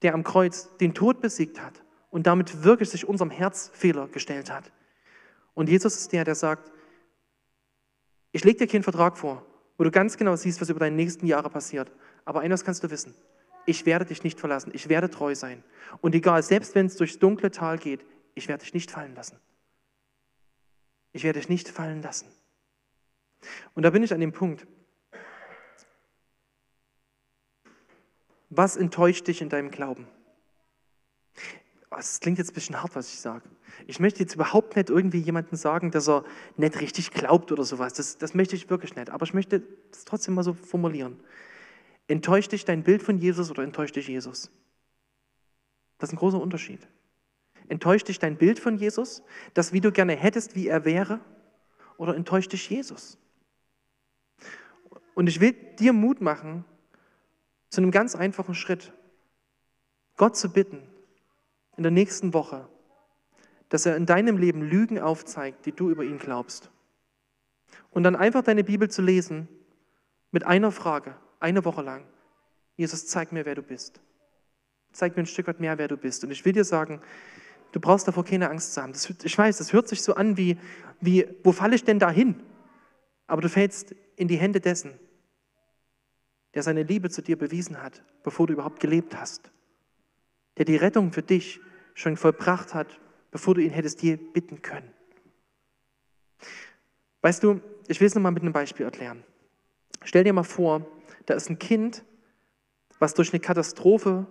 der 0.01 0.13
am 0.13 0.23
Kreuz 0.23 0.75
den 0.77 0.93
Tod 0.93 1.21
besiegt 1.21 1.61
hat 1.61 1.83
und 2.09 2.27
damit 2.27 2.63
wirklich 2.63 2.89
sich 2.89 3.07
unserem 3.07 3.31
Herzfehler 3.31 4.07
gestellt 4.07 4.51
hat. 4.51 4.71
Und 5.53 5.69
Jesus 5.69 5.97
ist 5.97 6.11
der, 6.11 6.23
der 6.23 6.35
sagt, 6.35 6.71
ich 8.31 8.43
lege 8.43 8.59
dir 8.59 8.67
keinen 8.67 8.83
Vertrag 8.83 9.17
vor, 9.17 9.45
wo 9.77 9.83
du 9.83 9.91
ganz 9.91 10.17
genau 10.17 10.35
siehst, 10.35 10.59
was 10.61 10.69
über 10.69 10.79
deine 10.79 10.95
nächsten 10.95 11.27
Jahre 11.27 11.49
passiert. 11.49 11.91
Aber 12.25 12.41
eines 12.41 12.63
kannst 12.63 12.83
du 12.83 12.89
wissen, 12.89 13.15
ich 13.65 13.85
werde 13.85 14.05
dich 14.05 14.23
nicht 14.23 14.39
verlassen, 14.39 14.71
ich 14.73 14.89
werde 14.89 15.09
treu 15.09 15.35
sein. 15.35 15.63
Und 16.01 16.15
egal, 16.15 16.43
selbst 16.43 16.75
wenn 16.75 16.87
es 16.87 16.97
durchs 16.97 17.19
dunkle 17.19 17.51
Tal 17.51 17.77
geht, 17.77 18.05
ich 18.35 18.47
werde 18.47 18.63
dich 18.63 18.73
nicht 18.73 18.91
fallen 18.91 19.15
lassen. 19.15 19.37
Ich 21.13 21.23
werde 21.23 21.39
dich 21.39 21.49
nicht 21.49 21.69
fallen 21.69 22.01
lassen. 22.01 22.27
Und 23.75 23.83
da 23.83 23.89
bin 23.89 24.03
ich 24.03 24.13
an 24.13 24.19
dem 24.19 24.31
Punkt. 24.31 24.67
Was 28.49 28.77
enttäuscht 28.77 29.27
dich 29.27 29.41
in 29.41 29.49
deinem 29.49 29.71
Glauben? 29.71 30.07
es 31.97 32.19
klingt 32.19 32.37
jetzt 32.37 32.51
ein 32.51 32.53
bisschen 32.53 32.81
hart, 32.81 32.95
was 32.95 33.11
ich 33.13 33.19
sage. 33.19 33.47
Ich 33.87 33.99
möchte 33.99 34.19
jetzt 34.19 34.35
überhaupt 34.35 34.75
nicht 34.75 34.89
irgendwie 34.89 35.19
jemandem 35.19 35.57
sagen, 35.57 35.91
dass 35.91 36.07
er 36.07 36.23
nicht 36.57 36.79
richtig 36.79 37.11
glaubt 37.11 37.51
oder 37.51 37.63
sowas. 37.63 37.93
Das, 37.93 38.17
das 38.17 38.33
möchte 38.33 38.55
ich 38.55 38.69
wirklich 38.69 38.95
nicht. 38.95 39.09
Aber 39.09 39.25
ich 39.25 39.33
möchte 39.33 39.63
es 39.91 40.05
trotzdem 40.05 40.33
mal 40.33 40.43
so 40.43 40.53
formulieren. 40.53 41.19
Enttäuscht 42.07 42.51
dich 42.51 42.65
dein 42.65 42.83
Bild 42.83 43.03
von 43.03 43.17
Jesus 43.17 43.49
oder 43.51 43.63
enttäuscht 43.63 43.95
dich 43.95 44.07
Jesus? 44.07 44.51
Das 45.97 46.09
ist 46.09 46.13
ein 46.13 46.19
großer 46.19 46.39
Unterschied. 46.39 46.87
Enttäuscht 47.67 48.07
dich 48.07 48.19
dein 48.19 48.37
Bild 48.37 48.59
von 48.59 48.77
Jesus, 48.77 49.23
das 49.53 49.73
wie 49.73 49.81
du 49.81 49.91
gerne 49.91 50.15
hättest, 50.15 50.55
wie 50.55 50.67
er 50.67 50.85
wäre? 50.85 51.19
Oder 51.97 52.15
enttäuscht 52.15 52.51
dich 52.53 52.69
Jesus? 52.69 53.17
Und 55.15 55.27
ich 55.27 55.39
will 55.39 55.53
dir 55.79 55.93
Mut 55.93 56.21
machen 56.21 56.65
zu 57.69 57.81
einem 57.81 57.91
ganz 57.91 58.15
einfachen 58.15 58.55
Schritt. 58.55 58.93
Gott 60.17 60.35
zu 60.35 60.51
bitten, 60.51 60.81
in 61.77 61.83
der 61.83 61.91
nächsten 61.91 62.33
Woche, 62.33 62.67
dass 63.69 63.85
er 63.85 63.95
in 63.95 64.05
deinem 64.05 64.37
Leben 64.37 64.61
Lügen 64.61 64.99
aufzeigt, 64.99 65.65
die 65.65 65.71
du 65.71 65.89
über 65.89 66.03
ihn 66.03 66.19
glaubst. 66.19 66.69
Und 67.89 68.03
dann 68.03 68.15
einfach 68.15 68.43
deine 68.43 68.63
Bibel 68.63 68.89
zu 68.89 69.01
lesen 69.01 69.47
mit 70.31 70.45
einer 70.45 70.71
Frage, 70.71 71.15
eine 71.39 71.65
Woche 71.65 71.81
lang. 71.81 72.05
Jesus, 72.75 73.07
zeig 73.07 73.31
mir, 73.31 73.45
wer 73.45 73.55
du 73.55 73.63
bist. 73.63 74.01
Zeig 74.91 75.15
mir 75.15 75.23
ein 75.23 75.27
Stück 75.27 75.47
weit 75.47 75.59
mehr, 75.59 75.77
wer 75.77 75.87
du 75.87 75.97
bist. 75.97 76.23
Und 76.23 76.31
ich 76.31 76.45
will 76.45 76.53
dir 76.53 76.63
sagen, 76.63 77.01
du 77.73 77.81
brauchst 77.81 78.07
davor 78.07 78.23
keine 78.23 78.49
Angst 78.49 78.73
zu 78.73 78.81
haben. 78.81 78.93
Das, 78.93 79.09
ich 79.09 79.37
weiß, 79.37 79.57
das 79.57 79.73
hört 79.73 79.89
sich 79.89 80.01
so 80.01 80.15
an 80.15 80.37
wie, 80.37 80.57
wie, 81.01 81.27
wo 81.43 81.51
falle 81.51 81.75
ich 81.75 81.83
denn 81.83 81.99
da 81.99 82.09
hin? 82.09 82.41
Aber 83.27 83.41
du 83.41 83.49
fällst 83.49 83.93
in 84.15 84.29
die 84.29 84.37
Hände 84.37 84.61
dessen, 84.61 84.97
der 86.53 86.63
seine 86.63 86.83
Liebe 86.83 87.09
zu 87.09 87.21
dir 87.21 87.37
bewiesen 87.37 87.83
hat, 87.83 88.03
bevor 88.23 88.47
du 88.47 88.53
überhaupt 88.53 88.79
gelebt 88.79 89.17
hast 89.17 89.51
der 90.57 90.65
die 90.65 90.75
Rettung 90.75 91.11
für 91.11 91.23
dich 91.23 91.59
schon 91.93 92.17
vollbracht 92.17 92.73
hat, 92.73 92.99
bevor 93.31 93.55
du 93.55 93.61
ihn 93.61 93.71
hättest 93.71 94.01
je 94.01 94.15
bitten 94.15 94.61
können. 94.61 94.91
Weißt 97.21 97.43
du, 97.43 97.61
ich 97.87 97.99
will 97.99 98.07
es 98.07 98.15
nochmal 98.15 98.31
mit 98.31 98.43
einem 98.43 98.53
Beispiel 98.53 98.85
erklären. 98.85 99.23
Stell 100.03 100.23
dir 100.23 100.33
mal 100.33 100.43
vor, 100.43 100.85
da 101.25 101.33
ist 101.33 101.49
ein 101.49 101.59
Kind, 101.59 102.03
was 102.99 103.13
durch 103.13 103.31
eine 103.33 103.39
Katastrophe 103.39 104.27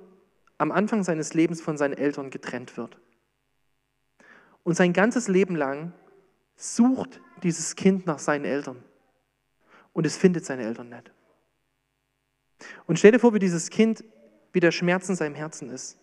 am 0.59 0.70
Anfang 0.70 1.03
seines 1.03 1.34
Lebens 1.34 1.61
von 1.61 1.76
seinen 1.76 1.95
Eltern 1.95 2.30
getrennt 2.30 2.76
wird. 2.76 2.99
Und 4.64 4.74
sein 4.74 4.92
ganzes 4.92 5.28
Leben 5.28 5.56
lang 5.56 5.92
sucht 6.56 7.20
dieses 7.42 7.74
Kind 7.76 8.06
nach 8.06 8.18
seinen 8.18 8.44
Eltern. 8.44 8.82
Und 9.92 10.06
es 10.06 10.16
findet 10.16 10.44
seine 10.44 10.62
Eltern 10.62 10.88
nicht. 10.88 11.10
Und 12.86 12.98
stell 12.98 13.12
dir 13.12 13.18
vor, 13.18 13.34
wie 13.34 13.38
dieses 13.38 13.70
Kind, 13.70 14.04
wie 14.52 14.60
der 14.60 14.70
Schmerz 14.70 15.08
in 15.08 15.16
seinem 15.16 15.34
Herzen 15.34 15.70
ist. 15.70 15.98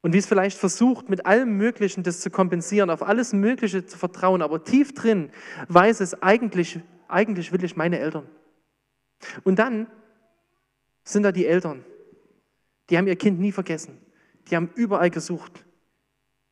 Und 0.00 0.12
wie 0.12 0.18
es 0.18 0.26
vielleicht 0.26 0.56
versucht, 0.56 1.08
mit 1.08 1.26
allem 1.26 1.56
Möglichen 1.56 2.02
das 2.02 2.20
zu 2.20 2.30
kompensieren, 2.30 2.88
auf 2.88 3.02
alles 3.02 3.32
Mögliche 3.32 3.84
zu 3.84 3.98
vertrauen, 3.98 4.42
aber 4.42 4.64
tief 4.64 4.94
drin 4.94 5.30
weiß 5.68 6.00
es, 6.00 6.22
eigentlich, 6.22 6.80
eigentlich 7.08 7.52
will 7.52 7.62
ich 7.64 7.76
meine 7.76 7.98
Eltern. 7.98 8.26
Und 9.42 9.58
dann 9.58 9.88
sind 11.02 11.24
da 11.24 11.32
die 11.32 11.46
Eltern, 11.46 11.84
die 12.88 12.96
haben 12.96 13.08
ihr 13.08 13.16
Kind 13.16 13.40
nie 13.40 13.52
vergessen. 13.52 13.98
Die 14.48 14.56
haben 14.56 14.70
überall 14.76 15.10
gesucht, 15.10 15.64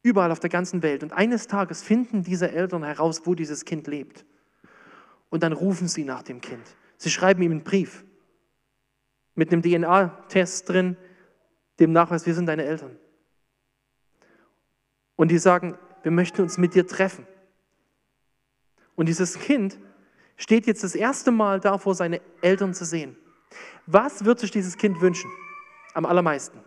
überall 0.06 0.30
auf 0.30 0.38
der 0.38 0.50
ganzen 0.50 0.84
Welt. 0.84 1.02
Und 1.02 1.12
eines 1.12 1.48
Tages 1.48 1.82
finden 1.82 2.22
diese 2.22 2.52
Eltern 2.52 2.84
heraus, 2.84 3.22
wo 3.24 3.34
dieses 3.34 3.64
Kind 3.64 3.88
lebt. 3.88 4.24
Und 5.30 5.42
dann 5.42 5.52
rufen 5.52 5.88
sie 5.88 6.04
nach 6.04 6.22
dem 6.22 6.40
Kind. 6.40 6.62
Sie 6.96 7.10
schreiben 7.10 7.42
ihm 7.42 7.50
einen 7.50 7.64
Brief 7.64 8.04
mit 9.34 9.52
einem 9.52 9.62
DNA-Test 9.62 10.68
drin, 10.68 10.96
dem 11.80 11.92
Nachweis, 11.92 12.24
wir 12.24 12.34
sind 12.34 12.46
deine 12.46 12.64
Eltern. 12.64 12.96
Und 15.16 15.32
die 15.32 15.38
sagen, 15.38 15.76
wir 16.04 16.12
möchten 16.12 16.40
uns 16.40 16.56
mit 16.56 16.74
dir 16.74 16.86
treffen. 16.86 17.26
Und 18.94 19.06
dieses 19.06 19.40
Kind 19.40 19.76
steht 20.36 20.68
jetzt 20.68 20.84
das 20.84 20.94
erste 20.94 21.32
Mal 21.32 21.58
davor, 21.58 21.96
seine 21.96 22.20
Eltern 22.42 22.74
zu 22.74 22.84
sehen. 22.84 23.16
Was 23.86 24.24
wird 24.24 24.38
sich 24.38 24.52
dieses 24.52 24.76
Kind 24.76 25.00
wünschen? 25.00 25.30
Am 25.94 26.06
allermeisten. 26.06 26.60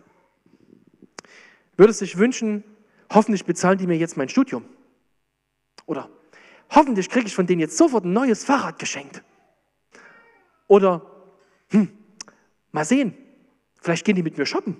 Würde 1.76 1.92
es 1.92 1.98
sich 1.98 2.18
wünschen, 2.18 2.64
hoffentlich 3.10 3.44
bezahlen 3.44 3.78
die 3.78 3.86
mir 3.86 3.96
jetzt 3.96 4.16
mein 4.16 4.28
Studium. 4.28 4.64
Oder 5.86 6.08
hoffentlich 6.70 7.08
kriege 7.08 7.26
ich 7.26 7.34
von 7.34 7.46
denen 7.46 7.60
jetzt 7.60 7.76
sofort 7.76 8.04
ein 8.04 8.12
neues 8.12 8.44
Fahrrad 8.44 8.78
geschenkt. 8.78 9.22
Oder, 10.68 11.04
hm, 11.70 11.90
mal 12.70 12.84
sehen, 12.84 13.16
vielleicht 13.80 14.04
gehen 14.04 14.16
die 14.16 14.22
mit 14.22 14.38
mir 14.38 14.46
shoppen. 14.46 14.76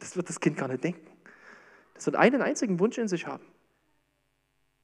Das 0.00 0.16
wird 0.16 0.28
das 0.28 0.40
Kind 0.40 0.56
gar 0.56 0.68
nicht 0.68 0.84
denken. 0.84 1.06
Das 1.94 2.06
wird 2.06 2.16
einen 2.16 2.42
einzigen 2.42 2.78
Wunsch 2.78 2.98
in 2.98 3.08
sich 3.08 3.26
haben. 3.26 3.44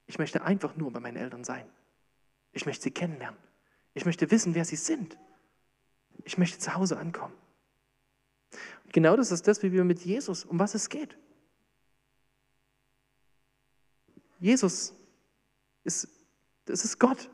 Ich 0.07 0.19
möchte 0.19 0.43
einfach 0.43 0.77
nur 0.77 0.93
bei 0.93 1.01
meinen 1.01 1.17
Eltern 1.17 1.45
sein. 1.45 1.65
Ich 2.53 2.67
möchte 2.67 2.85
sie 2.85 2.91
kennenlernen. 2.91 3.39
Ich 3.95 4.05
möchte 4.05 4.31
wissen, 4.31 4.55
wer 4.55 4.65
sie 4.65 4.77
sind. 4.77 5.17
Ich 6.25 6.39
möchte 6.39 6.59
zu 6.59 6.75
Hause 6.75 6.99
ankommen. 6.99 7.35
Und 8.85 8.93
genau 8.93 9.17
das 9.17 9.31
ist 9.31 9.47
das, 9.47 9.63
wie 9.63 9.73
wir 9.73 9.85
mit 9.85 10.01
Jesus, 10.01 10.45
um 10.45 10.59
was 10.59 10.75
es 10.75 10.89
geht. 10.89 11.17
Jesus 14.45 14.95
ist, 15.85 16.07
das 16.67 16.85
ist 16.85 16.99
Gott, 16.99 17.31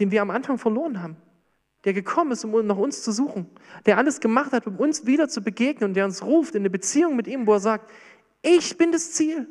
den 0.00 0.10
wir 0.10 0.22
am 0.22 0.30
Anfang 0.30 0.58
verloren 0.58 1.00
haben, 1.00 1.16
der 1.84 1.92
gekommen 1.92 2.32
ist, 2.32 2.44
um 2.44 2.66
nach 2.66 2.76
uns 2.76 3.04
zu 3.04 3.12
suchen, 3.12 3.48
der 3.86 3.96
alles 3.96 4.18
gemacht 4.18 4.50
hat, 4.50 4.66
um 4.66 4.76
uns 4.76 5.06
wieder 5.06 5.28
zu 5.28 5.40
begegnen 5.40 5.90
und 5.90 5.94
der 5.94 6.04
uns 6.04 6.20
ruft 6.20 6.56
in 6.56 6.62
eine 6.62 6.70
Beziehung 6.70 7.14
mit 7.14 7.28
ihm, 7.28 7.46
wo 7.46 7.52
er 7.52 7.60
sagt, 7.60 7.92
ich 8.42 8.76
bin 8.76 8.90
das 8.90 9.12
Ziel, 9.12 9.46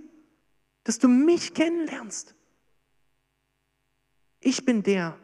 dass 0.84 1.00
du 1.00 1.08
mich 1.08 1.54
kennenlernst. 1.54 2.36
Ich 4.42 4.66
bin 4.66 4.84
der, 4.84 5.18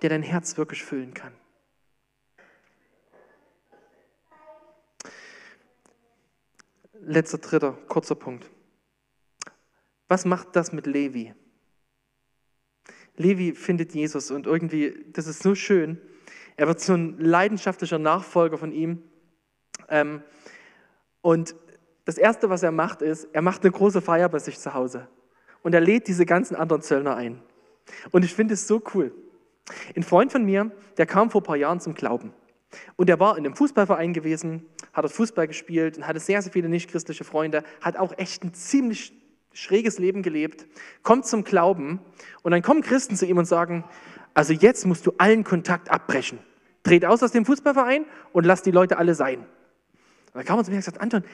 der 0.00 0.08
dein 0.08 0.22
Herz 0.22 0.56
wirklich 0.56 0.82
füllen 0.82 1.12
kann. 1.12 1.34
Letzter, 7.02 7.36
dritter, 7.36 7.72
kurzer 7.86 8.14
Punkt. 8.14 8.50
Was 10.08 10.24
macht 10.24 10.56
das 10.56 10.72
mit 10.72 10.86
Levi? 10.86 11.34
Levi 13.16 13.54
findet 13.54 13.94
Jesus 13.94 14.30
und 14.30 14.46
irgendwie, 14.46 15.04
das 15.12 15.26
ist 15.26 15.42
so 15.42 15.54
schön. 15.54 16.00
Er 16.56 16.66
wird 16.66 16.80
so 16.80 16.94
ein 16.94 17.18
leidenschaftlicher 17.18 17.98
Nachfolger 17.98 18.58
von 18.58 18.72
ihm. 18.72 19.02
Ähm, 19.88 20.22
und 21.20 21.54
das 22.04 22.16
Erste, 22.16 22.48
was 22.48 22.62
er 22.62 22.72
macht, 22.72 23.02
ist, 23.02 23.28
er 23.32 23.42
macht 23.42 23.62
eine 23.62 23.72
große 23.72 24.00
Feier 24.00 24.28
bei 24.28 24.38
sich 24.38 24.58
zu 24.58 24.72
Hause. 24.72 25.08
Und 25.62 25.74
er 25.74 25.80
lädt 25.80 26.08
diese 26.08 26.24
ganzen 26.24 26.56
anderen 26.56 26.80
Zöllner 26.82 27.16
ein. 27.16 27.42
Und 28.10 28.24
ich 28.24 28.34
finde 28.34 28.54
es 28.54 28.66
so 28.66 28.82
cool. 28.94 29.12
Ein 29.94 30.02
Freund 30.02 30.32
von 30.32 30.44
mir, 30.44 30.70
der 30.96 31.06
kam 31.06 31.30
vor 31.30 31.42
ein 31.42 31.44
paar 31.44 31.56
Jahren 31.56 31.80
zum 31.80 31.94
Glauben. 31.94 32.32
Und 32.96 33.10
er 33.10 33.18
war 33.20 33.36
in 33.36 33.44
einem 33.44 33.54
Fußballverein 33.54 34.12
gewesen, 34.12 34.66
hat 34.92 35.04
dort 35.04 35.12
Fußball 35.12 35.48
gespielt 35.48 35.96
und 35.96 36.06
hatte 36.06 36.20
sehr, 36.20 36.40
sehr 36.42 36.52
viele 36.52 36.68
nichtchristliche 36.68 37.24
Freunde, 37.24 37.62
hat 37.80 37.96
auch 37.96 38.16
echt 38.16 38.44
ein 38.44 38.54
ziemlich 38.54 39.12
schräges 39.58 39.98
Leben 39.98 40.22
gelebt, 40.22 40.66
kommt 41.02 41.26
zum 41.26 41.42
Glauben 41.42 42.00
und 42.42 42.52
dann 42.52 42.62
kommen 42.62 42.80
Christen 42.80 43.16
zu 43.16 43.26
ihm 43.26 43.38
und 43.38 43.44
sagen, 43.44 43.84
also 44.32 44.52
jetzt 44.52 44.86
musst 44.86 45.04
du 45.04 45.12
allen 45.18 45.42
Kontakt 45.42 45.90
abbrechen. 45.90 46.38
Dreht 46.84 47.04
aus 47.04 47.22
aus 47.24 47.32
dem 47.32 47.44
Fußballverein 47.44 48.04
und 48.32 48.46
lass 48.46 48.62
die 48.62 48.70
Leute 48.70 48.98
alle 48.98 49.14
sein. 49.14 49.40
Und 49.40 50.34
dann 50.34 50.44
kam 50.44 50.58
er 50.58 50.64
zu 50.64 50.70
mir 50.70 50.76
und 50.76 50.84
gesagt, 50.84 51.00
Anton, 51.00 51.24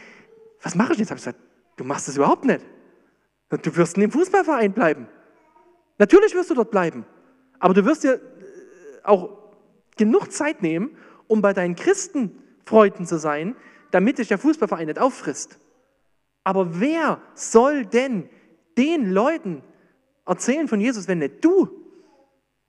was 0.63 0.75
mache 0.75 0.95
ich 0.95 1.01
jetzt? 1.01 1.09
Ich 1.09 1.11
habe 1.11 1.21
gesagt, 1.21 1.39
du 1.77 1.85
machst 1.85 2.09
das 2.09 2.17
überhaupt 2.17 2.47
nicht. 2.47 2.65
Du 3.51 3.77
wirst 3.77 3.97
in 3.97 4.01
dem 4.01 4.11
Fußballverein 4.11 4.73
bleiben. 4.73 5.07
Natürlich 5.99 6.35
wirst 6.35 6.51
du 6.51 6.55
dort 6.55 6.71
bleiben. 6.71 7.05
Aber 7.59 7.75
du 7.75 7.85
wirst 7.85 8.05
dir 8.05 8.15
äh, 8.15 8.19
auch 9.05 9.37
genug 9.97 10.33
Zeit 10.33 10.63
nehmen, 10.63 10.97
um 11.29 11.43
bei 11.43 11.53
deinen 11.53 11.77
Christenfreunden 11.77 13.07
zu 13.07 13.19
sein, 13.19 13.55
damit 13.91 14.19
dich 14.19 14.29
der 14.29 14.39
Fußballverein 14.39 14.87
nicht 14.87 14.99
auffrisst. 14.99 15.59
Aber 16.45 16.79
wer 16.81 17.21
soll 17.35 17.87
denn 17.87 18.29
den 18.77 19.11
Leuten 19.11 19.63
erzählen 20.27 20.69
von 20.69 20.81
Jesus, 20.81 21.09
wenn 21.09 21.19
nicht 21.19 21.45
du? 21.45 21.69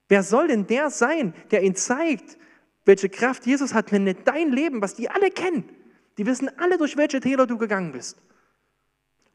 Wer 0.08 0.24
soll 0.24 0.48
denn 0.48 0.66
der 0.68 0.90
sein, 0.90 1.34
der 1.52 1.64
ihnen 1.64 1.76
zeigt, 1.76 2.38
welche 2.86 3.10
Kraft 3.10 3.46
Jesus 3.46 3.74
hat, 3.74 3.92
wenn 3.92 4.06
nicht 4.06 4.20
dein 4.26 4.52
Leben, 4.52 4.82
was 4.82 4.96
die 4.96 5.10
alle 5.10 5.30
kennen? 5.30 5.68
Die 6.18 6.26
wissen 6.26 6.50
alle, 6.60 6.78
durch 6.78 6.96
welche 6.96 7.20
Täler 7.20 7.48
du 7.48 7.58
gegangen 7.58 7.92
bist. 7.92 8.18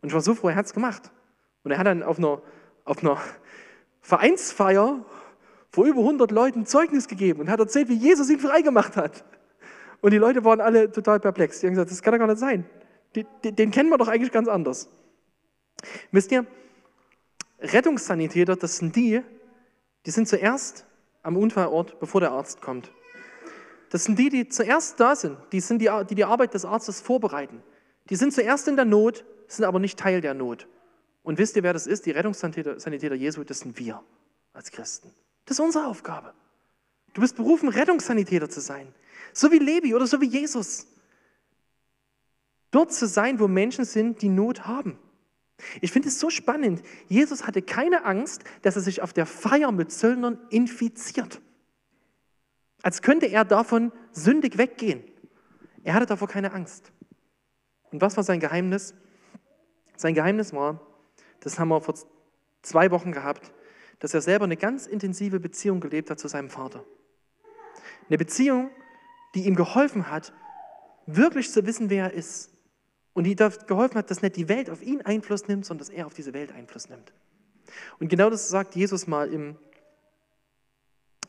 Und 0.00 0.08
ich 0.08 0.14
war 0.14 0.20
so 0.20 0.34
froh, 0.34 0.48
er 0.48 0.54
hat 0.54 0.66
es 0.66 0.72
gemacht. 0.72 1.10
Und 1.62 1.72
er 1.72 1.78
hat 1.78 1.86
dann 1.86 2.02
auf 2.02 2.18
einer, 2.18 2.40
auf 2.84 3.02
einer 3.02 3.20
Vereinsfeier 4.00 5.04
vor 5.70 5.84
über 5.84 6.00
100 6.00 6.30
Leuten 6.30 6.64
Zeugnis 6.64 7.06
gegeben 7.06 7.40
und 7.40 7.50
hat 7.50 7.60
erzählt, 7.60 7.88
wie 7.88 7.94
Jesus 7.94 8.30
ihn 8.30 8.38
freigemacht 8.38 8.96
hat. 8.96 9.24
Und 10.00 10.12
die 10.12 10.18
Leute 10.18 10.44
waren 10.44 10.60
alle 10.60 10.90
total 10.90 11.20
perplex. 11.20 11.60
Die 11.60 11.66
haben 11.66 11.74
gesagt, 11.74 11.90
das 11.90 12.00
kann 12.00 12.12
doch 12.12 12.18
gar 12.18 12.26
nicht 12.28 12.38
sein. 12.38 12.64
Den, 13.16 13.26
den 13.42 13.70
kennen 13.70 13.90
wir 13.90 13.98
doch 13.98 14.08
eigentlich 14.08 14.32
ganz 14.32 14.48
anders. 14.48 14.88
Wisst 16.12 16.30
ihr, 16.32 16.46
Rettungssanitäter, 17.60 18.56
das 18.56 18.78
sind 18.78 18.96
die, 18.96 19.22
die 20.06 20.10
sind 20.10 20.28
zuerst 20.28 20.86
am 21.22 21.36
Unfallort, 21.36 22.00
bevor 22.00 22.20
der 22.20 22.32
Arzt 22.32 22.60
kommt. 22.60 22.90
Das 23.90 24.04
sind 24.04 24.18
die, 24.18 24.28
die 24.28 24.48
zuerst 24.48 25.00
da 25.00 25.16
sind, 25.16 25.36
die 25.52 25.60
sind 25.60 25.80
die, 25.80 25.90
die 26.08 26.14
die 26.14 26.24
Arbeit 26.24 26.54
des 26.54 26.64
Arztes 26.64 27.00
vorbereiten. 27.00 27.62
Die 28.08 28.16
sind 28.16 28.32
zuerst 28.32 28.68
in 28.68 28.76
der 28.76 28.84
Not, 28.84 29.24
sind 29.48 29.64
aber 29.64 29.78
nicht 29.78 29.98
Teil 29.98 30.20
der 30.20 30.34
Not. 30.34 30.68
Und 31.22 31.38
wisst 31.38 31.56
ihr, 31.56 31.62
wer 31.62 31.72
das 31.72 31.86
ist? 31.86 32.06
Die 32.06 32.12
Rettungssanitäter 32.12 33.14
Jesu, 33.14 33.44
das 33.44 33.60
sind 33.60 33.78
wir 33.78 34.02
als 34.52 34.70
Christen. 34.70 35.12
Das 35.44 35.58
ist 35.58 35.64
unsere 35.64 35.86
Aufgabe. 35.86 36.32
Du 37.12 37.20
bist 37.20 37.36
berufen, 37.36 37.68
Rettungssanitäter 37.68 38.48
zu 38.48 38.60
sein. 38.60 38.94
So 39.32 39.50
wie 39.50 39.58
Levi 39.58 39.94
oder 39.94 40.06
so 40.06 40.20
wie 40.20 40.26
Jesus. 40.26 40.86
Dort 42.70 42.92
zu 42.92 43.06
sein, 43.06 43.40
wo 43.40 43.48
Menschen 43.48 43.84
sind, 43.84 44.22
die 44.22 44.28
Not 44.28 44.66
haben. 44.66 44.98
Ich 45.80 45.92
finde 45.92 46.08
es 46.08 46.18
so 46.18 46.30
spannend. 46.30 46.82
Jesus 47.08 47.46
hatte 47.46 47.62
keine 47.62 48.04
Angst, 48.04 48.44
dass 48.62 48.76
er 48.76 48.82
sich 48.82 49.02
auf 49.02 49.12
der 49.12 49.26
Feier 49.26 49.72
mit 49.72 49.92
Zöllnern 49.92 50.38
infiziert. 50.50 51.40
Als 52.82 53.02
könnte 53.02 53.26
er 53.26 53.44
davon 53.44 53.92
sündig 54.12 54.56
weggehen. 54.56 55.02
Er 55.84 55.94
hatte 55.94 56.06
davor 56.06 56.28
keine 56.28 56.52
Angst. 56.52 56.92
Und 57.90 58.00
was 58.00 58.16
war 58.16 58.24
sein 58.24 58.40
Geheimnis? 58.40 58.94
Sein 59.96 60.14
Geheimnis 60.14 60.52
war, 60.52 60.80
das 61.40 61.58
haben 61.58 61.68
wir 61.68 61.80
vor 61.80 61.94
zwei 62.62 62.90
Wochen 62.90 63.12
gehabt, 63.12 63.52
dass 63.98 64.14
er 64.14 64.22
selber 64.22 64.44
eine 64.44 64.56
ganz 64.56 64.86
intensive 64.86 65.40
Beziehung 65.40 65.80
gelebt 65.80 66.10
hat 66.10 66.18
zu 66.18 66.28
seinem 66.28 66.48
Vater. 66.48 66.84
Eine 68.08 68.18
Beziehung, 68.18 68.70
die 69.34 69.46
ihm 69.46 69.56
geholfen 69.56 70.10
hat, 70.10 70.32
wirklich 71.06 71.50
zu 71.50 71.66
wissen, 71.66 71.90
wer 71.90 72.04
er 72.04 72.12
ist. 72.12 72.49
Und 73.12 73.24
die 73.24 73.34
geholfen 73.34 73.96
hat, 73.96 74.10
dass 74.10 74.22
nicht 74.22 74.36
die 74.36 74.48
Welt 74.48 74.70
auf 74.70 74.82
ihn 74.82 75.02
Einfluss 75.02 75.48
nimmt, 75.48 75.66
sondern 75.66 75.86
dass 75.86 75.94
er 75.94 76.06
auf 76.06 76.14
diese 76.14 76.32
Welt 76.32 76.52
Einfluss 76.52 76.88
nimmt. 76.88 77.12
Und 77.98 78.08
genau 78.08 78.30
das 78.30 78.48
sagt 78.48 78.76
Jesus 78.76 79.06
mal 79.06 79.32
im, 79.32 79.56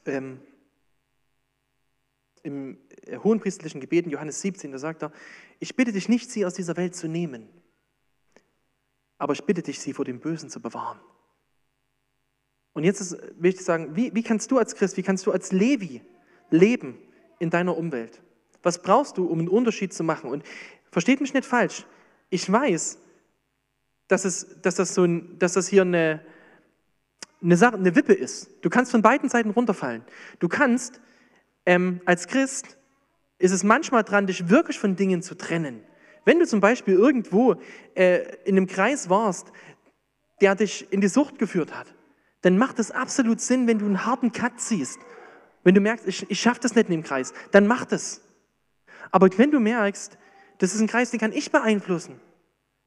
ähm, 0.06 0.40
im 2.44 2.78
äh, 3.06 3.18
hohenpriesterlichen 3.18 3.82
Gebet 3.82 4.06
in 4.06 4.12
Johannes 4.12 4.42
17, 4.42 4.72
da 4.72 4.78
sagt 4.78 5.04
er, 5.04 5.12
ich 5.60 5.76
bitte 5.76 5.92
dich 5.92 6.10
nicht, 6.10 6.30
sie 6.30 6.46
aus 6.46 6.54
dieser 6.54 6.78
Welt 6.78 6.96
zu 6.96 7.08
nehmen, 7.08 7.48
aber 9.18 9.34
ich 9.34 9.44
bitte 9.44 9.62
dich, 9.62 9.80
sie 9.80 9.94
vor 9.94 10.06
dem 10.06 10.20
Bösen 10.20 10.50
zu 10.50 10.62
bewahren. 10.62 11.00
Und 12.74 12.84
jetzt 12.84 13.02
ist, 13.02 13.18
will 13.38 13.54
ich 13.54 13.64
sagen, 13.64 13.96
wie, 13.96 14.14
wie 14.16 14.24
kannst 14.24 14.50
du 14.52 14.58
als 14.58 14.76
Christ, 14.76 14.98
wie 14.98 15.04
kannst 15.04 15.26
du 15.26 15.32
als 15.32 15.52
Levi 15.52 16.02
leben 16.50 16.98
in 17.40 17.50
deiner 17.50 17.78
Umwelt? 17.78 18.22
Was 18.64 18.82
brauchst 18.82 19.18
du, 19.18 19.26
um 19.26 19.40
einen 19.40 19.50
Unterschied 19.50 19.94
zu 19.94 20.04
machen? 20.04 20.30
Und 20.30 20.44
versteht 20.92 21.22
mich 21.22 21.34
nicht 21.34 21.46
falsch, 21.46 21.86
ich 22.30 22.50
weiß, 22.52 23.00
dass, 24.08 24.26
es, 24.26 24.62
dass, 24.62 24.76
das, 24.76 24.94
so 24.94 25.04
ein, 25.04 25.40
dass 25.40 25.54
das 25.54 25.68
hier 25.68 25.84
eine, 25.84 26.22
eine, 27.42 27.58
Sache, 27.58 27.76
eine 27.76 27.96
Wippe 27.96 28.14
ist. 28.14 28.50
Du 28.62 28.70
kannst 28.70 28.92
von 28.92 29.02
beiden 29.02 29.30
Seiten 29.30 29.52
runterfallen. 29.52 30.04
Du 30.40 30.48
kannst 30.48 31.00
ähm, 31.66 32.02
als 32.06 32.28
Christ, 32.28 32.78
ist 33.40 33.52
es 33.52 33.64
manchmal 33.64 34.04
dran, 34.04 34.28
dich 34.28 34.50
wirklich 34.50 34.80
von 34.80 34.96
Dingen 34.96 35.22
zu 35.22 35.36
trennen. 35.36 35.84
Wenn 36.26 36.40
du 36.40 36.46
zum 36.46 36.60
Beispiel 36.60 36.94
irgendwo 36.94 37.56
äh, 37.96 38.36
in 38.46 38.58
einem 38.58 38.68
Kreis 38.68 39.10
warst, 39.10 39.52
der 40.42 40.56
dich 40.56 40.92
in 40.92 41.02
die 41.02 41.08
Sucht 41.08 41.40
geführt 41.40 41.76
hat, 41.76 41.88
dann 42.42 42.58
macht 42.58 42.80
es 42.80 42.92
absolut 42.92 43.42
Sinn, 43.42 43.68
wenn 43.68 43.80
du 43.80 43.86
einen 43.86 44.06
harten 44.06 44.32
Cut 44.32 44.60
ziehst. 44.60 45.00
Wenn 45.64 45.76
du 45.76 45.82
merkst, 45.82 46.08
ich, 46.08 46.30
ich 46.30 46.40
schaffe 46.40 46.60
das 46.62 46.76
nicht 46.76 46.90
in 46.90 46.96
dem 46.96 47.04
Kreis, 47.04 47.34
dann 47.52 47.68
mach 47.68 47.86
das. 47.86 48.22
Aber 49.12 49.30
wenn 49.38 49.52
du 49.52 49.60
merkst, 49.60 50.18
das 50.62 50.76
ist 50.76 50.82
ein 50.82 50.88
Kreis, 50.88 51.10
den 51.10 51.20
kann 51.20 51.34
ich 51.34 51.52
beeinflussen, 51.52 52.20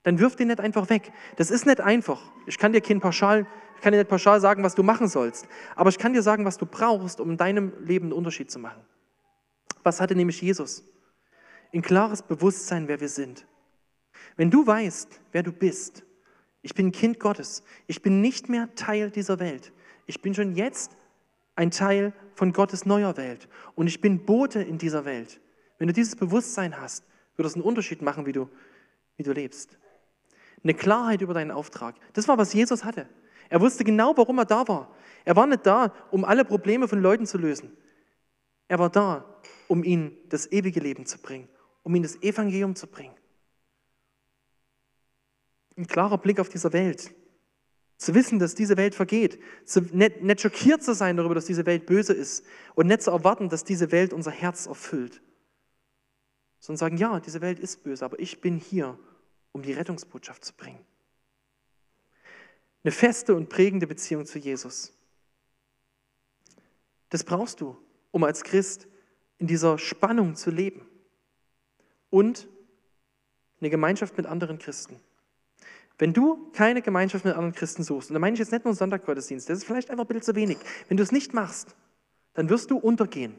dann 0.04 0.20
wirf 0.20 0.36
den 0.36 0.46
nicht 0.46 0.60
einfach 0.60 0.90
weg. 0.90 1.12
Das 1.36 1.50
ist 1.50 1.66
nicht 1.66 1.80
einfach. 1.80 2.22
Ich 2.46 2.56
kann 2.56 2.72
dir 2.72 2.80
kein 2.80 3.00
pauschal, 3.00 3.48
ich 3.74 3.82
kann 3.82 3.92
dir 3.92 3.98
nicht 3.98 4.08
pauschal 4.08 4.40
sagen, 4.40 4.62
was 4.62 4.76
du 4.76 4.84
machen 4.84 5.08
sollst. 5.08 5.48
Aber 5.74 5.90
ich 5.90 5.98
kann 5.98 6.12
dir 6.12 6.22
sagen, 6.22 6.44
was 6.44 6.56
du 6.56 6.66
brauchst, 6.66 7.20
um 7.20 7.30
in 7.30 7.36
deinem 7.36 7.72
Leben 7.84 8.06
einen 8.06 8.12
Unterschied 8.12 8.48
zu 8.48 8.60
machen. 8.60 8.80
Was 9.82 10.00
hatte 10.00 10.14
nämlich 10.14 10.40
Jesus? 10.40 10.84
Ein 11.72 11.82
klares 11.82 12.22
Bewusstsein, 12.22 12.86
wer 12.86 13.00
wir 13.00 13.08
sind. 13.08 13.44
Wenn 14.36 14.52
du 14.52 14.64
weißt, 14.64 15.20
wer 15.32 15.42
du 15.42 15.50
bist, 15.50 16.04
ich 16.62 16.74
bin 16.74 16.92
Kind 16.92 17.18
Gottes, 17.18 17.64
ich 17.88 18.02
bin 18.02 18.20
nicht 18.20 18.48
mehr 18.48 18.72
Teil 18.76 19.10
dieser 19.10 19.40
Welt, 19.40 19.72
ich 20.06 20.22
bin 20.22 20.32
schon 20.32 20.54
jetzt 20.54 20.96
ein 21.56 21.72
Teil 21.72 22.12
von 22.36 22.52
Gottes 22.52 22.86
neuer 22.86 23.16
Welt 23.16 23.48
und 23.74 23.88
ich 23.88 24.00
bin 24.00 24.24
Bote 24.24 24.62
in 24.62 24.78
dieser 24.78 25.04
Welt. 25.04 25.40
Wenn 25.78 25.88
du 25.88 25.92
dieses 25.92 26.14
Bewusstsein 26.14 26.80
hast, 26.80 27.04
wird 27.36 27.46
das 27.46 27.54
einen 27.54 27.64
Unterschied 27.64 28.02
machen, 28.02 28.26
wie 28.26 28.32
du, 28.32 28.48
wie 29.16 29.22
du 29.22 29.32
lebst. 29.32 29.78
Eine 30.62 30.74
Klarheit 30.74 31.20
über 31.20 31.34
deinen 31.34 31.50
Auftrag. 31.50 31.96
Das 32.12 32.28
war, 32.28 32.38
was 32.38 32.52
Jesus 32.52 32.84
hatte. 32.84 33.08
Er 33.50 33.60
wusste 33.60 33.84
genau, 33.84 34.16
warum 34.16 34.38
er 34.38 34.46
da 34.46 34.66
war. 34.66 34.94
Er 35.24 35.36
war 35.36 35.46
nicht 35.46 35.66
da, 35.66 35.92
um 36.10 36.24
alle 36.24 36.44
Probleme 36.44 36.88
von 36.88 37.00
Leuten 37.00 37.26
zu 37.26 37.38
lösen. 37.38 37.76
Er 38.68 38.78
war 38.78 38.90
da, 38.90 39.24
um 39.68 39.84
ihnen 39.84 40.16
das 40.28 40.50
ewige 40.50 40.80
Leben 40.80 41.06
zu 41.06 41.18
bringen, 41.18 41.48
um 41.82 41.94
ihnen 41.94 42.04
das 42.04 42.22
Evangelium 42.22 42.74
zu 42.74 42.86
bringen. 42.86 43.14
Ein 45.76 45.86
klarer 45.86 46.18
Blick 46.18 46.40
auf 46.40 46.48
diese 46.48 46.72
Welt. 46.72 47.14
Zu 47.96 48.14
wissen, 48.14 48.38
dass 48.38 48.54
diese 48.54 48.76
Welt 48.76 48.94
vergeht. 48.94 49.40
Zu, 49.64 49.80
nicht, 49.80 50.22
nicht 50.22 50.40
schockiert 50.40 50.82
zu 50.82 50.94
sein 50.94 51.16
darüber, 51.16 51.34
dass 51.34 51.46
diese 51.46 51.66
Welt 51.66 51.86
böse 51.86 52.12
ist. 52.12 52.44
Und 52.74 52.86
nicht 52.86 53.02
zu 53.02 53.10
erwarten, 53.10 53.48
dass 53.48 53.64
diese 53.64 53.92
Welt 53.92 54.12
unser 54.12 54.30
Herz 54.30 54.66
erfüllt. 54.66 55.22
Sondern 56.64 56.78
sagen, 56.78 56.96
ja, 56.96 57.20
diese 57.20 57.42
Welt 57.42 57.58
ist 57.58 57.82
böse, 57.82 58.02
aber 58.06 58.18
ich 58.18 58.40
bin 58.40 58.56
hier, 58.56 58.98
um 59.52 59.60
die 59.60 59.74
Rettungsbotschaft 59.74 60.42
zu 60.42 60.54
bringen. 60.54 60.78
Eine 62.82 62.90
feste 62.90 63.34
und 63.34 63.50
prägende 63.50 63.86
Beziehung 63.86 64.24
zu 64.24 64.38
Jesus. 64.38 64.94
Das 67.10 67.22
brauchst 67.22 67.60
du, 67.60 67.76
um 68.12 68.24
als 68.24 68.44
Christ 68.44 68.88
in 69.36 69.46
dieser 69.46 69.76
Spannung 69.76 70.36
zu 70.36 70.50
leben. 70.50 70.88
Und 72.08 72.48
eine 73.60 73.68
Gemeinschaft 73.68 74.16
mit 74.16 74.24
anderen 74.24 74.58
Christen. 74.58 74.98
Wenn 75.98 76.14
du 76.14 76.50
keine 76.52 76.80
Gemeinschaft 76.80 77.26
mit 77.26 77.34
anderen 77.34 77.54
Christen 77.54 77.82
suchst, 77.82 78.08
und 78.08 78.14
da 78.14 78.20
meine 78.20 78.32
ich 78.32 78.40
jetzt 78.40 78.52
nicht 78.52 78.64
nur 78.64 78.72
Sonntaggottesdienst, 78.72 79.50
das 79.50 79.58
ist 79.58 79.64
vielleicht 79.64 79.90
einfach 79.90 80.04
ein 80.04 80.08
bisschen 80.08 80.22
zu 80.22 80.34
wenig. 80.34 80.56
Wenn 80.88 80.96
du 80.96 81.02
es 81.02 81.12
nicht 81.12 81.34
machst, 81.34 81.76
dann 82.32 82.48
wirst 82.48 82.70
du 82.70 82.78
untergehen. 82.78 83.34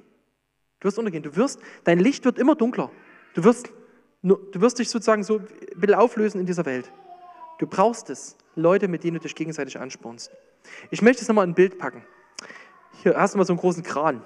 Du 0.80 0.90
wirst 0.90 1.00
untergehen. 1.00 1.24
Du 1.24 1.36
wirst, 1.36 1.60
dein 1.86 1.98
Licht 1.98 2.24
wird 2.24 2.38
immer 2.38 2.54
dunkler. 2.54 2.92
Du 3.36 3.44
wirst, 3.44 3.70
du 4.24 4.62
wirst 4.62 4.80
dich 4.80 4.90
sozusagen 4.90 5.24
so 5.24 5.40
ein 5.40 5.48
bisschen 5.76 5.96
auflösen 5.96 6.40
in 6.40 6.46
dieser 6.46 6.66
Welt. 6.66 6.92
Du 7.60 7.68
brauchst 7.68 8.10
es. 8.10 8.38
Leute, 8.56 8.88
mit 8.88 9.04
denen 9.04 9.16
du 9.16 9.20
dich 9.20 9.36
gegenseitig 9.36 9.78
anspornst. 9.78 10.32
Ich 10.90 11.02
möchte 11.02 11.22
es 11.22 11.28
nochmal 11.28 11.44
in 11.44 11.52
ein 11.52 11.56
Bild 11.56 11.78
packen. 11.78 12.04
Hier 13.04 13.18
hast 13.18 13.34
du 13.34 13.38
mal 13.38 13.46
so 13.46 13.52
einen 13.52 13.60
großen 13.60 13.84
Kran. 13.84 14.24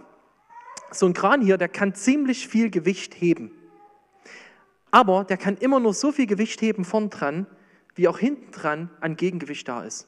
So 0.91 1.07
ein 1.07 1.13
Kran 1.13 1.41
hier, 1.41 1.57
der 1.57 1.69
kann 1.69 1.95
ziemlich 1.95 2.47
viel 2.47 2.69
Gewicht 2.69 3.19
heben. 3.19 3.51
Aber 4.91 5.23
der 5.23 5.37
kann 5.37 5.57
immer 5.57 5.79
nur 5.79 5.95
so 5.95 6.11
viel 6.11 6.27
Gewicht 6.27 6.61
heben 6.61 6.85
vorn 6.85 7.09
dran, 7.09 7.47
wie 7.95 8.07
auch 8.07 8.19
hinten 8.19 8.51
dran 8.51 8.91
an 9.01 9.15
Gegengewicht 9.15 9.67
da 9.67 9.83
ist. 9.83 10.07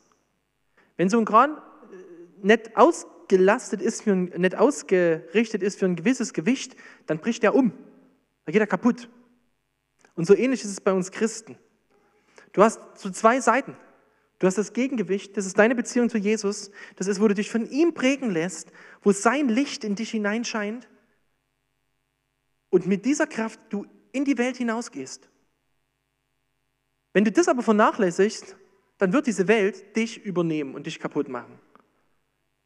Wenn 0.98 1.10
so 1.10 1.18
ein 1.18 1.26
Kran 1.26 1.58
äh, 1.58 2.46
nicht 2.46 2.78
ausgelastet 2.78 3.82
ist, 3.82 4.06
nicht 4.06 4.56
ausgerichtet 4.56 5.64
ist 5.64 5.80
für 5.80 5.86
ein 5.86 5.96
gewisses 5.96 6.34
Gewicht, 6.34 6.76
dann 7.08 7.18
bricht 7.18 7.44
er 7.44 7.56
um. 7.56 7.74
Dann 8.46 8.54
geht 8.54 8.62
er 8.62 8.68
kaputt. 8.68 9.10
Und 10.16 10.26
so 10.26 10.36
ähnlich 10.36 10.64
ist 10.64 10.72
es 10.72 10.82
bei 10.82 10.94
uns 10.94 11.12
Christen. 11.12 11.58
Du 12.54 12.64
hast 12.64 12.80
so 12.96 13.10
zwei 13.10 13.40
Seiten. 13.40 13.76
Du 14.40 14.48
hast 14.48 14.58
das 14.58 14.74
Gegengewicht, 14.74 15.38
das 15.38 15.46
ist 15.46 15.60
deine 15.60 15.76
Beziehung 15.76 16.10
zu 16.10 16.18
Jesus, 16.18 16.72
das 16.96 17.06
ist, 17.06 17.22
wo 17.22 17.28
du 17.28 17.36
dich 17.36 17.52
von 17.52 17.70
ihm 17.70 17.94
prägen 17.94 18.32
lässt, 18.32 18.72
wo 19.04 19.12
sein 19.12 19.48
Licht 19.48 19.84
in 19.84 19.94
dich 19.94 20.10
hineinscheint 20.10 20.90
und 22.72 22.88
mit 22.88 23.06
dieser 23.06 23.28
Kraft 23.28 23.60
du 23.70 23.86
in 24.12 24.26
die 24.26 24.40
Welt 24.40 24.58
hinausgehst. 24.58 25.30
Wenn 27.14 27.24
du 27.24 27.32
das 27.32 27.48
aber 27.48 27.62
vernachlässigst, 27.62 28.56
dann 28.98 29.14
wird 29.14 29.28
diese 29.28 29.48
Welt 29.48 29.96
dich 29.96 30.26
übernehmen 30.26 30.74
und 30.74 30.88
dich 30.88 31.00
kaputt 31.00 31.30
machen. 31.30 31.60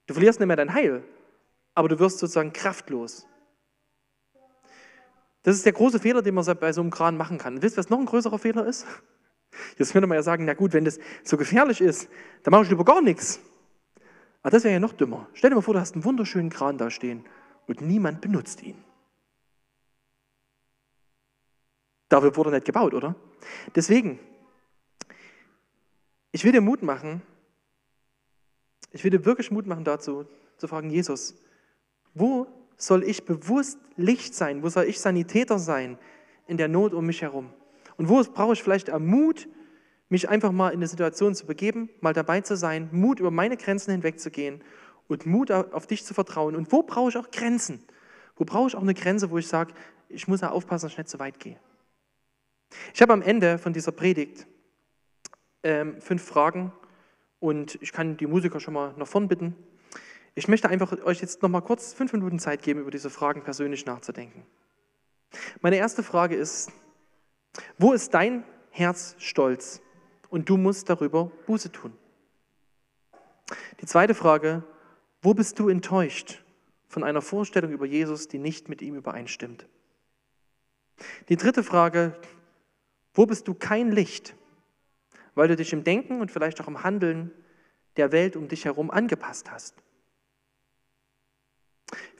Du 0.05 0.13
verlierst 0.13 0.39
nicht 0.39 0.47
mehr 0.47 0.55
dein 0.55 0.73
Heil, 0.73 1.03
aber 1.73 1.89
du 1.89 1.99
wirst 1.99 2.19
sozusagen 2.19 2.53
kraftlos. 2.53 3.27
Das 5.45 5.55
ist 5.55 5.63
der 5.63 5.73
große 5.73 5.99
Fehler, 5.99 6.23
den 6.23 6.33
man 6.33 6.43
bei 6.59 6.73
so 6.73 6.81
einem 6.81 6.89
Kran 6.89 7.17
machen 7.17 7.37
kann. 7.37 7.61
wisst 7.61 7.75
ihr, 7.75 7.77
was 7.77 7.91
noch 7.91 7.99
ein 7.99 8.07
größerer 8.07 8.39
Fehler 8.39 8.65
ist? 8.65 8.87
Jetzt 9.77 9.91
könnte 9.91 10.07
man 10.07 10.15
ja 10.15 10.23
sagen, 10.23 10.43
na 10.43 10.55
gut, 10.55 10.73
wenn 10.73 10.85
das 10.85 10.97
so 11.23 11.37
gefährlich 11.37 11.81
ist, 11.81 12.09
dann 12.41 12.51
mache 12.51 12.63
ich 12.63 12.69
lieber 12.69 12.83
gar 12.83 12.99
nichts. 12.99 13.39
Aber 14.41 14.49
das 14.49 14.63
wäre 14.63 14.73
ja 14.73 14.79
noch 14.79 14.93
dümmer. 14.93 15.29
Stell 15.33 15.51
dir 15.51 15.55
mal 15.55 15.61
vor, 15.61 15.75
du 15.75 15.79
hast 15.79 15.93
einen 15.93 16.03
wunderschönen 16.03 16.49
Kran 16.49 16.79
da 16.79 16.89
stehen 16.89 17.25
und 17.67 17.79
niemand 17.79 18.21
benutzt 18.21 18.63
ihn. 18.63 18.83
Dafür 22.09 22.35
wurde 22.35 22.49
er 22.49 22.53
nicht 22.53 22.65
gebaut, 22.65 22.95
oder? 22.95 23.13
Deswegen, 23.75 24.17
ich 26.31 26.43
will 26.43 26.53
dir 26.53 26.61
Mut 26.61 26.81
machen, 26.81 27.21
ich 28.89 29.03
will 29.03 29.11
dir 29.11 29.23
wirklich 29.25 29.51
Mut 29.51 29.67
machen 29.67 29.83
dazu, 29.83 30.25
zu 30.57 30.67
fragen, 30.67 30.89
Jesus, 30.89 31.35
wo 32.15 32.47
soll 32.77 33.03
ich 33.03 33.25
bewusst 33.25 33.79
Licht 33.97 34.35
sein? 34.35 34.63
Wo 34.63 34.69
soll 34.69 34.85
ich 34.85 34.99
Sanitäter 34.99 35.59
sein 35.59 35.97
in 36.47 36.57
der 36.57 36.67
Not 36.67 36.93
um 36.93 37.05
mich 37.05 37.21
herum? 37.21 37.51
Und 37.97 38.09
wo 38.09 38.21
brauche 38.23 38.53
ich 38.53 38.63
vielleicht 38.63 38.91
Mut, 38.99 39.47
mich 40.09 40.29
einfach 40.29 40.51
mal 40.51 40.69
in 40.69 40.79
eine 40.79 40.87
Situation 40.87 41.33
zu 41.33 41.45
begeben, 41.45 41.89
mal 42.01 42.13
dabei 42.13 42.41
zu 42.41 42.55
sein, 42.55 42.89
Mut 42.91 43.19
über 43.19 43.31
meine 43.31 43.57
Grenzen 43.57 43.91
hinwegzugehen 43.91 44.61
und 45.07 45.25
Mut 45.25 45.51
auf 45.51 45.87
dich 45.87 46.03
zu 46.05 46.13
vertrauen. 46.13 46.55
Und 46.55 46.71
wo 46.71 46.83
brauche 46.83 47.09
ich 47.09 47.17
auch 47.17 47.31
Grenzen? 47.31 47.83
Wo 48.35 48.45
brauche 48.45 48.67
ich 48.67 48.75
auch 48.75 48.81
eine 48.81 48.93
Grenze, 48.93 49.31
wo 49.31 49.37
ich 49.37 49.47
sage, 49.47 49.73
ich 50.09 50.27
muss 50.27 50.41
ja 50.41 50.51
aufpassen, 50.51 50.85
dass 50.85 50.91
ich 50.93 50.97
nicht 50.97 51.09
zu 51.09 51.19
weit 51.19 51.39
gehe? 51.39 51.57
Ich 52.93 53.01
habe 53.01 53.13
am 53.13 53.21
Ende 53.21 53.57
von 53.57 53.73
dieser 53.73 53.91
Predigt 53.91 54.45
ähm, 55.63 55.99
fünf 56.01 56.23
Fragen 56.23 56.71
und 57.39 57.77
ich 57.81 57.91
kann 57.91 58.17
die 58.17 58.27
Musiker 58.27 58.59
schon 58.59 58.73
mal 58.73 58.93
nach 58.97 59.07
vorn 59.07 59.27
bitten. 59.27 59.55
Ich 60.37 60.49
möchte 60.49 60.67
einfach 60.67 60.91
euch 61.03 61.21
jetzt 61.21 61.41
noch 61.41 61.49
mal 61.49 61.61
kurz 61.61 61.93
fünf 61.93 62.11
Minuten 62.11 62.39
Zeit 62.39 62.61
geben, 62.61 62.81
über 62.81 62.91
diese 62.91 63.09
Fragen 63.09 63.41
persönlich 63.41 63.85
nachzudenken. 63.85 64.45
Meine 65.61 65.77
erste 65.77 66.03
Frage 66.03 66.35
ist, 66.35 66.71
wo 67.77 67.93
ist 67.93 68.13
dein 68.13 68.43
Herz 68.69 69.15
stolz? 69.17 69.81
Und 70.29 70.49
du 70.49 70.57
musst 70.57 70.89
darüber 70.89 71.31
Buße 71.45 71.71
tun. 71.71 71.93
Die 73.79 73.85
zweite 73.85 74.13
Frage, 74.13 74.63
wo 75.21 75.33
bist 75.33 75.57
du 75.59 75.69
enttäuscht 75.69 76.43
von 76.89 77.05
einer 77.05 77.21
Vorstellung 77.21 77.71
über 77.71 77.85
Jesus, 77.85 78.27
die 78.27 78.39
nicht 78.39 78.67
mit 78.67 78.81
ihm 78.81 78.95
übereinstimmt? 78.95 79.67
Die 81.29 81.37
dritte 81.37 81.63
Frage, 81.63 82.19
wo 83.13 83.25
bist 83.25 83.47
du 83.47 83.53
kein 83.53 83.91
Licht, 83.91 84.35
weil 85.35 85.47
du 85.47 85.55
dich 85.55 85.71
im 85.71 85.85
Denken 85.85 86.19
und 86.19 86.31
vielleicht 86.31 86.59
auch 86.59 86.67
im 86.67 86.83
Handeln 86.83 87.31
der 87.95 88.11
Welt 88.11 88.35
um 88.35 88.49
dich 88.49 88.65
herum 88.65 88.91
angepasst 88.91 89.49
hast? 89.49 89.84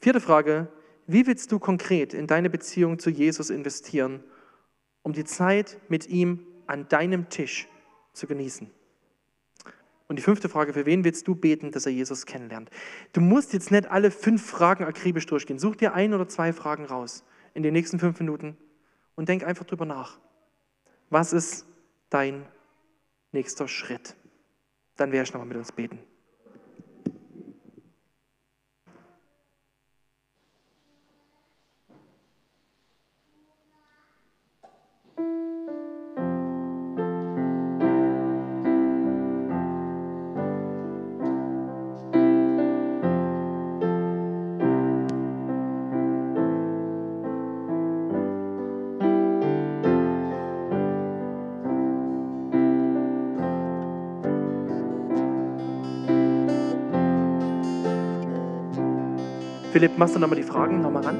Vierte 0.01 0.21
Frage, 0.21 0.67
wie 1.07 1.27
willst 1.27 1.51
du 1.51 1.59
konkret 1.59 2.13
in 2.13 2.27
deine 2.27 2.49
Beziehung 2.49 2.99
zu 2.99 3.09
Jesus 3.09 3.49
investieren, 3.49 4.23
um 5.03 5.13
die 5.13 5.23
Zeit 5.23 5.79
mit 5.87 6.07
ihm 6.07 6.45
an 6.67 6.87
deinem 6.87 7.29
Tisch 7.29 7.67
zu 8.13 8.27
genießen? 8.27 8.71
Und 10.07 10.17
die 10.17 10.23
fünfte 10.23 10.49
Frage, 10.49 10.73
für 10.73 10.85
wen 10.85 11.03
willst 11.03 11.27
du 11.27 11.35
beten, 11.35 11.71
dass 11.71 11.85
er 11.85 11.91
Jesus 11.91 12.25
kennenlernt? 12.25 12.69
Du 13.13 13.21
musst 13.21 13.53
jetzt 13.53 13.71
nicht 13.71 13.89
alle 13.89 14.11
fünf 14.11 14.45
Fragen 14.45 14.83
akribisch 14.83 15.25
durchgehen. 15.25 15.57
Such 15.57 15.77
dir 15.77 15.93
ein 15.93 16.13
oder 16.13 16.27
zwei 16.27 16.53
Fragen 16.53 16.85
raus 16.85 17.23
in 17.55 17.63
den 17.63 17.73
nächsten 17.73 17.97
fünf 17.97 18.19
Minuten 18.19 18.55
und 19.15 19.29
denk 19.29 19.43
einfach 19.43 19.65
drüber 19.65 19.85
nach. 19.85 20.19
Was 21.09 21.33
ist 21.33 21.65
dein 22.09 22.45
nächster 23.31 23.67
Schritt? 23.67 24.15
Dann 24.95 25.11
werde 25.11 25.23
ich 25.23 25.33
nochmal 25.33 25.47
mit 25.47 25.57
uns 25.57 25.71
beten. 25.71 25.99
Philipp, 59.75 59.97
machst 59.97 60.15
du 60.15 60.19
nochmal 60.19 60.37
die 60.37 60.43
Fragen 60.43 60.81
nochmal 60.81 61.03
ran? 61.03 61.17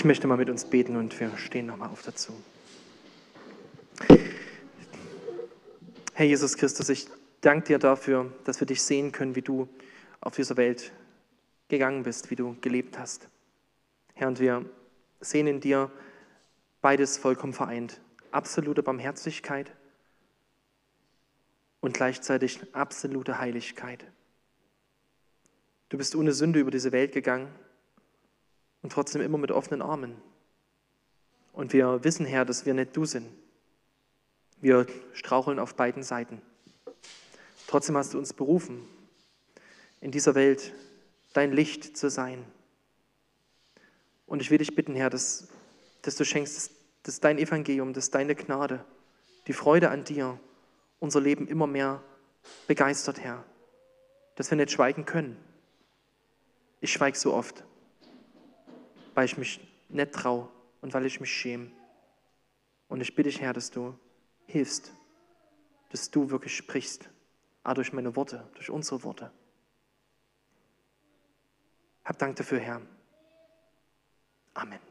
Ich 0.00 0.04
möchte 0.06 0.26
mal 0.26 0.38
mit 0.38 0.48
uns 0.48 0.64
beten 0.64 0.96
und 0.96 1.20
wir 1.20 1.36
stehen 1.36 1.66
nochmal 1.66 1.90
auf 1.90 2.00
dazu. 2.00 2.32
Herr 6.14 6.24
Jesus 6.24 6.56
Christus, 6.56 6.88
ich 6.88 7.06
danke 7.42 7.66
dir 7.66 7.78
dafür, 7.78 8.32
dass 8.44 8.60
wir 8.60 8.66
dich 8.66 8.82
sehen 8.82 9.12
können, 9.12 9.36
wie 9.36 9.42
du 9.42 9.68
auf 10.22 10.36
dieser 10.36 10.56
Welt 10.56 10.90
gegangen 11.68 12.02
bist, 12.02 12.30
wie 12.30 12.34
du 12.34 12.56
gelebt 12.62 12.98
hast. 12.98 13.28
Herr, 14.14 14.28
und 14.28 14.40
wir 14.40 14.64
sehen 15.20 15.46
in 15.46 15.60
dir 15.60 15.90
beides 16.80 17.18
vollkommen 17.18 17.52
vereint. 17.52 18.00
Absolute 18.30 18.82
Barmherzigkeit 18.82 19.70
und 21.82 21.92
gleichzeitig 21.92 22.58
absolute 22.72 23.38
Heiligkeit. 23.38 24.06
Du 25.90 25.98
bist 25.98 26.16
ohne 26.16 26.32
Sünde 26.32 26.58
über 26.58 26.70
diese 26.70 26.90
Welt 26.90 27.12
gegangen 27.12 27.50
und 28.82 28.92
trotzdem 28.92 29.22
immer 29.22 29.38
mit 29.38 29.50
offenen 29.50 29.82
Armen. 29.82 30.16
Und 31.52 31.72
wir 31.72 32.02
wissen, 32.04 32.26
Herr, 32.26 32.44
dass 32.44 32.66
wir 32.66 32.74
nicht 32.74 32.96
du 32.96 33.04
sind. 33.04 33.28
Wir 34.60 34.86
straucheln 35.12 35.58
auf 35.58 35.74
beiden 35.74 36.02
Seiten. 36.02 36.40
Trotzdem 37.66 37.96
hast 37.96 38.14
du 38.14 38.18
uns 38.18 38.32
berufen, 38.32 38.86
in 40.00 40.10
dieser 40.10 40.34
Welt 40.34 40.72
dein 41.32 41.52
Licht 41.52 41.96
zu 41.96 42.10
sein. 42.10 42.44
Und 44.26 44.42
ich 44.42 44.50
will 44.50 44.58
dich 44.58 44.74
bitten, 44.74 44.94
Herr, 44.94 45.10
dass, 45.10 45.48
dass 46.02 46.16
du 46.16 46.24
schenkst, 46.24 46.56
dass, 46.56 46.70
dass 47.02 47.20
dein 47.20 47.38
Evangelium, 47.38 47.92
dass 47.92 48.10
deine 48.10 48.34
Gnade, 48.34 48.84
die 49.46 49.52
Freude 49.52 49.90
an 49.90 50.04
dir 50.04 50.38
unser 50.98 51.20
Leben 51.20 51.48
immer 51.48 51.66
mehr 51.66 52.02
begeistert, 52.66 53.20
Herr. 53.20 53.44
Dass 54.36 54.50
wir 54.50 54.56
nicht 54.56 54.70
schweigen 54.70 55.04
können. 55.04 55.36
Ich 56.80 56.92
schweige 56.92 57.18
so 57.18 57.34
oft 57.34 57.64
weil 59.14 59.26
ich 59.26 59.36
mich 59.36 59.60
nicht 59.88 60.12
traue 60.12 60.48
und 60.80 60.94
weil 60.94 61.06
ich 61.06 61.20
mich 61.20 61.32
schäme. 61.32 61.70
Und 62.88 63.00
ich 63.00 63.14
bitte 63.14 63.28
dich, 63.28 63.40
Herr, 63.40 63.52
dass 63.52 63.70
du 63.70 63.98
hilfst, 64.46 64.92
dass 65.90 66.10
du 66.10 66.30
wirklich 66.30 66.56
sprichst, 66.56 67.08
auch 67.62 67.74
durch 67.74 67.92
meine 67.92 68.16
Worte, 68.16 68.48
durch 68.54 68.70
unsere 68.70 69.02
Worte. 69.04 69.30
Hab 72.04 72.18
Dank 72.18 72.36
dafür, 72.36 72.58
Herr. 72.58 72.82
Amen. 74.54 74.89